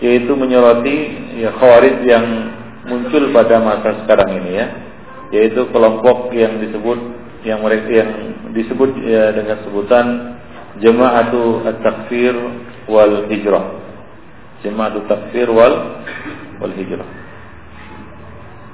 [0.00, 0.96] yaitu menyoroti
[1.36, 2.24] ya khawarij yang
[2.88, 4.66] muncul pada masa sekarang ini ya
[5.32, 6.98] yaitu kelompok yang disebut
[7.42, 8.10] yang mereka yang
[8.54, 10.06] disebut ya, dengan sebutan
[10.78, 12.34] Jama'atu At-Takfir
[12.86, 13.66] wal Hijrah.
[14.62, 16.04] Jama'atu Takfir wal
[16.62, 17.08] wal Hijrah.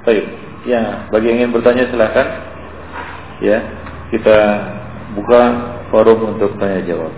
[0.05, 0.27] Baik.
[0.69, 2.29] Ya, bagi yang ingin bertanya silakan.
[3.41, 3.59] Ya,
[4.13, 4.39] kita
[5.17, 5.43] buka
[5.89, 7.15] forum untuk tanya jawab.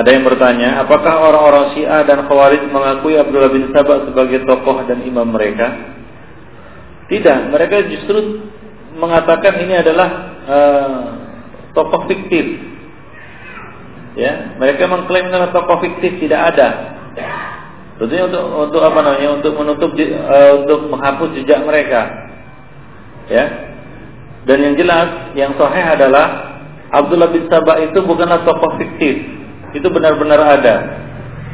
[0.00, 5.04] Ada yang bertanya, apakah orang-orang Syiah dan Khawarij mengakui Abdullah bin Sabah sebagai tokoh dan
[5.04, 5.76] imam mereka?
[7.12, 8.48] Tidak, mereka justru
[8.96, 10.08] mengatakan ini adalah
[10.48, 10.96] uh,
[11.76, 12.64] tokoh fiktif.
[14.16, 16.68] Ya, mereka mengklaim adalah tokoh fiktif tidak ada.
[18.00, 19.36] Tentunya untuk untuk apa namanya?
[19.36, 22.08] Untuk menutup uh, untuk menghapus jejak mereka.
[23.28, 23.44] Ya.
[24.48, 26.56] Dan yang jelas, yang sahih adalah
[26.88, 29.39] Abdullah bin Sabah itu bukanlah tokoh fiktif
[29.76, 30.74] itu benar-benar ada.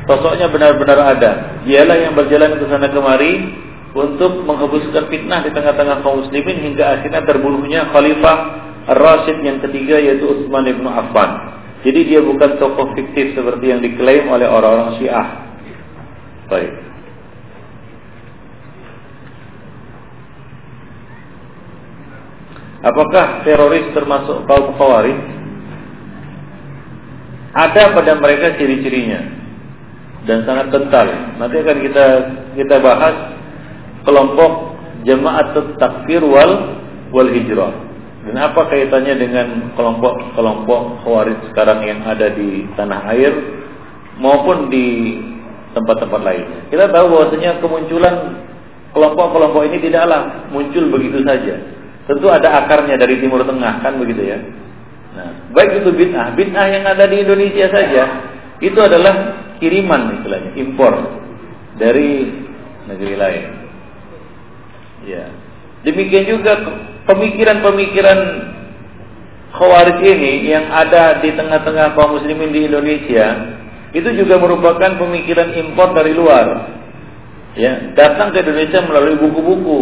[0.06, 1.30] Sosoknya benar-benar ada.
[1.66, 3.52] Dialah yang berjalan ke sana kemari
[3.96, 8.36] untuk menghembuskan fitnah di tengah-tengah kaum muslimin hingga akhirnya terbunuhnya Khalifah
[8.86, 11.58] Ar-Rasyid yang ketiga yaitu Utsman bin Affan.
[11.82, 15.26] Jadi dia bukan tokoh fiktif seperti yang diklaim oleh orang-orang Syiah.
[16.46, 16.72] Baik.
[22.86, 25.35] Apakah teroris termasuk kaum Khawarij?
[27.56, 29.20] Ada pada mereka ciri-cirinya
[30.28, 31.08] dan sangat kental.
[31.40, 32.06] Nanti akan kita
[32.58, 33.16] kita bahas
[34.04, 34.76] kelompok
[35.08, 36.76] jemaat takfir wal
[37.14, 37.72] wal hijrah.
[38.26, 43.32] Dan apa kaitannya dengan kelompok-kelompok khawarij sekarang yang ada di tanah air
[44.18, 45.16] maupun di
[45.78, 46.60] tempat-tempat lainnya.
[46.68, 48.42] Kita tahu bahwasanya kemunculan
[48.90, 51.54] kelompok-kelompok ini tidaklah muncul begitu saja.
[52.10, 54.38] Tentu ada akarnya dari Timur Tengah kan begitu ya.
[55.52, 58.04] Baik itu bid'ah, bid'ah yang ada di Indonesia saja
[58.60, 59.14] itu adalah
[59.60, 60.94] kiriman istilahnya, impor
[61.80, 62.28] dari
[62.88, 63.46] negeri lain.
[65.06, 65.24] Ya.
[65.86, 66.52] Demikian juga
[67.06, 68.20] pemikiran-pemikiran
[69.56, 73.56] Khawarij ini yang ada di tengah-tengah kaum muslimin di Indonesia
[73.96, 76.76] itu juga merupakan pemikiran impor dari luar.
[77.56, 79.80] Ya, datang ke Indonesia melalui buku-buku.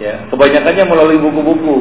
[0.00, 1.76] Ya, kebanyakannya melalui buku-buku.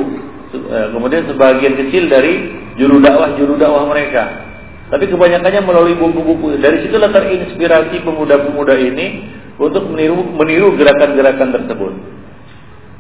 [0.52, 4.52] Eh, kemudian sebagian kecil dari juru dakwah juru dakwah mereka.
[4.92, 6.60] Tapi kebanyakannya melalui buku-buku.
[6.60, 11.94] Dari situlah terinspirasi pemuda-pemuda ini untuk meniru meniru gerakan-gerakan tersebut.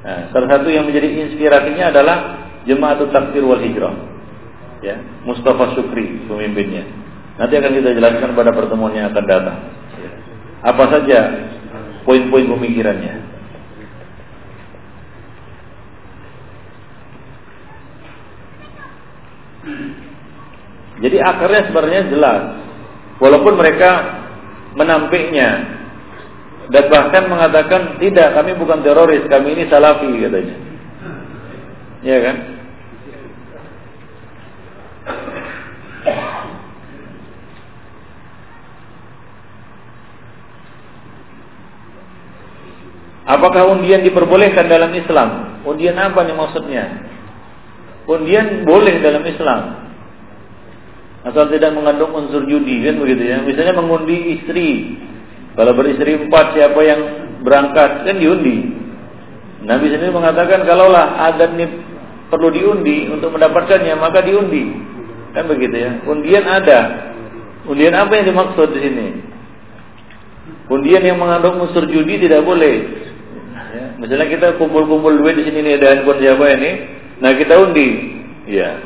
[0.01, 2.17] Nah, salah satu yang menjadi inspirasinya adalah
[2.63, 3.95] Jemaat Takfir wal Hijrah.
[4.81, 4.97] Ya,
[5.27, 6.87] Mustafa Syukri pemimpinnya.
[7.37, 9.57] Nanti akan kita jelaskan pada pertemuan yang akan datang.
[10.61, 11.19] Apa saja
[12.05, 13.20] poin-poin pemikirannya.
[21.01, 22.41] Jadi akarnya sebenarnya jelas.
[23.21, 23.91] Walaupun mereka
[24.73, 25.49] menampiknya
[26.71, 30.55] dan bahkan mengatakan tidak, kami bukan teroris, kami ini salafi katanya.
[32.01, 32.35] Ya kan?
[43.31, 45.61] Apakah undian diperbolehkan dalam Islam?
[45.63, 46.83] Undian apa nih maksudnya?
[48.11, 49.59] Undian boleh dalam Islam.
[51.21, 53.39] Asal tidak mengandung unsur judi kan begitu ya.
[53.45, 54.99] Misalnya mengundi istri.
[55.55, 57.01] Kalau beristri empat siapa yang
[57.45, 58.81] berangkat kan diundi.
[59.61, 61.69] Nabi sendiri mengatakan kalaulah ada nih
[62.33, 64.73] perlu diundi untuk mendapatkannya maka diundi.
[65.37, 65.91] Kan begitu ya.
[66.09, 66.79] Undian ada.
[67.69, 69.07] Undian apa yang dimaksud di sini?
[70.71, 72.75] Undian yang mengandung unsur judi tidak boleh.
[73.71, 76.71] Ya, misalnya kita kumpul-kumpul duit di sini nih ada handphone siapa ini,
[77.21, 77.89] nah kita undi,
[78.49, 78.81] ya.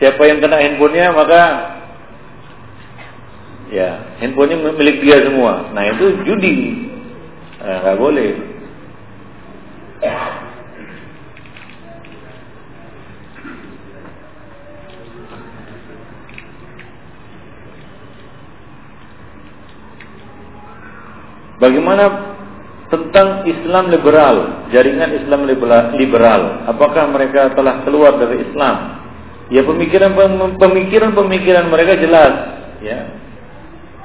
[0.00, 1.42] Siapa yang kena handphonenya maka
[3.68, 5.68] ya handphonenya milik dia semua.
[5.76, 6.88] Nah itu judi,
[7.60, 8.32] nah, nggak boleh.
[21.60, 22.29] Bagaimana
[22.90, 25.46] tentang Islam liberal, jaringan Islam
[25.94, 26.66] liberal.
[26.66, 28.98] Apakah mereka telah keluar dari Islam?
[29.50, 30.14] Ya pemikiran
[30.58, 32.32] pemikiran pemikiran mereka jelas,
[32.82, 32.98] ya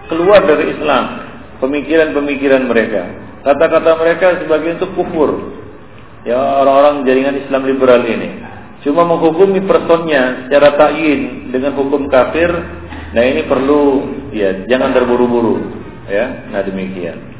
[0.09, 1.25] keluar dari Islam.
[1.55, 3.03] Pemikiran-pemikiran mereka,
[3.41, 5.55] kata-kata mereka sebagai untuk kufur.
[6.27, 8.43] Ya orang-orang jaringan Islam liberal ini
[8.85, 12.53] cuma menghukumi personnya secara takyin dengan hukum kafir.
[13.17, 13.83] Nah ini perlu
[14.29, 15.57] ya jangan terburu-buru
[16.05, 16.49] ya.
[16.53, 17.34] Nah demikian.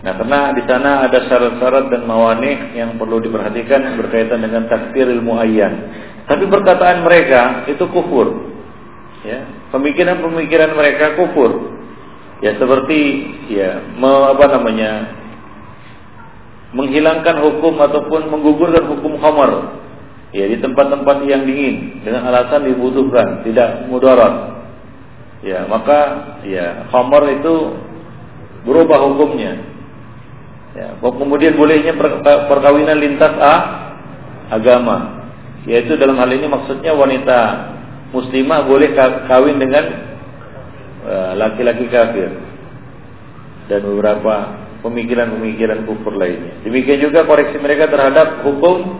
[0.00, 5.36] Nah, karena di sana ada syarat-syarat dan mawani yang perlu diperhatikan berkaitan dengan takdir ilmu
[5.36, 5.72] ayat.
[6.24, 8.48] Tapi perkataan mereka itu kufur.
[9.20, 9.44] Ya,
[9.76, 11.76] pemikiran-pemikiran mereka kufur.
[12.40, 13.00] Ya seperti
[13.52, 15.20] ya me, apa namanya?
[16.70, 19.74] menghilangkan hukum ataupun menggugurkan hukum khamar
[20.30, 24.62] ya di tempat-tempat yang dingin dengan alasan dibutuhkan, tidak mudarat.
[25.42, 26.00] Ya, maka
[26.46, 27.74] ya khamar itu
[28.62, 29.69] berubah hukumnya
[30.70, 31.98] Ya, kemudian bolehnya
[32.46, 33.54] perkawinan lintas A,
[34.54, 35.26] agama.
[35.66, 37.38] Yaitu dalam hal ini maksudnya wanita
[38.14, 38.94] muslimah boleh
[39.28, 39.84] kawin dengan
[41.04, 42.30] e, laki-laki uh, kafir
[43.70, 44.34] dan beberapa
[44.82, 46.64] pemikiran-pemikiran kufur lainnya.
[46.64, 48.98] Demikian juga koreksi mereka terhadap hukum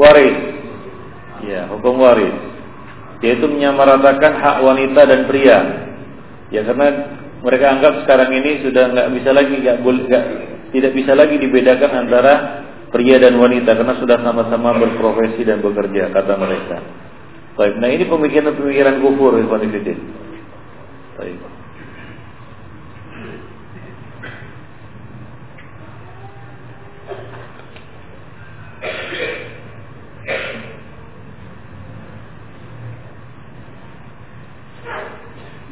[0.00, 0.38] waris.
[1.44, 2.34] Ya, hukum waris.
[3.20, 5.58] Yaitu menyamaratakan hak wanita dan pria.
[6.50, 11.40] Ya karena mereka anggap sekarang ini sudah nggak bisa lagi nggak boleh tidak bisa lagi
[11.40, 12.34] dibedakan antara
[12.92, 16.84] pria dan wanita karena sudah sama-sama berprofesi dan bekerja kata mereka.
[17.56, 19.98] Baik, nah ini pemikiran-pemikiran kufur Ibn Fidin.
[21.16, 21.40] Baik.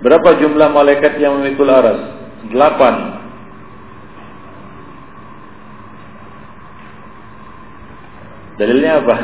[0.01, 2.01] Berapa jumlah malaikat yang memikul aras?
[2.53, 3.24] Delapan
[8.55, 9.17] Dalilnya apa?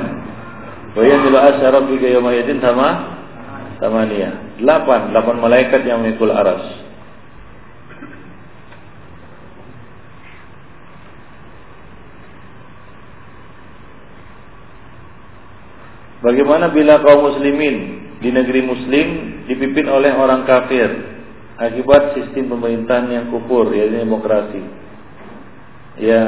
[0.98, 2.88] Wa yanzilu asya rabbika yawma yadin sama
[3.78, 4.58] tamania.
[4.58, 6.90] Delapan, delapan malaikat yang memikul aras.
[16.20, 17.76] Bagaimana bila kaum muslimin
[18.20, 19.06] di negeri muslim
[19.48, 20.92] dipimpin oleh orang kafir
[21.56, 24.60] akibat sistem pemerintahan yang kufur yaitu demokrasi?
[25.96, 26.22] Ya,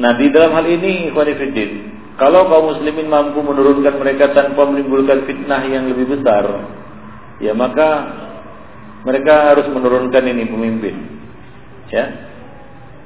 [0.00, 1.70] Nah di dalam hal ini Ikhwanifidin
[2.18, 6.44] Kalau kaum muslimin mampu menurunkan mereka tanpa menimbulkan fitnah yang lebih besar
[7.38, 7.88] Ya maka
[9.06, 10.94] mereka harus menurunkan ini pemimpin
[11.94, 12.10] Ya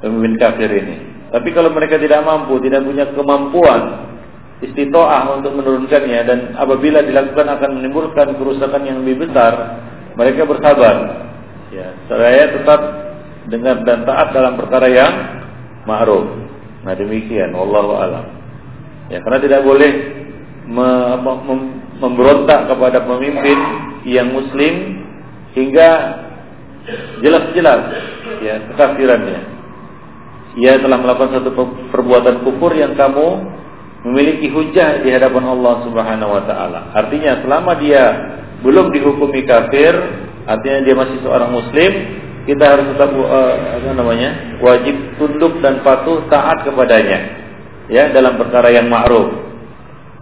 [0.01, 0.97] Pemimpin kafir ini
[1.28, 4.09] Tapi kalau mereka tidak mampu, tidak punya kemampuan
[4.59, 9.55] istitoah untuk menurunkannya dan apabila dilakukan akan menimbulkan kerusakan yang lebih besar,
[10.19, 10.97] mereka bersabar.
[11.70, 12.81] Ya, saya tetap
[13.52, 15.15] dengar dan taat dalam perkara yang
[15.86, 16.48] ma'ruf.
[16.89, 18.24] Nah demikian, wallahu alam.
[19.12, 19.93] Ya, karena tidak boleh
[20.65, 20.89] me,
[21.20, 21.60] mem,
[22.01, 23.59] memberontak kepada pemimpin
[24.09, 25.05] yang muslim
[25.52, 25.90] hingga
[27.20, 27.93] jelas-jelas
[28.40, 29.40] ya kekafirannya.
[30.65, 31.52] Ia telah melakukan satu
[31.93, 33.28] perbuatan kufur yang kamu
[34.09, 36.81] memiliki hujah di hadapan Allah Subhanahu wa taala.
[36.97, 38.05] Artinya selama dia
[38.65, 39.93] belum dihukumi kafir,
[40.48, 41.93] artinya dia masih seorang muslim,
[42.49, 44.57] kita harus tetap uh, apa namanya?
[44.65, 47.45] wajib tunduk dan patuh taat kepadanya.
[47.93, 49.33] Ya, dalam perkara yang ma'ruf.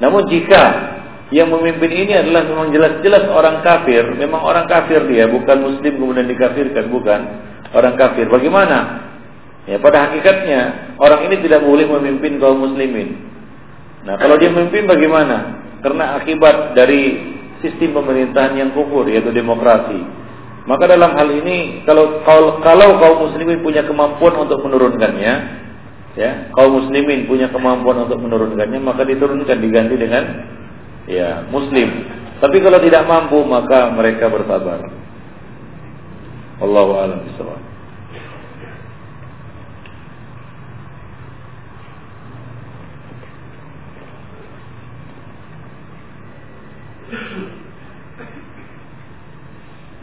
[0.03, 0.63] Namun jika
[1.31, 6.27] yang memimpin ini adalah memang jelas-jelas orang kafir, memang orang kafir dia, bukan muslim kemudian
[6.27, 7.21] dikafirkan, bukan
[7.75, 8.27] orang kafir.
[8.27, 9.07] Bagaimana?
[9.67, 13.19] Ya, pada hakikatnya orang ini tidak boleh memimpin kaum muslimin.
[14.07, 15.63] Nah, kalau dia memimpin bagaimana?
[15.83, 20.26] Karena akibat dari sistem pemerintahan yang kufur yaitu demokrasi.
[20.67, 22.59] Maka dalam hal ini kalau kalau,
[22.99, 25.35] kaum muslimin punya kemampuan untuk menurunkannya,
[26.19, 30.25] ya, kaum muslimin punya kemampuan untuk menurunkannya, maka diturunkan diganti dengan
[31.07, 31.87] ya muslim.
[32.43, 34.83] Tapi kalau tidak mampu maka mereka bersabar.
[36.59, 37.63] Allahu a'lam bishawab.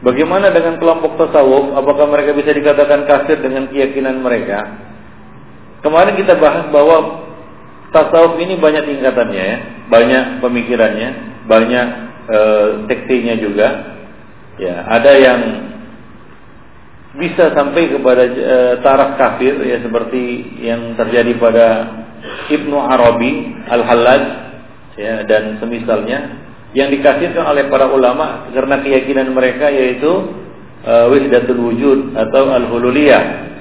[0.03, 1.79] Bagaimana dengan kelompok tasawuf?
[1.79, 4.59] Apakah mereka bisa dikatakan kafir dengan keyakinan mereka?
[5.79, 7.23] Kemarin kita bahas bahwa
[7.95, 9.57] tasawuf ini banyak tingkatannya ya,
[9.87, 11.09] banyak pemikirannya,
[11.47, 11.87] banyak
[12.27, 12.39] e,
[12.91, 13.67] seksinya juga.
[14.59, 15.41] Ya, ada yang
[17.15, 21.67] bisa sampai kepada e, taraf kafir ya seperti yang terjadi pada
[22.51, 24.23] Ibnu Arabi Al-Hallaj
[24.99, 26.42] ya dan semisalnya
[26.73, 30.09] yang dikasihkan oleh para ulama karena keyakinan mereka yaitu
[30.83, 33.53] uh, wahdatul wujud atau al-hululiyah.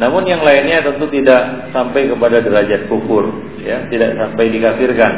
[0.00, 5.12] Namun yang lainnya tentu tidak sampai kepada derajat kufur, ya, tidak sampai dikafirkan.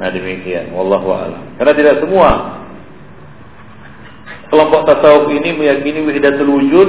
[0.00, 1.42] Nah demikian, wallahu a'lam.
[1.60, 2.30] Karena tidak semua
[4.48, 6.88] kelompok tasawuf ini meyakini wahdatul wujud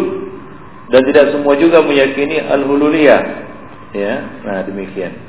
[0.90, 3.22] dan tidak semua juga meyakini al-hululiyah.
[3.94, 4.14] Ya,
[4.46, 5.29] nah demikian.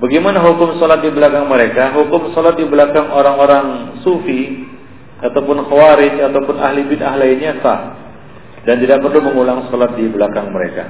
[0.00, 1.92] Bagaimana hukum salat di belakang mereka?
[1.92, 4.64] Hukum salat di belakang orang-orang sufi
[5.20, 7.80] ataupun khawarij ataupun ahli bid'ah lainnya sah
[8.64, 10.88] dan tidak perlu mengulang salat di belakang mereka.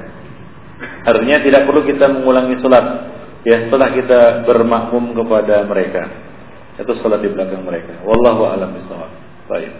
[1.03, 2.85] Artinya tidak perlu kita mengulangi salat
[3.43, 6.03] ya setelah kita bermakmum kepada mereka.
[6.79, 7.99] Itu salat di belakang mereka.
[8.07, 9.11] Wallahu a'lam bishawab.
[9.51, 9.71] Baik.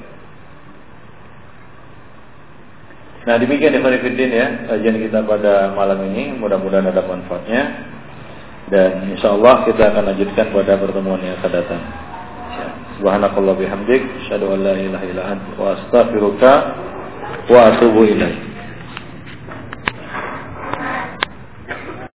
[3.22, 3.80] Nah demikian ya
[4.28, 7.62] ya kajian kita pada malam ini mudah-mudahan ada manfaatnya
[8.72, 11.84] dan insya Allah kita akan lanjutkan pada pertemuan yang akan datang.
[12.96, 14.00] Subhanakallah bihamdik,
[14.32, 16.52] syadu an la ilaha anta wa astaghfiruka
[17.52, 18.51] wa atubu ilaik.